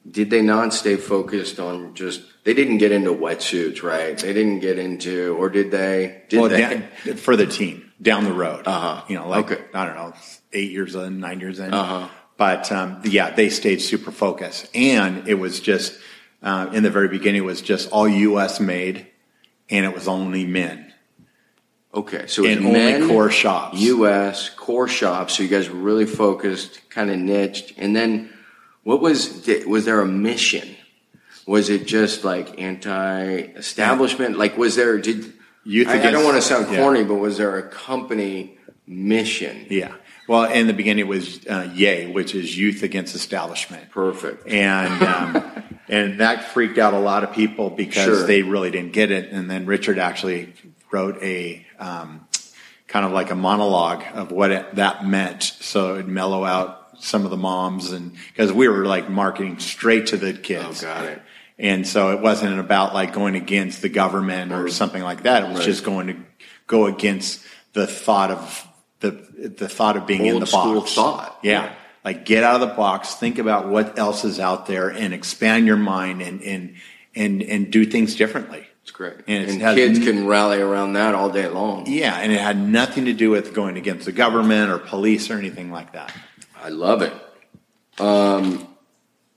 Did 0.09 0.29
they 0.29 0.41
not 0.41 0.73
stay 0.73 0.97
focused 0.97 1.59
on 1.59 1.95
just? 1.95 2.21
They 2.43 2.53
didn't 2.53 2.77
get 2.77 2.91
into 2.91 3.11
wetsuits, 3.11 3.81
right? 3.81 4.17
They 4.17 4.33
didn't 4.33 4.59
get 4.59 4.77
into, 4.77 5.35
or 5.35 5.49
did 5.49 5.71
they? 5.71 6.23
Did 6.29 6.39
well, 6.39 6.49
they? 6.49 6.59
down, 6.59 7.17
for 7.17 7.35
the 7.35 7.47
team 7.47 7.91
down 8.01 8.23
the 8.23 8.33
road. 8.33 8.67
Uh-huh. 8.67 9.03
You 9.07 9.15
know, 9.15 9.27
like 9.27 9.51
Okay. 9.51 9.63
I 9.73 9.85
don't 9.85 9.95
know, 9.95 10.13
eight 10.53 10.71
years 10.71 10.93
in, 10.95 11.19
nine 11.19 11.39
years 11.39 11.59
in. 11.59 11.73
Uh-huh. 11.73 12.07
But 12.37 12.71
um, 12.71 13.01
yeah, 13.03 13.31
they 13.31 13.49
stayed 13.49 13.81
super 13.81 14.11
focused, 14.11 14.69
and 14.75 15.27
it 15.27 15.35
was 15.35 15.59
just 15.59 15.97
uh, 16.43 16.69
in 16.73 16.83
the 16.83 16.91
very 16.91 17.07
beginning. 17.07 17.41
It 17.41 17.45
was 17.45 17.61
just 17.61 17.89
all 17.91 18.07
U.S. 18.07 18.59
made, 18.59 19.07
and 19.69 19.85
it 19.85 19.93
was 19.93 20.07
only 20.07 20.45
men 20.45 20.93
Okay, 21.95 22.27
so 22.27 22.43
it 22.43 22.57
was 22.57 22.65
only 22.65 23.07
core 23.07 23.31
shops. 23.31 23.79
U.S. 23.79 24.49
core 24.49 24.87
shops. 24.87 25.37
So 25.37 25.43
you 25.43 25.49
guys 25.49 25.69
were 25.69 25.79
really 25.79 26.05
focused, 26.05 26.89
kind 26.89 27.09
of 27.09 27.17
niched. 27.17 27.73
And 27.77 27.95
then, 27.95 28.33
what 28.85 29.01
was 29.01 29.45
was 29.65 29.83
there 29.83 29.99
a 29.99 30.05
mission? 30.05 30.75
Was 31.47 31.69
it 31.69 31.85
just 31.85 32.23
like 32.23 32.61
anti-establishment? 32.61 34.37
Like, 34.37 34.57
was 34.57 34.75
there 34.75 34.97
did 34.99 35.33
Youth 35.63 35.87
I, 35.87 36.07
I 36.07 36.11
don't 36.11 36.23
want 36.23 36.35
to 36.35 36.41
sound 36.41 36.71
yeah. 36.71 36.77
corny, 36.77 37.03
but 37.03 37.15
was 37.15 37.37
there 37.37 37.57
a 37.57 37.63
company 37.63 38.57
mission? 38.85 39.65
Yeah. 39.69 39.95
Well, 40.27 40.45
in 40.51 40.67
the 40.67 40.73
beginning, 40.73 41.05
it 41.05 41.07
was 41.07 41.45
uh, 41.47 41.71
YAY, 41.73 42.11
which 42.11 42.35
is 42.35 42.55
Youth 42.55 42.83
Against 42.83 43.15
Establishment. 43.15 43.89
Perfect. 43.89 44.47
and 44.47 45.01
um, 45.03 45.63
and 45.89 46.19
that 46.19 46.45
freaked 46.45 46.77
out 46.77 46.93
a 46.93 46.99
lot 46.99 47.23
of 47.23 47.33
people 47.33 47.71
because 47.71 48.05
Sure. 48.05 48.27
they 48.27 48.43
really 48.43 48.69
didn't 48.69 48.93
get 48.93 49.09
it. 49.09 49.31
And 49.31 49.49
then 49.49 49.65
Richard 49.65 49.97
actually 49.97 50.53
wrote 50.91 51.21
a 51.23 51.65
um, 51.79 52.27
kind 52.87 53.03
of 53.03 53.11
like 53.11 53.31
a 53.31 53.35
monologue 53.35 54.03
of 54.13 54.31
what 54.31 54.51
it, 54.51 54.75
that 54.75 55.07
meant, 55.07 55.41
so 55.41 55.95
it'd 55.95 56.07
mellow 56.07 56.45
out 56.45 56.84
some 56.99 57.25
of 57.25 57.31
the 57.31 57.37
moms, 57.37 57.91
and 57.91 58.13
because 58.31 58.51
we 58.53 58.67
were 58.67 58.85
like 58.85 59.09
marketing 59.09 59.59
straight 59.59 60.07
to 60.07 60.17
the 60.17 60.33
kids. 60.33 60.83
Oh, 60.83 60.87
got 60.87 61.05
it. 61.05 61.21
And 61.57 61.87
so 61.87 62.11
it 62.11 62.19
wasn't 62.21 62.59
about 62.59 62.93
like 62.93 63.13
going 63.13 63.35
against 63.35 63.81
the 63.81 63.89
government 63.89 64.51
or 64.51 64.67
something 64.69 65.01
like 65.01 65.23
that. 65.23 65.43
It 65.43 65.49
was 65.49 65.59
Right. 65.59 65.65
just 65.65 65.83
going 65.85 66.07
to 66.07 66.15
go 66.67 66.85
against 66.87 67.41
the 67.73 67.87
thought 67.87 68.31
of 68.31 68.67
the 68.99 69.11
the 69.57 69.69
thought 69.69 69.95
of 69.97 70.05
being 70.07 70.25
in 70.25 70.33
Old 70.33 70.41
the 70.41 70.47
school 70.47 70.81
box. 70.81 70.93
thought. 70.95 71.39
Yeah. 71.43 71.65
Yeah. 71.65 71.71
Like 72.03 72.25
get 72.25 72.43
out 72.43 72.61
of 72.61 72.69
the 72.69 72.75
box, 72.75 73.15
think 73.15 73.39
about 73.39 73.67
what 73.69 73.97
else 73.97 74.23
is 74.25 74.39
out 74.39 74.67
there 74.67 74.89
and 74.89 75.13
expand 75.13 75.65
your 75.65 75.77
mind 75.77 76.21
and 76.21 76.41
and 76.41 76.75
and, 77.15 77.41
and 77.41 77.71
do 77.71 77.85
things 77.85 78.15
differently. 78.15 78.67
It's 78.81 78.91
great. 78.91 79.13
And 79.25 79.49
And, 79.49 79.61
has 79.61 79.75
kids 79.75 79.99
can 79.99 80.27
rally 80.27 80.59
around 80.61 80.93
that 80.93 81.15
all 81.15 81.29
day 81.31 81.47
long. 81.47 81.85
Yeah, 81.87 82.15
and 82.17 82.31
it 82.31 82.39
had 82.39 82.57
nothing 82.59 83.05
to 83.05 83.13
do 83.13 83.29
with 83.31 83.53
going 83.53 83.77
against 83.77 84.05
the 84.05 84.11
government 84.11 84.69
or 84.69 84.77
police 84.77 85.31
or 85.31 85.37
anything 85.39 85.71
like 85.71 85.93
that. 85.93 86.13
I 86.65 86.69
love 86.69 87.03
it. 87.03 87.13
Um, 87.99 88.67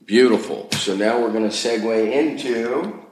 beautiful. 0.07 0.73
So 0.73 0.97
now 0.97 1.21
we're 1.21 1.31
going 1.31 1.43
to 1.43 1.55
segue 1.55 2.11
into 2.11 3.03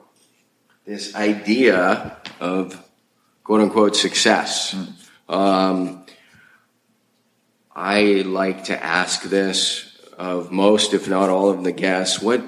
this 0.86 1.14
idea 1.14 2.16
of 2.40 2.82
quote 3.44 3.60
unquote 3.60 3.94
success. 3.94 4.74
Um, 5.28 6.06
I 7.74 8.22
like 8.24 8.64
to 8.64 8.82
ask 8.82 9.22
this 9.24 9.94
of 10.16 10.50
most, 10.50 10.94
if 10.94 11.06
not 11.10 11.28
all, 11.28 11.50
of 11.50 11.62
the 11.62 11.72
guests. 11.72 12.18
What 12.18 12.40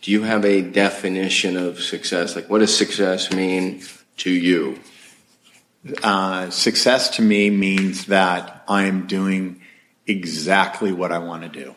do 0.00 0.12
you 0.12 0.22
have 0.22 0.46
a 0.46 0.62
definition 0.62 1.58
of 1.58 1.82
success? 1.82 2.34
Like, 2.34 2.48
what 2.48 2.60
does 2.60 2.74
success 2.74 3.30
mean 3.30 3.82
to 4.16 4.30
you? 4.30 4.78
Uh, 6.02 6.48
success 6.48 7.10
to 7.16 7.22
me 7.22 7.50
means 7.50 8.06
that 8.06 8.64
I'm 8.66 9.06
doing 9.06 9.61
exactly 10.06 10.92
what 10.92 11.12
I 11.12 11.18
want 11.18 11.42
to 11.42 11.48
do. 11.48 11.74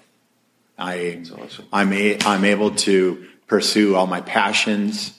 I, 0.78 1.24
awesome. 1.32 1.66
I'm, 1.72 1.94
a, 1.94 2.18
I'm 2.26 2.44
able 2.46 2.72
to 2.72 3.28
pursue 3.48 3.96
all 3.96 4.08
my 4.08 4.22
passions 4.22 5.18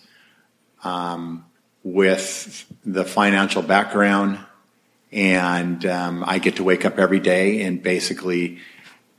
um, 0.85 1.45
with 1.83 2.67
the 2.85 3.05
financial 3.05 3.63
background, 3.63 4.39
and 5.13 5.85
um, 5.87 6.25
I 6.27 6.39
get 6.39 6.57
to 6.57 6.65
wake 6.65 6.85
up 6.85 6.99
every 6.99 7.21
day 7.21 7.63
and 7.63 7.83
basically 7.83 8.59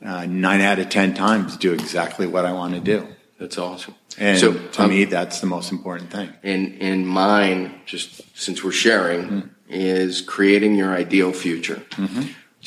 uh, 0.06 0.26
nine 0.26 0.62
out 0.62 0.80
of 0.80 0.90
ten 0.90 1.14
times 1.14 1.58
do 1.58 1.74
exactly 1.74 2.28
what 2.28 2.46
I 2.46 2.54
want 2.54 2.76
to 2.76 2.80
do. 2.80 3.08
That's 3.40 3.58
awesome. 3.58 3.96
And 4.18 4.40
so 4.40 4.54
to 4.54 4.84
um, 4.84 4.90
me, 4.90 5.06
that's 5.06 5.40
the 5.40 5.48
most 5.48 5.72
important 5.72 6.12
thing. 6.12 6.34
in 6.44 6.74
in 6.76 7.06
mine, 7.06 7.82
just 7.86 8.22
since 8.38 8.64
we're 8.64 8.72
sharing, 8.72 9.50
is 9.70 10.22
creating 10.22 10.76
your 10.76 10.92
ideal 10.92 11.32
future. 11.32 11.82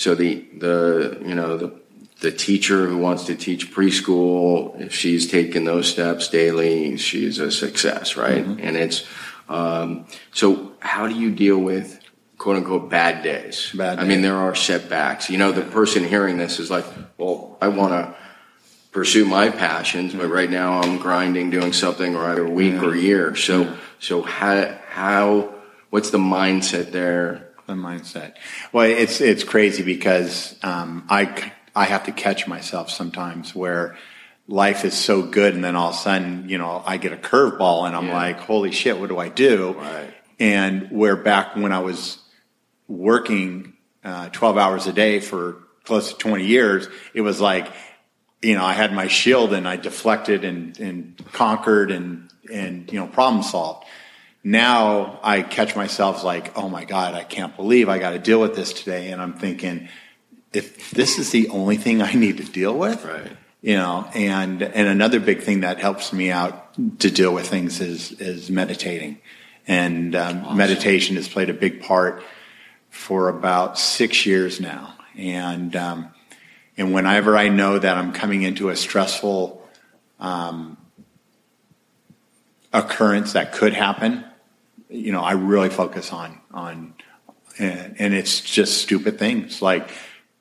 So 0.00 0.14
the 0.14 0.46
the 0.56 1.20
you 1.26 1.34
know 1.34 1.58
the 1.58 1.78
the 2.20 2.32
teacher 2.32 2.86
who 2.86 2.96
wants 2.96 3.24
to 3.24 3.34
teach 3.34 3.70
preschool, 3.70 4.80
if 4.80 4.94
she's 4.94 5.30
taking 5.30 5.66
those 5.66 5.90
steps 5.90 6.28
daily, 6.28 6.96
she's 6.96 7.38
a 7.38 7.50
success, 7.50 8.16
right? 8.16 8.42
And 8.42 8.78
it's 8.78 9.06
um, 9.50 10.06
so 10.32 10.72
how 10.78 11.06
do 11.06 11.14
you 11.14 11.30
deal 11.30 11.58
with 11.58 12.00
quote 12.38 12.56
unquote 12.56 12.88
bad 12.88 13.22
days? 13.22 13.72
Bad 13.74 13.98
I 13.98 14.04
mean, 14.04 14.22
there 14.22 14.36
are 14.36 14.54
setbacks. 14.54 15.28
You 15.28 15.36
know, 15.36 15.52
the 15.52 15.60
person 15.60 16.02
hearing 16.04 16.38
this 16.38 16.60
is 16.60 16.70
like, 16.70 16.86
well, 17.18 17.58
I 17.60 17.68
want 17.68 17.92
to 17.92 18.16
pursue 18.92 19.26
my 19.26 19.50
passions, 19.50 20.14
but 20.14 20.28
right 20.28 20.50
now 20.50 20.80
I'm 20.80 20.96
grinding 20.96 21.50
doing 21.50 21.74
something 21.74 22.16
or 22.16 22.24
either 22.24 22.48
week 22.48 22.82
or 22.82 22.94
year. 22.94 23.36
So 23.36 23.76
so 23.98 24.22
how 24.22 24.78
how 24.88 25.54
what's 25.90 26.08
the 26.08 26.16
mindset 26.16 26.90
there? 26.90 27.49
The 27.70 27.76
mindset. 27.80 28.34
Well, 28.72 28.84
it's 28.90 29.20
it's 29.20 29.44
crazy 29.44 29.82
because 29.82 30.56
um, 30.62 31.06
I 31.08 31.52
I 31.74 31.84
have 31.84 32.04
to 32.04 32.12
catch 32.12 32.46
myself 32.46 32.90
sometimes 32.90 33.54
where 33.54 33.96
life 34.48 34.84
is 34.84 34.94
so 34.94 35.22
good, 35.22 35.54
and 35.54 35.62
then 35.64 35.76
all 35.76 35.90
of 35.90 35.94
a 35.94 35.98
sudden, 35.98 36.48
you 36.48 36.58
know, 36.58 36.82
I 36.84 36.96
get 36.96 37.12
a 37.12 37.16
curveball, 37.16 37.86
and 37.86 37.96
I'm 37.96 38.08
Yeah. 38.08 38.14
like, 38.14 38.40
"Holy 38.40 38.72
shit, 38.72 38.98
what 38.98 39.08
do 39.08 39.18
I 39.18 39.28
do?" 39.28 39.72
Right. 39.78 40.14
And 40.38 40.90
where 40.90 41.16
back 41.16 41.54
when 41.54 41.70
I 41.72 41.80
was 41.80 42.18
working 42.88 43.74
uh, 44.04 44.28
12 44.30 44.56
hours 44.56 44.86
a 44.86 44.92
day 44.92 45.20
for 45.20 45.58
close 45.84 46.12
to 46.12 46.18
20 46.18 46.46
years, 46.46 46.88
it 47.14 47.20
was 47.20 47.40
like, 47.40 47.70
you 48.42 48.54
know, 48.54 48.64
I 48.64 48.72
had 48.72 48.92
my 48.92 49.06
shield 49.08 49.52
and 49.52 49.68
I 49.68 49.76
deflected 49.76 50.44
and, 50.44 50.78
and 50.80 51.22
conquered 51.32 51.90
and, 51.90 52.30
and, 52.52 52.90
you 52.90 52.98
know, 52.98 53.06
problem 53.06 53.42
solved. 53.42 53.84
Now 54.42 55.20
I 55.22 55.42
catch 55.42 55.76
myself 55.76 56.24
like, 56.24 56.56
oh 56.56 56.68
my 56.68 56.84
God, 56.84 57.14
I 57.14 57.24
can't 57.24 57.54
believe 57.56 57.88
I 57.88 57.98
got 57.98 58.10
to 58.10 58.18
deal 58.18 58.40
with 58.40 58.56
this 58.56 58.72
today. 58.72 59.10
And 59.10 59.20
I'm 59.20 59.34
thinking, 59.34 59.88
if 60.52 60.90
this 60.90 61.18
is 61.18 61.30
the 61.30 61.48
only 61.50 61.76
thing 61.76 62.00
I 62.02 62.12
need 62.12 62.38
to 62.38 62.44
deal 62.44 62.76
with, 62.76 63.04
Right. 63.04 63.36
you 63.60 63.76
know, 63.76 64.08
and, 64.14 64.62
and 64.62 64.88
another 64.88 65.20
big 65.20 65.42
thing 65.42 65.60
that 65.60 65.78
helps 65.78 66.12
me 66.12 66.30
out 66.30 66.74
to 67.00 67.10
deal 67.10 67.34
with 67.34 67.46
things 67.48 67.80
is, 67.80 68.12
is 68.12 68.50
meditating. 68.50 69.18
And 69.68 70.16
um, 70.16 70.56
meditation 70.56 71.16
has 71.16 71.28
played 71.28 71.50
a 71.50 71.54
big 71.54 71.82
part 71.82 72.22
for 72.88 73.28
about 73.28 73.78
six 73.78 74.24
years 74.24 74.58
now. 74.58 74.94
And, 75.16 75.76
um, 75.76 76.08
and 76.78 76.94
whenever 76.94 77.36
I 77.36 77.48
know 77.48 77.78
that 77.78 77.98
I'm 77.98 78.12
coming 78.12 78.42
into 78.42 78.70
a 78.70 78.76
stressful 78.76 79.62
um, 80.18 80.78
occurrence 82.72 83.34
that 83.34 83.52
could 83.52 83.74
happen, 83.74 84.24
you 84.90 85.12
know, 85.12 85.20
I 85.22 85.32
really 85.32 85.70
focus 85.70 86.12
on 86.12 86.38
on, 86.52 86.94
and, 87.58 87.96
and 87.98 88.14
it's 88.14 88.40
just 88.40 88.78
stupid 88.82 89.18
things 89.18 89.62
like 89.62 89.90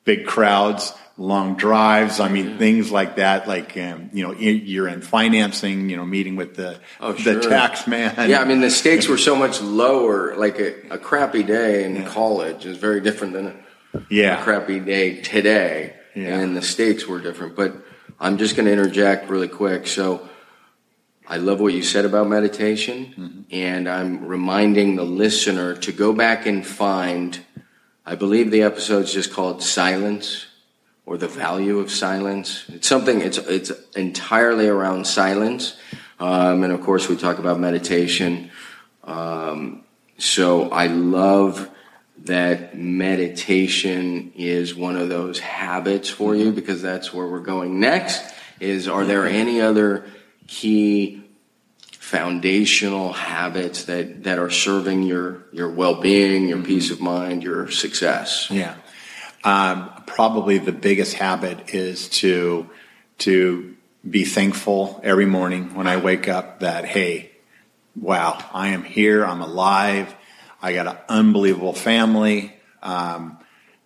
big 0.04 0.26
crowds, 0.26 0.92
long 1.16 1.56
drives. 1.56 2.18
I 2.20 2.28
mean, 2.28 2.58
things 2.58 2.90
like 2.90 3.16
that. 3.16 3.46
Like 3.46 3.76
um, 3.76 4.10
you 4.12 4.22
know, 4.26 4.32
you're 4.32 4.88
in 4.88 5.02
financing. 5.02 5.88
You 5.90 5.96
know, 5.96 6.06
meeting 6.06 6.36
with 6.36 6.56
the 6.56 6.80
Oh, 7.00 7.12
the 7.12 7.40
sure. 7.40 7.42
tax 7.42 7.86
man. 7.86 8.28
Yeah, 8.30 8.40
I 8.40 8.44
mean 8.44 8.60
the 8.60 8.70
stakes 8.70 9.06
were 9.08 9.18
so 9.18 9.36
much 9.36 9.60
lower. 9.84 10.34
Like 10.36 10.58
a, 10.58 10.94
a 10.94 10.98
crappy 10.98 11.42
day 11.42 11.84
in 11.84 12.04
college 12.06 12.66
is 12.66 12.76
very 12.78 13.00
different 13.00 13.34
than 13.34 13.46
a, 13.46 13.98
a 13.98 14.02
yeah, 14.10 14.42
crappy 14.42 14.80
day 14.80 15.20
today, 15.20 15.94
Yeah. 16.14 16.38
and 16.40 16.56
the 16.56 16.62
stakes 16.62 17.06
were 17.06 17.20
different. 17.20 17.54
But 17.56 17.74
I'm 18.18 18.36
just 18.38 18.56
going 18.56 18.66
to 18.66 18.72
interject 18.72 19.30
really 19.30 19.48
quick. 19.48 19.86
So 19.86 20.28
I 21.30 21.36
love 21.36 21.60
what 21.60 21.72
you 21.72 21.84
said 21.84 22.04
about 22.04 22.26
meditation, 22.26 23.46
and 23.52 23.88
I'm 23.88 24.26
reminding 24.26 24.96
the 24.96 25.04
listener 25.04 25.76
to 25.76 25.92
go 25.92 26.12
back 26.12 26.44
and 26.44 26.66
find. 26.66 27.38
I 28.04 28.16
believe 28.16 28.50
the 28.50 28.62
episode's 28.62 29.12
just 29.12 29.32
called 29.32 29.62
"Silence" 29.62 30.46
or 31.06 31.16
"The 31.16 31.28
Value 31.28 31.78
of 31.78 31.92
Silence." 31.92 32.64
It's 32.68 32.88
something. 32.88 33.20
It's 33.20 33.38
it's 33.38 33.70
entirely 33.94 34.66
around 34.66 35.06
silence, 35.06 35.78
um, 36.18 36.64
and 36.64 36.72
of 36.72 36.80
course 36.80 37.08
we 37.08 37.14
talk 37.14 37.38
about 37.38 37.60
meditation. 37.60 38.50
Um, 39.04 39.84
so 40.18 40.68
I 40.70 40.88
love 40.88 41.70
that 42.24 42.76
meditation 42.76 44.32
is 44.34 44.74
one 44.74 44.96
of 44.96 45.08
those 45.08 45.38
habits 45.38 46.08
for 46.10 46.34
you 46.34 46.50
because 46.50 46.82
that's 46.82 47.14
where 47.14 47.28
we're 47.28 47.38
going 47.38 47.78
next 47.78 48.34
is 48.58 48.88
are 48.88 49.06
there 49.06 49.26
any 49.26 49.60
other 49.60 50.04
key 50.50 51.22
foundational 51.92 53.12
habits 53.12 53.84
that, 53.84 54.24
that 54.24 54.38
are 54.38 54.50
serving 54.50 55.04
your, 55.04 55.44
your 55.52 55.70
well-being 55.70 56.48
your 56.48 56.60
peace 56.62 56.90
of 56.90 57.00
mind 57.00 57.42
your 57.42 57.70
success 57.70 58.48
Yeah. 58.50 58.74
Um, 59.44 59.90
probably 60.06 60.58
the 60.58 60.72
biggest 60.72 61.14
habit 61.14 61.72
is 61.72 62.08
to 62.20 62.68
to 63.18 63.76
be 64.08 64.24
thankful 64.24 65.00
every 65.04 65.24
morning 65.24 65.74
when 65.74 65.86
I 65.86 65.96
wake 65.96 66.28
up 66.28 66.60
that 66.60 66.84
hey, 66.84 67.30
wow, 67.94 68.38
I 68.52 68.68
am 68.68 68.82
here, 68.82 69.24
I'm 69.24 69.40
alive, 69.40 70.14
I 70.60 70.72
got 70.72 70.86
an 70.88 70.96
unbelievable 71.08 71.72
family. 71.72 72.54
Um, 72.82 73.38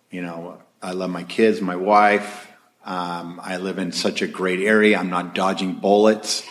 you 0.09 0.21
know, 0.21 0.61
I 0.81 0.91
love 0.91 1.09
my 1.09 1.23
kids, 1.23 1.61
my 1.61 1.75
wife. 1.75 2.44
Um, 2.85 3.41
I 3.43 3.57
live 3.57 3.79
in 3.79 3.91
such 3.91 4.21
a 4.21 4.27
great 4.27 4.59
area. 4.59 4.97
I'm 4.97 5.09
not 5.09 5.33
dodging 5.33 5.73
bullets. 5.73 6.43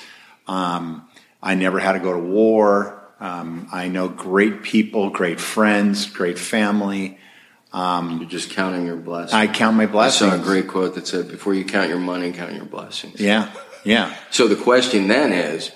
Um, 0.49 1.09
I 1.43 1.55
never 1.55 1.79
had 1.79 1.93
to 1.93 2.01
go 2.01 2.13
to 2.13 2.19
war. 2.19 3.01
Um, 3.21 3.69
I 3.73 3.89
know 3.89 4.09
great 4.09 4.63
people, 4.63 5.11
great 5.11 5.41
friends, 5.41 6.07
great 6.07 6.39
family. 6.39 7.19
you're 7.73 8.25
just 8.25 8.51
counting 8.51 8.87
your 8.87 8.97
blessings 8.97 9.33
I 9.33 9.47
count 9.47 9.77
my 9.77 9.87
blessings. 9.87 10.33
I 10.33 10.37
saw 10.37 10.43
a 10.43 10.45
great 10.45 10.69
quote 10.69 10.97
that 10.97 11.07
said 11.07 11.29
before 11.29 11.55
you 11.55 11.65
count 11.65 11.89
your 11.89 12.01
money 12.01 12.33
count 12.33 12.55
your 12.55 12.65
blessings 12.65 13.21
Yeah, 13.21 13.51
yeah. 13.85 14.15
So 14.31 14.49
the 14.49 14.57
question 14.57 15.07
then 15.09 15.33
is, 15.33 15.71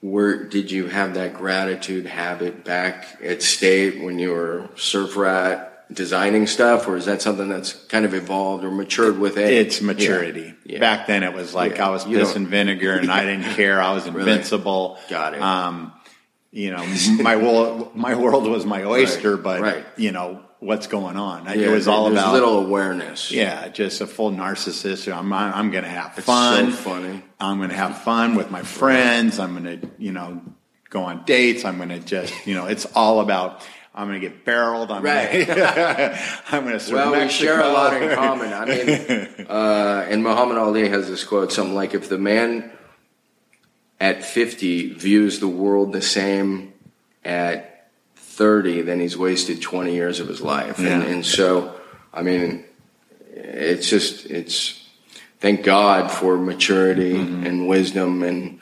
where 0.00 0.44
did 0.44 0.70
you 0.70 0.88
have 0.88 1.14
that 1.14 1.34
gratitude 1.34 2.06
habit 2.06 2.64
back 2.64 3.18
at 3.22 3.42
state 3.42 4.02
when 4.02 4.18
you 4.18 4.30
were 4.30 4.68
surf 4.76 5.16
rat 5.16 5.69
designing 5.92 6.46
stuff, 6.46 6.86
or 6.88 6.96
is 6.96 7.06
that 7.06 7.20
something 7.22 7.48
that's 7.48 7.72
kind 7.72 8.04
of 8.04 8.14
evolved 8.14 8.64
or 8.64 8.70
matured 8.70 9.18
with 9.18 9.36
age? 9.36 9.66
It's 9.66 9.80
maturity. 9.80 10.54
Yeah. 10.64 10.78
Back 10.80 11.06
then, 11.06 11.22
it 11.22 11.32
was 11.34 11.54
like 11.54 11.76
Yeah. 11.76 11.88
I 11.88 11.90
was 11.90 12.06
You 12.06 12.18
piss 12.18 12.36
and 12.36 12.46
vinegar, 12.48 12.92
and 12.94 13.10
I 13.10 13.24
didn't 13.24 13.54
care. 13.54 13.80
I 13.82 13.92
was 13.92 14.06
invincible. 14.14 14.98
Got 15.08 15.34
it. 15.34 15.42
Um, 15.42 15.92
you 16.52 16.70
know, 16.72 16.84
my 17.20 17.36
world, 17.36 17.94
my 17.94 18.14
world 18.16 18.46
was 18.46 18.66
my 18.66 18.82
oyster, 18.84 19.36
Right, 19.36 19.42
but 19.42 19.60
right. 19.60 19.84
you 19.96 20.10
know 20.12 20.42
what's 20.58 20.88
going 20.88 21.16
on. 21.16 21.44
Yeah, 21.46 21.52
it 21.54 21.70
was 21.70 21.86
all 21.88 22.10
about 22.10 22.32
little 22.32 22.58
awareness. 22.58 23.30
yeah, 23.30 23.68
just 23.68 24.00
a 24.00 24.06
full 24.06 24.30
narcissist. 24.32 25.10
I'm 25.16 25.32
I'm 25.32 25.70
going 25.70 25.84
to 25.84 25.90
have 25.90 26.14
It's 26.16 26.26
fun. 26.26 26.72
so 26.72 26.76
funny. 26.76 27.22
I'm 27.38 27.58
going 27.58 27.70
to 27.70 27.76
have 27.76 28.02
fun 28.02 28.34
with 28.34 28.50
my 28.50 28.62
friends. 28.62 29.38
I'm 29.38 29.62
going 29.62 29.80
to, 29.80 29.88
you 29.98 30.12
know, 30.12 30.42
go 30.90 31.04
on 31.04 31.24
dates. 31.24 31.64
I'm 31.64 31.76
going 31.78 31.88
to 31.90 32.00
just, 32.00 32.34
you 32.46 32.54
know, 32.54 32.66
it's 32.66 32.84
all 32.94 33.20
about. 33.20 33.66
I'm 33.94 34.06
going 34.08 34.20
to 34.20 34.28
get 34.28 34.44
barreled. 34.44 34.90
I'm 34.92 35.02
Right. 35.02 35.46
Gonna, 35.46 36.18
I'm 36.50 36.62
going 36.62 36.74
to 36.74 36.80
serve 36.80 36.94
Well, 36.94 37.20
we 37.24 37.28
share 37.28 37.60
a 37.60 37.68
lot 37.68 38.00
in 38.00 38.14
common. 38.14 38.52
I 38.52 38.64
mean, 38.64 39.46
uh, 39.48 40.06
and 40.08 40.22
Muhammad 40.22 40.58
Ali 40.58 40.88
has 40.88 41.08
this 41.08 41.24
quote, 41.24 41.50
something 41.52 41.74
like, 41.74 41.92
"If 41.94 42.08
the 42.08 42.18
man 42.18 42.70
at 44.00 44.24
50 44.24 44.94
views 44.94 45.40
the 45.40 45.48
world 45.48 45.92
the 45.92 46.00
same 46.02 46.72
at 47.24 47.90
30, 48.16 48.82
then 48.82 49.00
he's 49.00 49.16
wasted 49.18 49.60
20 49.60 49.92
years 49.92 50.20
of 50.20 50.28
his 50.28 50.40
life." 50.40 50.78
And, 50.78 51.02
and 51.02 51.26
so, 51.26 51.74
I 52.14 52.22
mean, 52.22 52.64
it's 53.34 53.90
just 53.90 54.26
it's 54.26 54.86
thank 55.40 55.64
God 55.64 56.10
for 56.12 56.36
maturity 56.38 57.14
Mm-hmm. 57.14 57.46
and 57.46 57.68
wisdom 57.68 58.22
and. 58.22 58.60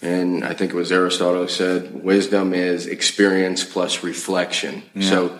And 0.00 0.44
I 0.44 0.54
think 0.54 0.72
it 0.72 0.76
was 0.76 0.92
Aristotle 0.92 1.42
who 1.42 1.48
said, 1.48 2.04
wisdom 2.04 2.54
is 2.54 2.86
experience 2.86 3.64
plus 3.64 4.04
reflection. 4.04 4.82
So 5.00 5.38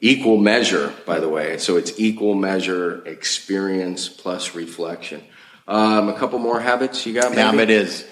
equal 0.00 0.36
measure, 0.36 0.92
by 1.04 1.18
the 1.18 1.28
way. 1.28 1.58
So 1.58 1.76
it's 1.76 1.92
equal 1.98 2.34
measure 2.34 3.04
experience 3.06 4.08
plus 4.08 4.54
reflection. 4.54 5.24
Um, 5.66 6.08
a 6.08 6.14
couple 6.16 6.38
more 6.38 6.60
habits 6.60 7.04
you 7.06 7.14
got? 7.14 7.30
Maybe? 7.30 7.40
Habit 7.42 7.70
is 7.70 8.06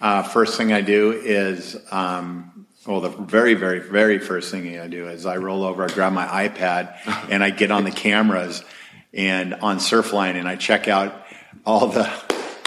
Uh, 0.00 0.22
first 0.22 0.56
thing 0.56 0.72
I 0.72 0.80
do 0.80 1.12
is, 1.12 1.76
um, 1.90 2.66
well, 2.86 3.02
the 3.02 3.10
very, 3.10 3.52
very, 3.52 3.80
very 3.80 4.18
first 4.18 4.50
thing 4.50 4.78
I 4.78 4.86
do 4.86 5.08
is 5.08 5.26
I 5.26 5.36
roll 5.36 5.62
over, 5.62 5.84
I 5.84 5.88
grab 5.88 6.14
my 6.14 6.48
iPad, 6.48 6.94
and 7.30 7.44
I 7.44 7.50
get 7.50 7.70
on 7.70 7.84
the 7.84 7.90
cameras 7.90 8.64
and 9.12 9.52
on 9.54 9.76
Surfline, 9.78 10.36
and 10.36 10.48
I 10.48 10.56
check 10.56 10.88
out 10.88 11.26
all 11.66 11.88
the 11.88 12.08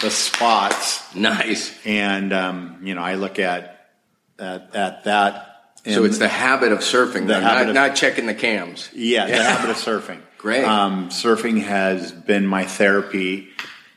the 0.00 0.10
spots, 0.10 1.14
Nice. 1.14 1.74
and 1.86 2.32
um, 2.32 2.80
you 2.82 2.94
know, 2.94 3.02
I 3.02 3.14
look 3.14 3.38
at 3.38 3.90
at, 4.38 4.74
at 4.74 5.04
that. 5.04 5.50
So 5.86 6.04
it's 6.04 6.18
the 6.18 6.28
habit 6.28 6.72
of 6.72 6.78
surfing, 6.78 7.26
The 7.26 7.40
habit 7.40 7.42
not, 7.42 7.68
of- 7.68 7.74
not 7.74 7.94
checking 7.96 8.26
the 8.26 8.34
cams. 8.34 8.88
Yeah, 8.94 9.26
the 9.26 9.42
habit 9.42 9.70
of 9.70 9.76
surfing. 9.76 10.20
Great. 10.38 10.64
Um, 10.64 11.08
surfing 11.10 11.62
has 11.62 12.10
been 12.12 12.46
my 12.46 12.64
therapy 12.64 13.48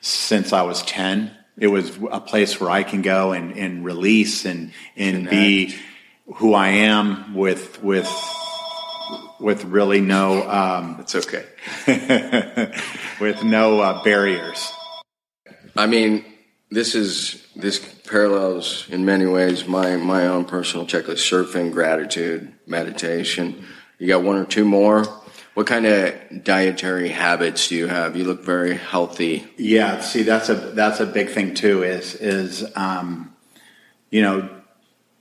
since 0.02 0.52
I 0.54 0.64
was 0.64 0.82
10. 0.84 1.32
It 1.58 1.68
was 1.68 1.98
a 2.12 2.20
place 2.22 2.60
where 2.60 2.70
I 2.70 2.84
can 2.84 3.02
go 3.02 3.32
and, 3.32 3.58
and 3.58 3.84
release 3.84 4.46
and, 4.46 4.72
and 4.96 5.30
be 5.30 5.76
who 6.36 6.54
I 6.54 6.70
am 6.70 7.34
with, 7.36 7.82
with, 7.82 8.10
with 9.40 9.64
really 9.66 10.00
no, 10.02 10.48
um, 10.50 10.98
It's 11.00 11.16
okay. 11.16 11.46
with 13.20 13.44
no 13.44 13.80
uh, 13.82 14.04
barriers. 14.04 14.72
I 15.78 15.86
mean, 15.86 16.26
this 16.70 16.96
is 16.96 17.46
this 17.56 17.80
parallels 18.08 18.88
in 18.90 19.06
many 19.06 19.26
ways 19.26 19.68
my 19.68 19.96
my 19.96 20.28
own 20.28 20.46
personal 20.46 20.86
checklist: 20.86 21.20
surfing, 21.20 21.72
gratitude, 21.72 22.52
meditation. 22.66 23.66
You 24.00 24.08
got 24.08 24.24
one 24.24 24.38
or 24.38 24.46
two 24.46 24.66
more. 24.66 25.06
What 25.54 25.66
kind 25.66 25.88
of 25.88 26.44
dietary 26.44 27.10
habits 27.10 27.70
do 27.70 27.76
you 27.76 27.88
have? 27.88 28.16
You 28.16 28.26
look 28.26 28.44
very 28.44 28.76
healthy. 28.76 29.48
Yeah, 29.58 30.02
see, 30.02 30.24
that's 30.24 30.50
a 30.50 30.56
that's 30.56 31.00
a 31.00 31.06
big 31.06 31.30
thing 31.30 31.54
too. 31.54 31.84
Is 31.84 32.16
is 32.16 32.66
um, 32.76 33.36
you 34.10 34.22
know 34.22 34.50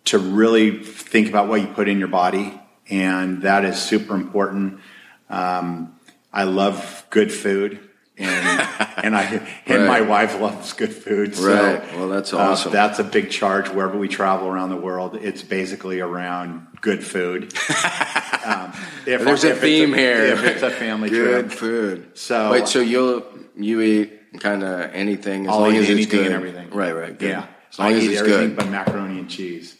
to 0.06 0.18
really 0.18 0.82
think 0.82 1.28
about 1.28 1.48
what 1.48 1.60
you 1.60 1.66
put 1.66 1.88
in 1.88 1.98
your 1.98 2.08
body, 2.08 2.58
and 2.88 3.42
that 3.42 3.64
is 3.64 3.80
super 3.80 4.14
important. 4.14 4.80
Um, 5.28 5.98
I 6.32 6.44
love 6.44 7.06
good 7.10 7.32
food, 7.32 7.80
and 8.18 8.68
and 9.04 9.16
I 9.16 9.46
and 9.66 9.86
my 9.86 10.00
wife 10.00 10.40
loves 10.40 10.72
good 10.72 10.92
food. 10.94 11.34
So, 11.36 11.46
Right. 11.52 11.96
Well, 11.96 12.08
that's 12.08 12.32
uh, 12.32 12.38
awesome. 12.38 12.72
that's 12.72 12.98
a 12.98 13.04
big 13.04 13.30
charge 13.30 13.68
wherever 13.68 13.96
we 13.98 14.08
travel 14.08 14.48
around 14.48 14.70
the 14.70 14.76
world. 14.76 15.16
It's 15.20 15.42
basically 15.42 16.00
around 16.00 16.66
good 16.80 17.04
food. 17.04 17.44
um, 18.44 18.72
if, 19.06 19.24
There's 19.24 19.44
a 19.44 19.50
if 19.50 19.60
theme 19.60 19.92
here. 19.92 20.22
If 20.24 20.44
it's 20.44 20.62
a 20.62 20.70
family 20.70 21.10
Good 21.10 21.46
trip, 21.50 21.52
food. 21.58 22.18
So- 22.18 22.50
wait, 22.52 22.68
so 22.68 22.80
you'll 22.80 23.24
you 23.56 23.80
eat 23.80 24.40
kind 24.40 24.62
of 24.62 24.90
anything 24.92 25.46
as 25.46 25.52
I'll 25.52 25.60
long 25.60 25.74
eat 25.74 25.78
as 25.78 25.82
it's 25.84 25.90
anything 25.92 26.18
good. 26.18 26.26
and 26.26 26.34
everything. 26.34 26.70
Right, 26.70 26.92
right. 26.92 27.18
Good. 27.18 27.28
Yeah, 27.30 27.46
As 27.70 27.78
long 27.78 27.88
I 27.88 27.92
as 27.96 28.04
eat 28.04 28.10
it's 28.12 28.20
everything 28.20 28.48
good. 28.48 28.56
but 28.56 28.68
macaroni 28.68 29.18
and 29.18 29.30
cheese. 29.30 29.76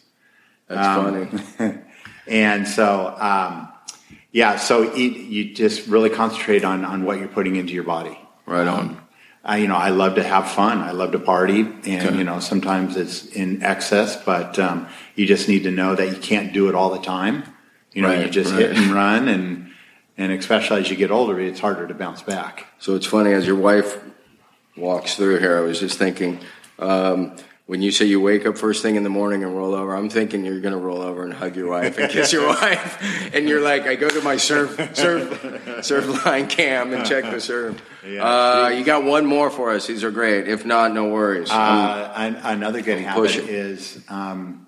That's 0.67 0.87
Um, 0.87 1.27
funny. 1.57 1.77
And 2.29 2.67
so, 2.67 3.15
um, 3.17 3.69
yeah, 4.33 4.57
so 4.57 4.93
eat, 4.93 5.15
you 5.15 5.53
just 5.53 5.87
really 5.87 6.09
concentrate 6.09 6.65
on, 6.65 6.83
on 6.83 7.05
what 7.05 7.19
you're 7.19 7.29
putting 7.29 7.55
into 7.55 7.71
your 7.71 7.85
body. 7.85 8.19
Right 8.47 8.67
on. 8.67 8.99
I, 9.43 9.57
you 9.57 9.67
know, 9.67 9.75
I 9.75 9.89
love 9.89 10.15
to 10.15 10.23
have 10.23 10.49
fun. 10.49 10.79
I 10.79 10.91
love 10.91 11.11
to 11.11 11.19
party, 11.19 11.61
and 11.61 11.85
Okay. 11.85 12.17
you 12.17 12.23
know, 12.23 12.39
sometimes 12.39 12.97
it's 12.97 13.25
in 13.27 13.61
excess, 13.63 14.15
but 14.23 14.57
um, 14.57 14.87
you 15.15 15.25
just 15.27 15.47
need 15.47 15.63
to 15.63 15.71
know 15.71 15.93
that 15.95 16.09
you 16.09 16.17
can't 16.17 16.51
do 16.53 16.67
it 16.69 16.75
all 16.75 16.89
the 16.89 16.99
time. 16.99 17.43
You 17.93 18.01
know, 18.01 18.09
Right, 18.09 18.25
you 18.25 18.29
just 18.31 18.51
right. 18.51 18.61
hit 18.63 18.77
and 18.77 18.91
run, 18.91 19.27
and 19.27 19.71
and 20.17 20.31
especially 20.31 20.81
as 20.81 20.89
you 20.89 20.95
get 20.95 21.11
older, 21.11 21.39
it's 21.39 21.59
harder 21.59 21.87
to 21.87 21.93
bounce 21.93 22.21
back. 22.23 22.65
So 22.79 22.95
it's 22.95 23.05
funny 23.05 23.31
as 23.33 23.45
your 23.45 23.55
wife 23.55 23.99
walks 24.75 25.15
through 25.15 25.37
here. 25.39 25.57
I 25.57 25.61
was 25.61 25.79
just 25.79 25.97
thinking, 25.97 26.39
um, 26.79 27.35
when 27.67 27.81
you 27.81 27.91
say 27.91 28.05
you 28.05 28.21
wake 28.21 28.45
up 28.45 28.57
first 28.57 28.81
thing 28.81 28.95
in 28.95 29.03
the 29.03 29.09
morning 29.09 29.43
and 29.43 29.55
roll 29.55 29.75
over, 29.75 29.93
I'm 29.93 30.09
thinking 30.09 30.45
you're 30.45 30.61
going 30.61 30.73
to 30.73 30.79
roll 30.79 31.01
over 31.01 31.23
and 31.23 31.33
hug 31.33 31.57
your 31.57 31.69
wife 31.69 31.97
and 31.97 32.09
kiss 32.09 32.31
your 32.31 32.47
wife, 32.61 33.33
and 33.35 33.47
you're 33.47 33.61
like, 33.61 33.83
I 33.83 33.95
go 33.95 34.07
to 34.07 34.21
my 34.21 34.37
surf 34.37 34.75
surf 34.95 35.41
Surfline 35.81 36.49
cam 36.49 36.93
and 36.93 37.05
check 37.05 37.25
the 37.25 37.41
surf. 37.41 37.79
Yeah, 38.05 38.23
uh, 38.23 38.69
you 38.69 38.85
got 38.85 39.03
one 39.03 39.25
more 39.25 39.49
for 39.49 39.71
us. 39.71 39.85
These 39.85 40.05
are 40.05 40.11
great. 40.11 40.47
If 40.47 40.65
not, 40.65 40.93
no 40.93 41.09
worries. 41.09 41.51
Uh, 41.51 42.39
another 42.43 42.81
good 42.81 42.99
habit 42.99 43.35
is 43.35 44.01
um, 44.07 44.67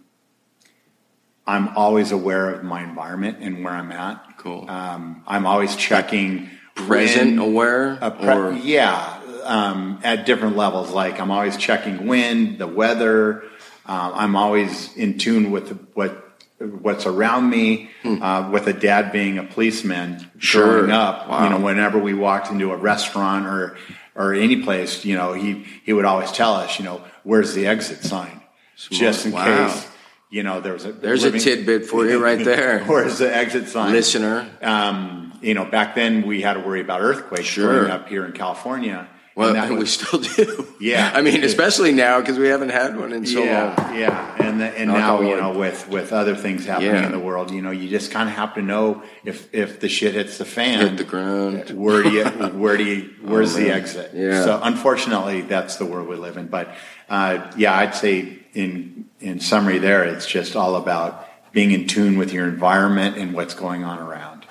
I'm 1.48 1.70
always 1.78 2.12
aware 2.12 2.54
of 2.54 2.66
my 2.66 2.84
environment 2.84 3.38
and 3.40 3.64
where 3.64 3.74
I'm 3.74 3.94
at. 3.94 4.38
Cool. 4.38 4.70
Um, 4.70 5.24
I'm 5.26 5.48
always 5.48 5.76
checking 5.78 6.50
Present, 6.88 7.40
aware, 7.40 7.98
pre- 7.98 8.60
yeah, 8.62 9.19
um, 9.50 10.00
at 10.04 10.26
different 10.26 10.56
levels. 10.56 10.92
Like 10.92 11.20
I'm 11.20 11.32
always 11.32 11.58
checking 11.58 12.08
wind, 12.08 12.60
the 12.60 12.68
weather. 12.68 13.44
Uh, 13.86 14.12
I'm 14.14 14.36
always 14.36 14.96
in 14.96 15.18
tune 15.18 15.52
with 15.52 15.72
what 15.94 16.26
what's 16.60 17.06
around 17.06 17.50
me. 17.50 17.90
Uh, 18.06 18.50
with 18.52 18.68
a 18.68 18.74
dad 18.74 19.12
being 19.12 19.38
a 19.38 19.44
policeman 19.44 20.16
Hmm. 20.16 20.40
Sure. 20.40 20.66
growing 20.80 20.92
up, 20.92 21.28
Wow. 21.30 21.44
you 21.44 21.50
know, 21.50 21.60
whenever 21.60 21.98
we 22.00 22.14
walked 22.14 22.50
into 22.52 22.72
a 22.72 22.78
restaurant 22.78 23.46
or 23.48 23.76
or 24.16 24.34
any 24.34 24.58
place, 24.62 25.06
you 25.06 25.16
know, 25.16 25.34
he 25.34 25.66
he 25.84 25.94
would 25.94 26.06
always 26.06 26.32
tell 26.32 26.54
us, 26.54 26.78
you 26.80 26.86
know, 26.86 27.02
where's 27.24 27.54
the 27.54 27.66
exit 27.68 28.04
sign, 28.04 28.42
just 28.78 29.26
in 29.26 29.32
Wow. 29.32 29.46
case. 29.68 29.88
You 30.32 30.44
know, 30.44 30.62
there 30.62 30.74
was 30.74 30.86
a 30.86 30.92
there's 30.92 31.24
a 31.24 31.32
tidbit 31.32 31.86
for 31.88 32.06
you 32.06 32.20
right 32.24 32.44
there, 32.44 32.84
Where's 32.88 33.18
the 33.18 33.36
exit 33.36 33.68
sign? 33.70 33.94
listener. 33.94 34.46
Um, 34.62 35.34
you 35.42 35.54
know, 35.56 35.66
back 35.66 35.96
then 35.96 36.28
we 36.28 36.42
had 36.42 36.54
to 36.54 36.60
worry 36.60 36.82
about 36.82 37.02
earthquakes 37.02 37.46
Sure. 37.48 37.90
up 37.90 38.10
here 38.10 38.26
in 38.26 38.34
California. 38.34 39.08
Well, 39.36 39.50
and 39.50 39.58
and 39.58 39.78
we 39.80 39.86
still 39.86 40.20
do. 40.20 40.68
Yeah. 40.82 41.12
I 41.16 41.22
mean, 41.22 41.44
especially 41.46 41.94
now 41.94 42.20
because 42.20 42.38
we 42.38 42.48
haven't 42.50 42.70
had 42.70 42.98
one 43.00 43.14
in 43.14 43.26
so 43.26 43.40
long. 43.40 43.48
yeah, 43.48 43.94
yeah, 43.94 44.36
and 44.38 44.60
the, 44.60 44.66
and 44.78 44.90
Knock 44.90 44.98
now 44.98 45.22
you 45.22 45.38
know 45.38 45.58
with 45.58 45.88
with 45.88 46.12
other 46.12 46.36
things 46.36 46.66
happening 46.66 46.92
Yeah. 46.94 47.06
in 47.06 47.12
the 47.14 47.20
world, 47.20 47.52
you 47.52 47.62
know, 47.62 47.72
you 47.72 47.88
just 47.90 48.12
kind 48.12 48.28
of 48.28 48.36
have 48.36 48.56
to 48.56 48.62
know 48.62 49.02
if 49.24 49.54
if 49.54 49.80
the 49.80 49.88
shit 49.88 50.14
hits 50.16 50.38
the 50.38 50.46
fan, 50.46 50.80
Hit 50.82 50.98
the 50.98 51.04
ground. 51.06 51.70
where 51.72 52.04
do 52.04 52.10
you 52.12 52.26
where 52.26 52.76
do 52.76 52.84
you 52.84 53.14
where's 53.22 53.54
the 53.54 53.70
exit? 53.72 54.12
Yeah. 54.14 54.44
So 54.44 54.60
unfortunately, 54.62 55.42
that's 55.42 55.78
the 55.78 55.86
world 55.86 56.10
we 56.10 56.18
live 56.18 56.36
in. 56.36 56.48
But 56.48 56.74
uh, 57.08 57.50
yeah, 57.56 57.78
I'd 57.78 57.96
say 57.96 58.40
in 58.54 59.06
in 59.22 59.40
summary, 59.40 59.78
there 59.78 60.04
it's 60.04 60.26
just 60.28 60.56
all 60.58 60.76
about 60.76 61.26
being 61.54 61.72
in 61.72 61.88
tune 61.88 62.18
with 62.18 62.34
your 62.34 62.46
environment 62.48 63.18
and 63.18 63.34
what's 63.34 63.54
going 63.54 63.84
on 63.86 64.00
around. 64.00 64.46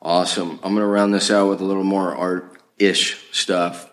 Awesome. 0.00 0.52
I'm 0.64 0.74
going 0.74 0.78
to 0.82 0.86
round 0.86 1.14
this 1.14 1.30
out 1.30 1.48
with 1.48 1.60
a 1.60 1.64
little 1.64 1.84
more 1.84 2.14
art 2.14 2.60
ish 2.78 3.16
stuff. 3.30 3.88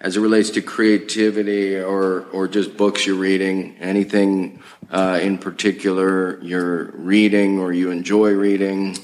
As 0.00 0.16
it 0.16 0.20
relates 0.20 0.48
to 0.50 0.62
creativity 0.62 1.76
or, 1.78 2.24
or 2.32 2.48
just 2.48 2.76
books 2.76 3.06
you're 3.06 3.16
reading, 3.16 3.76
anything 3.80 4.62
uh, 4.90 5.18
in 5.20 5.36
particular 5.36 6.40
you're 6.40 6.84
reading 6.92 7.58
or 7.58 7.70
you 7.72 7.90
enjoy 7.90 8.32
reading? 8.32 8.96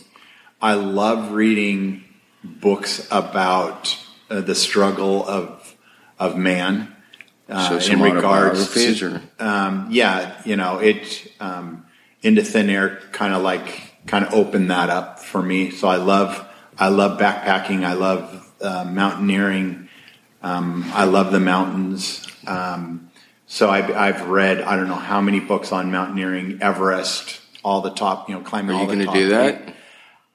I 0.61 0.73
love 0.75 1.33
reading 1.33 2.05
books 2.43 3.07
about 3.11 3.99
uh, 4.31 4.41
the 4.41 4.55
struggle 4.55 5.27
of 5.27 5.75
of 6.19 6.35
man. 6.39 6.97
Uh, 7.47 7.69
So 7.69 7.79
some 7.79 8.01
autobiographies 8.01 9.03
or- 9.03 9.21
um, 9.39 9.89
yeah, 9.91 10.41
you 10.47 10.57
know, 10.57 10.79
it 10.79 11.31
um, 11.41 11.85
into 12.23 12.43
thin 12.43 12.71
air 12.71 13.01
kind 13.13 13.35
of 13.35 13.43
like 13.43 14.07
kind 14.07 14.25
of 14.25 14.33
opened 14.33 14.71
that 14.71 14.89
up 14.89 15.21
for 15.21 15.43
me. 15.43 15.71
So 15.71 15.89
I 15.89 15.97
love 15.97 16.43
I 16.79 16.89
love 16.89 17.21
backpacking. 17.21 17.85
I 17.85 17.93
love 17.93 18.51
uh, 18.63 18.85
mountaineering. 18.85 19.86
Um, 20.47 20.85
I 20.95 21.05
love 21.05 21.33
the 21.33 21.41
mountains. 21.41 22.25
Um, 22.47 23.11
so 23.47 23.69
I've, 23.69 23.91
I've 23.91 24.29
read 24.29 24.61
I 24.61 24.77
don't 24.77 24.87
know 24.87 24.95
how 24.95 25.21
many 25.21 25.41
books 25.41 25.73
on 25.73 25.91
mountaineering, 25.91 26.63
Everest, 26.63 27.41
all 27.65 27.81
the 27.81 27.91
top, 27.91 28.29
you 28.29 28.37
know, 28.37 28.43
climbing. 28.43 28.77
Are 28.77 28.81
you 28.83 28.87
going 28.87 29.07
to 29.07 29.13
do 29.13 29.29
that? 29.31 29.75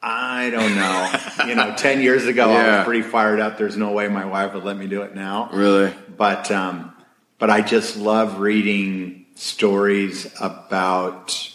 I 0.01 0.49
don't 0.49 0.76
know. 0.76 1.47
you 1.47 1.55
know, 1.55 1.76
ten 1.78 2.01
years 2.01 2.26
ago 2.26 2.49
I 2.49 2.78
was 2.78 2.86
pretty 2.86 3.03
fired 3.03 3.39
up. 3.39 3.57
There's 3.57 3.78
no 3.78 3.91
way 3.91 4.07
my 4.09 4.26
wife 4.26 4.53
would 4.53 4.64
let 4.64 4.76
me 4.76 4.88
do 4.88 5.03
it 5.03 5.16
now. 5.16 5.49
Really? 5.53 5.93
But 6.18 6.51
um, 6.51 6.93
but 7.38 7.49
I 7.49 7.62
just 7.62 7.95
love 7.95 8.39
reading 8.39 9.28
stories 9.36 10.28
about 10.41 11.49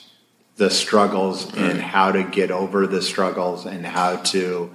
the 0.57 0.71
struggles 0.71 1.55
and 1.55 1.79
how 1.81 2.13
to 2.13 2.23
get 2.23 2.51
over 2.51 2.87
the 2.87 3.03
struggles 3.03 3.67
and 3.67 3.85
how 3.85 4.17
to 4.17 4.75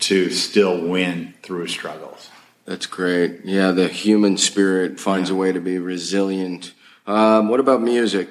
to 0.00 0.30
still 0.30 0.88
win 0.88 1.34
through 1.42 1.68
struggles. 1.68 2.30
That's 2.64 2.86
great. 2.86 3.40
Yeah, 3.44 3.72
the 3.72 3.88
human 3.88 4.36
spirit 4.38 5.00
finds 5.00 5.30
a 5.30 5.34
way 5.34 5.52
to 5.52 5.60
be 5.60 5.78
resilient. 5.78 6.72
Um, 7.06 7.48
what 7.48 7.60
about 7.60 7.82
music? 7.82 8.28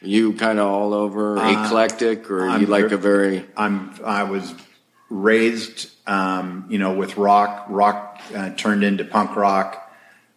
You 0.00 0.32
kind 0.34 0.58
of 0.58 0.66
all 0.66 0.94
over 0.94 1.36
eclectic, 1.36 2.30
or 2.30 2.46
Uh, 2.48 2.52
I'm 2.54 2.60
you 2.62 2.66
like 2.66 2.92
a 2.92 2.96
very 2.96 3.46
I'm 3.56 3.94
I 4.04 4.24
was 4.24 4.54
raised, 5.10 5.90
um, 6.06 6.66
you 6.68 6.78
know, 6.78 6.92
with 6.94 7.16
rock. 7.16 7.66
Rock 7.68 8.20
uh, 8.34 8.50
turned 8.50 8.84
into 8.84 9.04
punk 9.04 9.36
rock. 9.36 9.80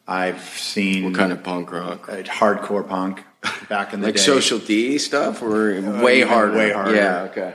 I've 0.07 0.41
seen 0.41 1.03
what 1.05 1.15
kind 1.15 1.31
of 1.33 1.43
punk 1.43 1.71
rock? 1.71 2.07
uh, 2.07 2.23
hardcore 2.23 2.87
punk 2.87 3.23
back 3.67 3.93
in 3.93 3.99
the 4.01 4.07
Like 4.11 4.15
day. 4.15 4.21
social 4.21 4.59
D 4.59 4.97
stuff, 4.97 5.41
or 5.41 5.81
way 6.01 6.19
yeah, 6.19 6.25
harder? 6.25 6.57
way 6.57 6.71
harder. 6.71 6.95
Yeah. 6.95 7.27
Okay. 7.31 7.53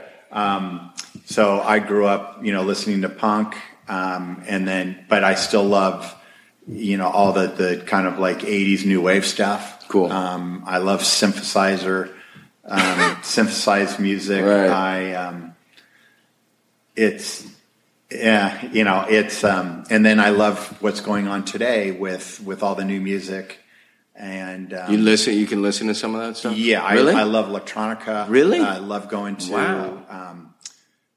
So 1.25 1.61
I 1.61 1.79
grew 1.79 2.05
up, 2.05 2.43
you 2.45 2.51
know, 2.51 2.63
listening 2.63 3.01
to 3.03 3.09
punk, 3.09 3.55
um, 3.87 4.43
and 4.47 4.67
then, 4.67 5.05
but 5.09 5.23
I 5.23 5.35
still 5.35 5.63
love, 5.63 6.15
you 6.67 6.97
know, 6.97 7.07
all 7.07 7.33
the 7.33 7.47
the 7.47 7.83
kind 7.85 8.07
of 8.07 8.19
like 8.19 8.39
'80s 8.39 8.85
new 8.85 9.01
wave 9.01 9.25
stuff. 9.25 9.87
Cool. 9.87 10.11
Um, 10.11 10.63
I 10.65 10.77
love 10.77 11.01
synthesizer, 11.01 12.13
um, 12.65 13.17
synthesized 13.23 13.99
music. 13.99 14.43
Right. 14.43 14.69
I 14.69 15.13
um, 15.15 15.55
it's 16.95 17.45
yeah, 18.11 18.65
you 18.71 18.83
know, 18.83 19.05
it's 19.09 19.43
um, 19.43 19.83
and 19.89 20.05
then 20.05 20.19
I 20.19 20.29
love 20.29 20.81
what's 20.81 21.01
going 21.01 21.27
on 21.27 21.45
today 21.45 21.91
with 21.91 22.41
with 22.43 22.63
all 22.63 22.75
the 22.75 22.85
new 22.85 23.01
music 23.01 23.59
and 24.15 24.73
um, 24.73 24.91
You 24.91 24.99
listen. 24.99 25.33
You 25.33 25.47
can 25.47 25.61
listen 25.61 25.87
to 25.87 25.95
some 25.95 26.15
of 26.15 26.21
that 26.21 26.37
stuff. 26.37 26.55
yeah, 26.55 26.83
I, 26.83 26.93
really. 26.93 27.13
I 27.13 27.23
love 27.23 27.47
electronica. 27.47 28.29
Really? 28.29 28.59
I 28.59 28.77
love 28.77 29.09
going 29.09 29.37
to 29.37 29.51
Wow. 29.51 30.42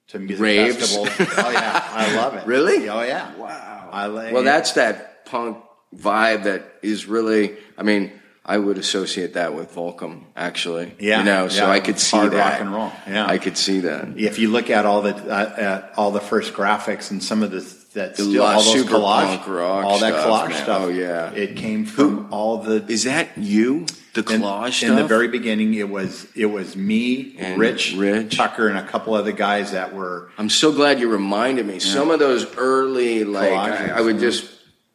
To 0.09 0.19
music 0.19 0.41
Raves. 0.43 0.77
festivals. 0.77 1.09
Oh 1.39 1.51
yeah, 1.51 1.89
I 1.91 2.15
love 2.17 2.35
it. 2.35 2.47
Really? 2.47 2.89
Oh 2.89 3.03
yeah. 3.03 3.35
Wow. 3.37 3.89
I 3.93 4.07
like. 4.07 4.29
It. 4.29 4.35
Well, 4.35 4.43
that's 4.45 4.73
that 4.73 5.27
punk 5.27 5.59
vibe 5.95 6.45
that 6.45 6.65
is 6.83 7.07
really. 7.07 7.57
I 7.79 7.83
mean, 7.83 8.13
I 8.45 8.59
would 8.59 8.79
associate 8.79 9.35
that 9.35 9.55
with 9.55 9.75
Volcom, 9.75 10.23
actually. 10.37 10.95
Yeah, 11.01 11.19
You 11.19 11.25
know, 11.25 11.49
so 11.49 11.65
yeah, 11.67 11.71
I 11.73 11.81
could 11.81 11.99
see 11.99 12.17
hard 12.17 12.33
that. 12.33 12.53
rock 12.53 12.61
and 12.61 12.73
roll, 12.73 12.93
yeah. 13.09 13.27
I 13.27 13.39
could 13.39 13.57
see 13.57 13.81
that. 13.81 14.17
if 14.17 14.39
you 14.39 14.51
look 14.51 14.71
at 14.71 14.87
all 14.87 15.03
the 15.03 15.15
uh, 15.15 15.55
at 15.59 15.93
all 15.99 16.11
the 16.13 16.21
first 16.21 16.53
graphics 16.55 17.11
and 17.11 17.23
some 17.23 17.43
of 17.43 17.51
the 17.51 17.61
that 17.97 18.17
The 18.17 18.23
still 18.25 18.43
all 18.43 18.63
those 18.63 18.73
super 18.73 18.95
collage, 18.95 19.27
punk 19.27 19.49
rock 19.49 19.85
all 19.85 19.99
that 19.99 20.13
stuff, 20.15 20.27
collage 20.27 20.49
man. 20.51 20.63
stuff. 20.63 20.83
Oh, 20.83 20.89
yeah. 20.89 21.33
it 21.33 21.57
came 21.57 21.85
from 21.85 22.29
all 22.33 22.59
the 22.59 22.85
Is 22.91 23.05
that 23.05 23.37
you? 23.37 23.87
The 24.15 24.21
in, 24.33 24.41
collage 24.41 24.83
in 24.89 24.97
the 24.97 25.05
very 25.05 25.29
beginning. 25.29 25.75
It 25.75 25.91
was 25.91 26.27
it 26.35 26.47
was 26.47 26.75
me, 26.75 27.37
And 27.39 27.61
Rich, 27.61 27.95
Rich. 27.97 28.35
Tucker, 28.37 28.69
and 28.69 28.79
a 28.79 28.87
couple 28.87 29.13
other 29.13 29.33
guys 29.33 29.73
that 29.73 29.95
were 29.95 30.31
I'm 30.39 30.49
so 30.49 30.73
glad 30.73 31.01
you 31.01 31.11
reminded 31.11 31.67
me. 31.67 31.81
Some 31.81 32.11
of 32.11 32.19
those 32.19 32.47
early, 32.57 33.25
like, 33.25 33.53
I, 33.53 33.89
I 33.99 34.01
would 34.01 34.19
just 34.19 34.51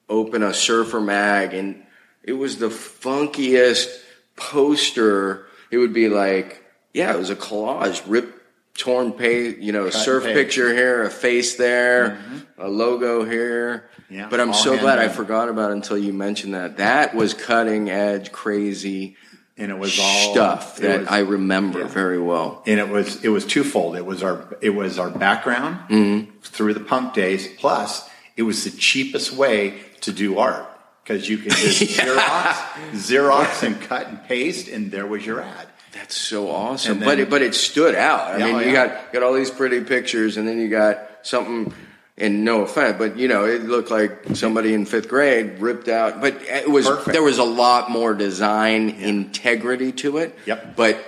open 0.10 0.42
a 0.42 0.54
Surfer 0.56 1.00
mag, 1.00 1.54
and 1.54 1.84
it 2.24 2.34
was 2.34 2.58
the 2.58 2.70
funkiest 2.70 3.90
poster. 4.36 5.46
It 5.70 5.78
would 5.78 5.94
be 5.94 6.10
like, 6.10 6.64
yeah, 6.94 7.14
it 7.14 7.18
was 7.20 7.30
a 7.30 7.36
collage, 7.36 8.02
ripped, 8.08 8.41
torn 8.76 9.12
page, 9.14 9.58
you 9.60 9.72
know, 9.72 9.86
Cut 9.86 9.94
surf 9.94 10.24
picture 10.24 10.74
here, 10.74 11.04
a 11.04 11.10
face 11.10 11.56
there, 11.56 12.20
a 12.58 12.68
logo 12.70 13.24
here. 13.26 13.90
Yeah, 14.10 14.28
but 14.30 14.40
I'm 14.42 14.54
so 14.54 14.78
glad 14.78 15.00
I 15.00 15.08
forgot 15.08 15.48
about 15.50 15.72
it 15.72 15.76
until 15.76 15.98
you 15.98 16.12
mentioned 16.14 16.54
that. 16.54 16.78
That 16.78 17.16
was 17.16 17.34
cutting 17.34 17.90
edge, 17.90 18.32
crazy 18.32 19.16
and 19.58 19.70
it 19.72 19.78
was 19.78 20.00
all 20.00 20.32
stuff 20.34 20.78
that 20.78 21.02
was- 21.02 21.08
I 21.10 21.20
remember 21.20 21.82
yeah. 21.82 21.88
very 21.88 22.18
well. 22.20 22.64
and 22.66 22.80
it 22.80 22.90
was 22.90 23.24
it 23.24 23.30
was 23.30 23.46
twofold. 23.46 23.96
It 23.96 24.06
was 24.06 24.24
our 24.24 24.58
it 24.62 24.72
was 24.72 24.98
our 25.00 25.10
background 25.10 25.78
Mm-hmm. 25.90 26.40
through 26.42 26.74
the 26.74 26.80
punk 26.80 27.14
days. 27.14 27.48
Plus, 27.58 28.10
it 28.38 28.44
was 28.44 28.64
the 28.64 28.72
cheapest 28.72 29.34
way 29.34 29.80
to 30.02 30.12
do 30.12 30.40
art 30.40 30.66
because 31.04 31.30
you 31.30 31.38
could 31.38 31.52
just 31.52 31.82
Xerox, 32.00 32.56
Xerox, 32.94 33.64
and 33.64 33.80
cut 33.82 34.08
and 34.08 34.24
paste, 34.24 34.68
and 34.68 34.92
there 34.92 35.06
was 35.06 35.26
your 35.26 35.42
ad. 35.42 35.68
That's 35.94 36.16
so 36.16 36.50
awesome. 36.50 36.98
And 36.98 37.06
but 37.06 37.20
it, 37.20 37.30
but 37.30 37.42
it 37.42 37.54
stood 37.54 37.96
out. 37.96 38.36
I 38.36 38.38
Yeah, 38.38 38.46
mean, 38.46 38.56
oh, 38.56 38.60
you 38.60 38.72
yeah. 38.72 38.88
got 38.88 39.14
got 39.14 39.24
all 39.24 39.34
these 39.34 39.52
pretty 39.52 39.82
pictures, 39.82 40.38
and 40.38 40.48
then 40.48 40.60
you 40.60 40.70
got 40.70 41.00
something. 41.24 41.74
And 42.18 42.46
no 42.46 42.62
offense, 42.62 42.98
but 43.00 43.18
you 43.18 43.28
know, 43.28 43.46
it 43.46 43.64
looked 43.64 43.90
like 43.90 44.36
somebody 44.36 44.74
in 44.76 44.86
fifth 44.86 45.08
grade 45.10 45.58
ripped 45.60 45.88
out. 45.88 46.22
But 46.22 46.36
it 46.44 46.70
was 46.70 46.86
Perfect. 46.88 47.14
there 47.14 47.24
was 47.24 47.40
a 47.40 47.44
lot 47.44 47.90
more 47.90 48.14
design 48.14 48.90
integrity 48.90 49.92
to 49.94 50.18
it. 50.18 50.38
Yep. 50.46 50.76
But 50.76 51.04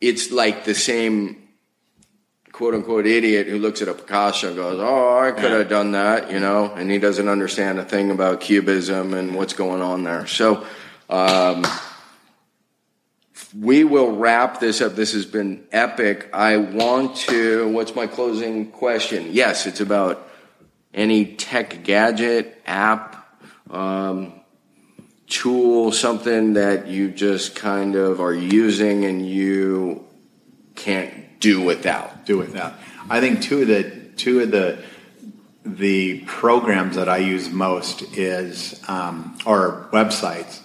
it's 0.00 0.32
like 0.32 0.64
the 0.64 0.74
same 0.74 1.46
quote 2.50 2.74
unquote 2.74 3.06
idiot 3.06 3.46
who 3.46 3.58
looks 3.58 3.82
at 3.82 3.88
a 3.88 3.94
Picasso 3.94 4.48
and 4.48 4.56
goes, 4.56 4.80
"Oh, 4.80 5.18
I 5.18 5.30
could 5.30 5.50
Yeah. 5.52 5.58
have 5.58 5.68
done 5.68 5.92
that," 5.92 6.30
you 6.32 6.40
know, 6.40 6.72
and 6.76 6.90
he 6.90 6.98
doesn't 6.98 7.28
understand 7.28 7.78
a 7.78 7.84
thing 7.84 8.10
about 8.10 8.40
cubism 8.40 9.14
and 9.14 9.34
what's 9.36 9.52
going 9.54 9.80
on 9.82 10.02
there. 10.04 10.26
So. 10.26 10.64
Um, 11.08 11.64
we 13.58 13.84
will 13.84 14.16
wrap 14.16 14.60
this 14.60 14.80
up. 14.80 14.94
This 14.94 15.12
has 15.12 15.26
been 15.26 15.64
epic. 15.72 16.28
I 16.32 16.56
want 16.56 17.16
to. 17.16 17.68
What's 17.68 17.94
my 17.94 18.06
closing 18.06 18.70
question? 18.70 19.28
Yes, 19.30 19.66
it's 19.66 19.80
about 19.80 20.28
any 20.94 21.34
tech 21.36 21.84
gadget, 21.84 22.60
app, 22.66 23.40
um, 23.70 24.32
tool, 25.26 25.92
something 25.92 26.54
that 26.54 26.86
you 26.86 27.10
just 27.10 27.54
kind 27.54 27.94
of 27.94 28.20
are 28.20 28.34
using 28.34 29.04
and 29.04 29.26
you 29.26 30.06
can't 30.74 31.40
do 31.40 31.60
without. 31.60 32.24
do 32.24 32.38
without. 32.38 32.74
I 33.10 33.20
think 33.20 33.42
two 33.42 33.62
of 33.62 33.68
the 33.68 33.90
two 34.16 34.40
of 34.40 34.50
the 34.50 34.82
the 35.64 36.20
programs 36.20 36.96
that 36.96 37.08
I 37.08 37.18
use 37.18 37.50
most 37.50 38.02
is 38.16 38.80
um, 38.88 39.38
or 39.46 39.88
websites 39.92 40.60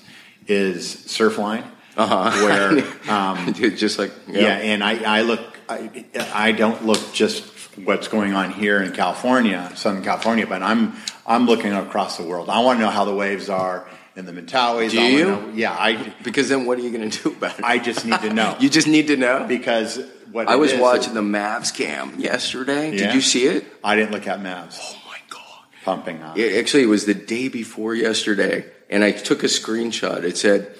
is 0.48 0.96
Surfline, 0.96 1.66
Uh-huh. 1.98 2.32
where 2.46 2.84
um, 3.12 3.54
just 3.76 3.98
like 4.00 4.12
yeah. 4.28 4.58
and 4.58 4.84
I, 4.84 5.18
I 5.20 5.22
look 5.24 5.42
I, 5.68 6.06
I 6.34 6.52
don't 6.52 6.86
look 6.86 7.12
just 7.14 7.44
what's 7.84 8.08
going 8.08 8.34
on 8.34 8.52
here 8.52 8.82
in 8.82 8.92
California, 8.92 9.72
Southern 9.76 10.04
California, 10.04 10.48
but 10.48 10.62
I'm 10.64 10.94
I'm 11.26 11.46
looking 11.46 11.74
across 11.74 12.18
the 12.18 12.24
world. 12.24 12.50
I 12.50 12.60
want 12.62 12.80
to 12.80 12.86
know 12.86 12.92
how 12.92 13.06
the 13.06 13.14
waves 13.16 13.50
are 13.50 13.88
in 14.16 14.26
the 14.26 14.32
Mentawais. 14.32 14.92
Do 14.92 15.02
you? 15.02 15.26
know- 15.26 15.52
yeah, 15.54 15.74
I 15.78 16.14
because 16.24 16.50
then 16.50 16.66
what 16.66 16.78
are 16.78 16.82
you 16.82 16.92
going 16.96 17.10
to 17.10 17.24
do 17.24 17.30
about 17.36 17.60
it? 17.60 17.66
I 17.66 17.80
just 17.80 18.06
need 18.06 18.22
to 18.22 18.34
know 18.34 18.56
you 18.60 18.70
just 18.70 18.88
need 18.88 19.08
to 19.08 19.18
know. 19.18 19.46
because 19.48 20.00
what 20.32 20.48
I 20.48 20.54
it 20.54 20.60
was 20.60 20.74
is 20.74 20.80
watching 20.80 21.10
is- 21.10 21.14
the 21.16 21.22
Mavs 21.22 21.74
cam 21.74 22.20
yesterday. 22.20 22.96
Did 22.96 23.14
you 23.14 23.22
see 23.22 23.46
it? 23.46 23.66
I 23.84 23.96
didn't 23.96 24.12
look 24.12 24.28
at 24.28 24.40
Mavs 24.40 24.78
Oh 24.82 24.96
my 25.08 25.18
god. 25.30 25.64
pumping 25.84 26.22
on. 26.22 26.38
It 26.38 26.58
actually 26.60 26.84
it 26.84 26.88
was 26.88 27.06
the 27.06 27.14
day 27.16 27.48
before 27.50 27.96
yesterday, 27.96 28.66
and 28.90 29.04
I 29.04 29.12
took 29.12 29.44
a 29.44 29.48
screenshot. 29.48 30.24
It 30.24 30.38
said 30.38 30.76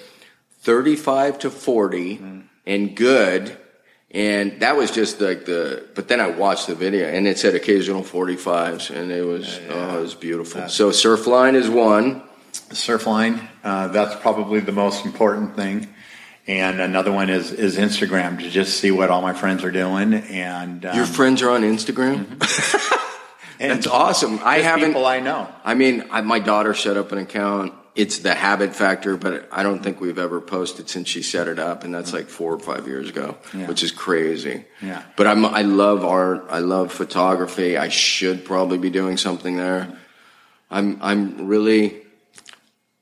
35 0.60 1.40
to 1.40 1.50
40 1.50 2.44
and 2.66 2.96
good. 2.96 3.56
And 4.10 4.60
that 4.60 4.76
was 4.76 4.90
just 4.90 5.20
like 5.20 5.44
the, 5.44 5.86
but 5.94 6.08
then 6.08 6.20
I 6.20 6.30
watched 6.30 6.66
the 6.66 6.74
video 6.74 7.06
and 7.06 7.26
it 7.28 7.38
said 7.38 7.54
occasional 7.54 8.02
45s 8.02 8.94
and 8.94 9.12
it 9.12 9.22
was, 9.22 9.60
oh, 9.68 9.98
it 9.98 10.00
was 10.00 10.14
beautiful. 10.14 10.68
So 10.68 10.90
Surfline 10.90 11.54
is 11.54 11.68
one. 11.68 12.22
Surfline, 12.70 13.46
uh, 13.62 13.88
that's 13.88 14.16
probably 14.16 14.60
the 14.60 14.72
most 14.72 15.04
important 15.04 15.56
thing. 15.56 15.88
And 16.46 16.80
another 16.80 17.12
one 17.12 17.28
is, 17.28 17.52
is 17.52 17.76
Instagram 17.76 18.38
to 18.38 18.48
just 18.48 18.80
see 18.80 18.90
what 18.90 19.10
all 19.10 19.20
my 19.20 19.34
friends 19.34 19.64
are 19.64 19.70
doing. 19.70 20.14
And 20.14 20.86
um, 20.86 20.96
Your 20.96 21.04
friends 21.04 21.42
are 21.42 21.50
on 21.50 21.60
Instagram? 21.60 22.26
and 23.60 23.72
That's 23.72 23.86
awesome. 23.86 24.40
I 24.42 24.60
haven't, 24.60 24.88
people 24.88 25.04
I 25.04 25.20
know. 25.20 25.52
I 25.62 25.74
mean, 25.74 26.04
I, 26.10 26.22
my 26.22 26.38
daughter 26.38 26.72
set 26.72 26.96
up 26.96 27.12
an 27.12 27.18
account. 27.18 27.74
It's 27.94 28.18
the 28.20 28.34
habit 28.34 28.76
factor, 28.76 29.16
but 29.16 29.48
I 29.50 29.62
don't 29.64 29.82
think 29.82 30.00
we've 30.00 30.18
ever 30.18 30.40
posted 30.40 30.88
since 30.88 31.08
she 31.08 31.22
set 31.22 31.48
it 31.48 31.58
up, 31.58 31.82
and 31.82 31.92
that's 31.92 32.12
like 32.12 32.28
four 32.28 32.52
or 32.54 32.58
five 32.60 32.86
years 32.86 33.08
ago, 33.10 33.36
Yeah. 33.52 33.66
which 33.66 33.82
is 33.82 33.90
crazy. 33.90 34.64
Yeah. 34.80 35.02
But 35.16 35.26
I'm, 35.26 35.44
I 35.44 35.62
love 35.62 36.04
art. 36.04 36.46
I 36.48 36.60
love 36.60 36.92
photography. 36.92 37.76
I 37.76 37.88
should 37.88 38.44
probably 38.44 38.78
be 38.78 38.90
doing 38.90 39.16
something 39.16 39.56
there. 39.56 39.88
I'm, 40.70 40.98
I'm 41.02 41.46
really. 41.48 42.02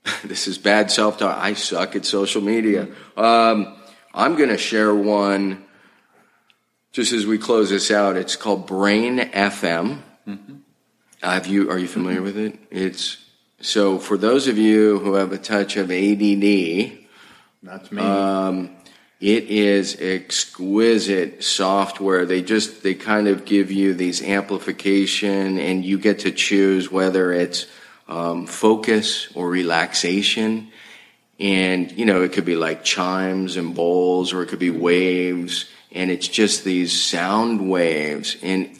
This 0.24 0.47
is 0.47 0.57
bad 0.57 0.91
self 0.93 1.18
talk. 1.18 1.37
I 1.37 1.55
suck 1.55 1.97
at 1.97 2.05
social 2.07 2.41
media. 2.41 2.87
Um, 3.16 3.76
I'm 4.14 4.37
going 4.37 4.51
to 4.51 4.57
share 4.59 4.95
one. 4.95 5.64
Just 6.93 7.12
as 7.12 7.26
we 7.26 7.39
close 7.39 7.68
this 7.70 7.91
out, 7.91 8.16
it's 8.16 8.37
called 8.37 8.66
Brain 8.68 9.18
FM. 9.18 9.99
Have 11.22 11.47
you 11.49 11.70
are 11.70 11.78
you 11.78 11.89
familiar 11.89 12.22
with 12.22 12.37
it? 12.39 12.59
It's 12.70 13.18
so 13.61 13.98
for 13.98 14.16
those 14.16 14.48
of 14.48 14.59
you 14.59 14.98
who 14.98 15.14
have 15.14 15.32
a 15.32 15.38
touch 15.38 15.76
of 15.76 15.90
ADD, 15.90 16.98
That's 17.62 17.90
me. 17.90 18.02
um, 18.02 18.70
it 19.20 19.44
is 19.44 19.96
exquisite 19.98 21.42
software. 21.42 22.26
They 22.26 22.42
just 22.42 22.82
they 22.82 22.94
kind 22.94 23.28
of 23.28 23.46
give 23.46 23.70
you 23.72 23.94
these 23.94 24.22
amplification, 24.22 25.59
and 25.59 25.84
you 25.84 25.98
get 25.98 26.20
to 26.20 26.30
choose 26.30 26.90
whether 26.92 27.32
it's 27.32 27.66
um, 28.09 28.46
focus 28.46 29.28
or 29.34 29.48
relaxation. 29.48 30.68
And 31.40 31.90
you 31.92 32.04
know, 32.04 32.22
it 32.22 32.32
could 32.32 32.44
be 32.44 32.57
like 32.57 32.84
chimes 32.84 33.57
and 33.57 33.74
bowls, 33.74 34.34
or 34.34 34.42
it 34.42 34.48
could 34.48 34.59
be 34.59 34.70
waves, 34.70 35.64
and 35.92 36.11
it's 36.11 36.28
just 36.28 36.62
these 36.64 37.02
sound 37.02 37.70
waves, 37.70 38.36
and 38.42 38.78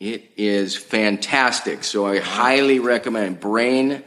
it 0.00 0.32
is 0.38 0.76
fantastic. 0.76 1.84
So 1.84 2.06
I 2.06 2.18
highly 2.18 2.78
recommend 2.78 3.38
brain.fm. 3.38 4.02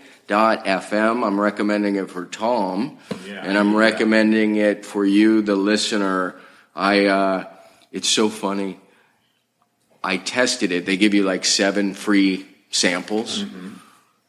I'm 1.23 1.39
recommending 1.39 1.97
it 1.97 2.09
for 2.09 2.25
Tom. 2.25 2.97
Yeah, 3.27 3.43
and 3.43 3.55
I'm 3.55 3.73
yeah. 3.73 3.79
recommending 3.79 4.55
it 4.55 4.87
for 4.87 5.05
you, 5.05 5.43
the 5.43 5.55
listener. 5.55 6.35
I, 6.75 7.05
uh, 7.05 7.45
it's 7.91 8.09
so 8.09 8.27
funny. 8.27 8.79
I 10.03 10.17
tested 10.17 10.71
it. 10.71 10.87
They 10.87 10.97
give 10.97 11.13
you 11.13 11.23
like 11.23 11.45
seven 11.45 11.93
free 11.93 12.47
samples. 12.71 13.45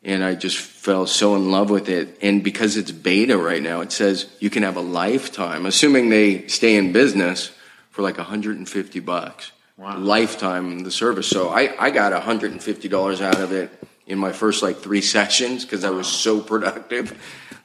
And 0.06 0.22
I 0.22 0.34
just 0.34 0.58
fell 0.58 1.06
so 1.06 1.34
in 1.34 1.50
love 1.50 1.70
with 1.70 1.88
it. 1.88 2.18
And 2.20 2.44
because 2.44 2.76
it's 2.76 2.92
beta 2.92 3.38
right 3.38 3.62
now, 3.62 3.80
it 3.80 3.90
says 3.90 4.26
you 4.38 4.50
can 4.50 4.62
have 4.62 4.76
a 4.76 4.82
lifetime, 4.82 5.64
assuming 5.64 6.10
they 6.10 6.46
stay 6.48 6.76
in 6.76 6.92
business 6.92 7.52
for 7.88 8.02
like 8.02 8.18
150 8.18 9.00
bucks. 9.00 9.52
Wow. 9.76 9.98
Lifetime 9.98 10.78
the 10.84 10.90
service. 10.90 11.26
So 11.26 11.48
I, 11.48 11.74
I 11.78 11.90
got 11.90 12.12
$150 12.12 13.20
out 13.20 13.40
of 13.40 13.52
it 13.52 13.70
in 14.06 14.18
my 14.18 14.32
first 14.32 14.62
like 14.62 14.78
three 14.78 15.00
sessions 15.16 15.64
because 15.64 15.84
I 15.84 15.90
was 15.90 16.06
so 16.06 16.40
productive. 16.40 17.12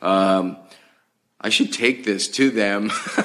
Um, 0.01 0.57
I 1.39 1.49
should 1.49 1.71
take 1.71 2.03
this 2.03 2.27
to 2.29 2.49
them. 2.49 2.91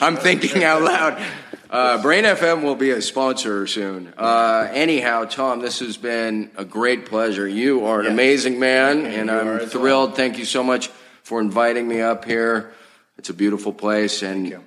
I'm 0.00 0.16
thinking 0.16 0.64
out 0.64 0.82
loud. 0.82 1.22
Uh, 1.68 2.02
Brain 2.02 2.24
FM 2.24 2.64
will 2.64 2.74
be 2.74 2.90
a 2.90 3.00
sponsor 3.00 3.64
soon. 3.68 4.12
Uh, 4.16 4.68
anyhow, 4.72 5.24
Tom, 5.24 5.60
this 5.60 5.78
has 5.78 5.96
been 5.96 6.50
a 6.56 6.64
great 6.64 7.06
pleasure. 7.06 7.46
You 7.46 7.84
are 7.86 8.00
an 8.00 8.06
Yeah. 8.06 8.12
amazing 8.12 8.58
man, 8.58 9.06
and, 9.06 9.28
you 9.28 9.36
I'm 9.36 9.68
thrilled. 9.68 10.16
Thank 10.16 10.36
you 10.38 10.44
so 10.44 10.64
much 10.64 10.88
for 11.22 11.40
inviting 11.40 11.86
me 11.86 12.00
up 12.00 12.24
here. 12.24 12.72
It's 13.18 13.30
a 13.30 13.34
beautiful 13.34 13.72
place, 13.72 14.22
and 14.22 14.58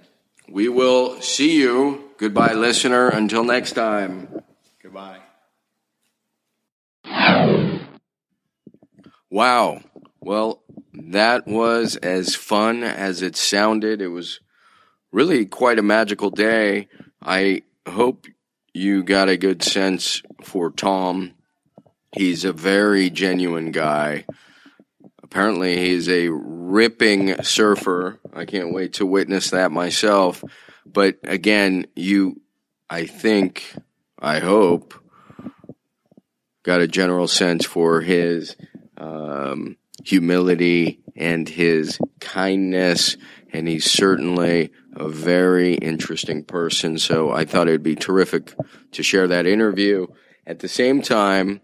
we 0.47 0.69
will 0.69 1.19
see 1.19 1.57
you. 1.59 2.09
Goodbye, 2.23 2.53
listener. 2.53 3.09
Until 3.09 3.43
next 3.43 3.73
time. 3.73 4.29
Goodbye. 4.81 5.19
Wow. 9.29 9.81
Well, 10.21 10.63
that 10.93 11.45
was 11.45 11.97
as 11.97 12.33
fun 12.33 12.81
as 12.81 13.21
it 13.21 13.35
sounded. 13.35 14.01
It 14.01 14.07
was 14.07 14.39
really 15.11 15.45
quite 15.45 15.77
a 15.79 15.83
magical 15.83 16.29
day. 16.29 16.87
I 17.21 17.63
hope 17.85 18.27
you 18.73 19.03
got 19.03 19.27
a 19.27 19.35
good 19.35 19.61
sense 19.61 20.21
for 20.45 20.71
Tom. 20.71 21.33
He's 22.15 22.45
a 22.45 22.53
very 22.53 23.09
genuine 23.09 23.71
guy. 23.71 24.23
Apparently, 25.21 25.75
he's 25.75 26.07
a 26.07 26.29
ripping 26.29 27.43
surfer. 27.43 28.21
I 28.33 28.45
can't 28.45 28.73
wait 28.73 28.93
to 28.93 29.05
witness 29.05 29.49
that 29.49 29.73
myself. 29.73 30.41
But 30.85 31.17
again, 31.23 31.85
you, 31.95 32.41
I 32.89 33.05
think, 33.05 33.75
I 34.19 34.39
hope, 34.39 34.93
got 36.63 36.81
a 36.81 36.87
general 36.87 37.27
sense 37.27 37.65
for 37.65 38.01
his 38.01 38.55
um, 38.97 39.77
humility 40.03 41.01
and 41.15 41.47
his 41.47 41.99
kindness, 42.19 43.17
and 43.51 43.67
he's 43.67 43.89
certainly 43.89 44.71
a 44.95 45.07
very 45.07 45.75
interesting 45.75 46.43
person. 46.43 46.97
So 46.97 47.31
I 47.31 47.45
thought 47.45 47.67
it'd 47.67 47.83
be 47.83 47.95
terrific 47.95 48.53
to 48.91 49.03
share 49.03 49.27
that 49.27 49.45
interview. 49.45 50.07
At 50.45 50.59
the 50.59 50.67
same 50.67 51.01
time, 51.01 51.61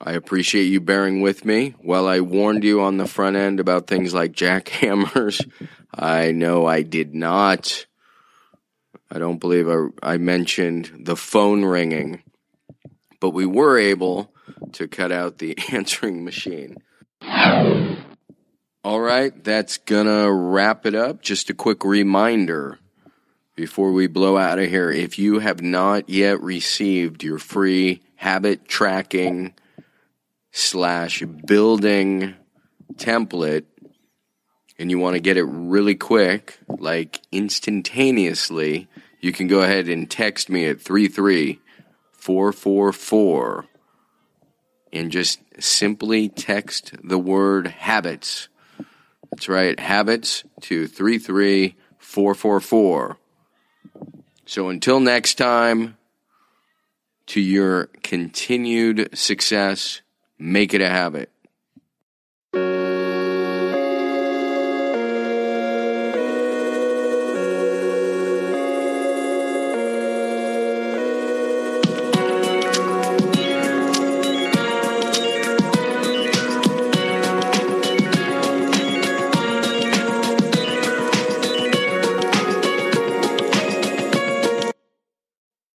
I 0.00 0.12
appreciate 0.12 0.64
you 0.64 0.80
bearing 0.80 1.20
with 1.20 1.44
me. 1.44 1.74
While 1.80 2.06
I 2.06 2.20
warned 2.20 2.64
you 2.64 2.80
on 2.80 2.96
the 2.96 3.06
front 3.06 3.36
end 3.36 3.60
about 3.60 3.86
things 3.86 4.14
like 4.14 4.32
jackhammers, 4.32 5.46
I 5.94 6.32
know 6.32 6.66
I 6.66 6.82
did 6.82 7.14
not. 7.14 7.86
I 9.10 9.18
don't 9.18 9.38
believe 9.38 9.68
I, 9.68 10.14
I 10.14 10.16
mentioned 10.18 10.90
the 11.00 11.16
phone 11.16 11.64
ringing, 11.64 12.22
but 13.18 13.30
we 13.30 13.46
were 13.46 13.78
able 13.78 14.32
to 14.72 14.86
cut 14.86 15.10
out 15.10 15.38
the 15.38 15.58
answering 15.72 16.24
machine. 16.24 16.76
All 18.82 19.00
right, 19.00 19.44
that's 19.44 19.78
gonna 19.78 20.32
wrap 20.32 20.86
it 20.86 20.94
up. 20.94 21.20
Just 21.20 21.50
a 21.50 21.54
quick 21.54 21.84
reminder 21.84 22.78
before 23.54 23.92
we 23.92 24.06
blow 24.06 24.38
out 24.38 24.58
of 24.58 24.70
here. 24.70 24.90
If 24.90 25.18
you 25.18 25.40
have 25.40 25.60
not 25.60 26.08
yet 26.08 26.40
received 26.40 27.22
your 27.22 27.38
free 27.38 28.00
habit 28.16 28.66
tracking 28.66 29.52
slash 30.50 31.22
building 31.22 32.34
template 32.94 33.64
and 34.78 34.90
you 34.90 34.98
want 34.98 35.14
to 35.14 35.20
get 35.20 35.36
it 35.36 35.44
really 35.44 35.94
quick, 35.94 36.58
like 36.68 37.20
instantaneously, 37.30 38.88
you 39.20 39.32
can 39.32 39.46
go 39.46 39.62
ahead 39.62 39.88
and 39.88 40.10
text 40.10 40.48
me 40.48 40.66
at 40.66 40.80
33444 40.80 43.66
and 44.92 45.12
just 45.12 45.38
simply 45.58 46.28
text 46.28 46.92
the 47.04 47.18
word 47.18 47.68
habits. 47.68 48.48
That's 49.30 49.48
right, 49.48 49.78
habits 49.78 50.42
to 50.62 50.88
33444. 50.88 53.16
So 54.46 54.68
until 54.68 54.98
next 54.98 55.34
time, 55.34 55.96
to 57.26 57.40
your 57.40 57.84
continued 58.02 59.16
success, 59.16 60.00
make 60.38 60.74
it 60.74 60.80
a 60.80 60.88
habit. 60.88 61.30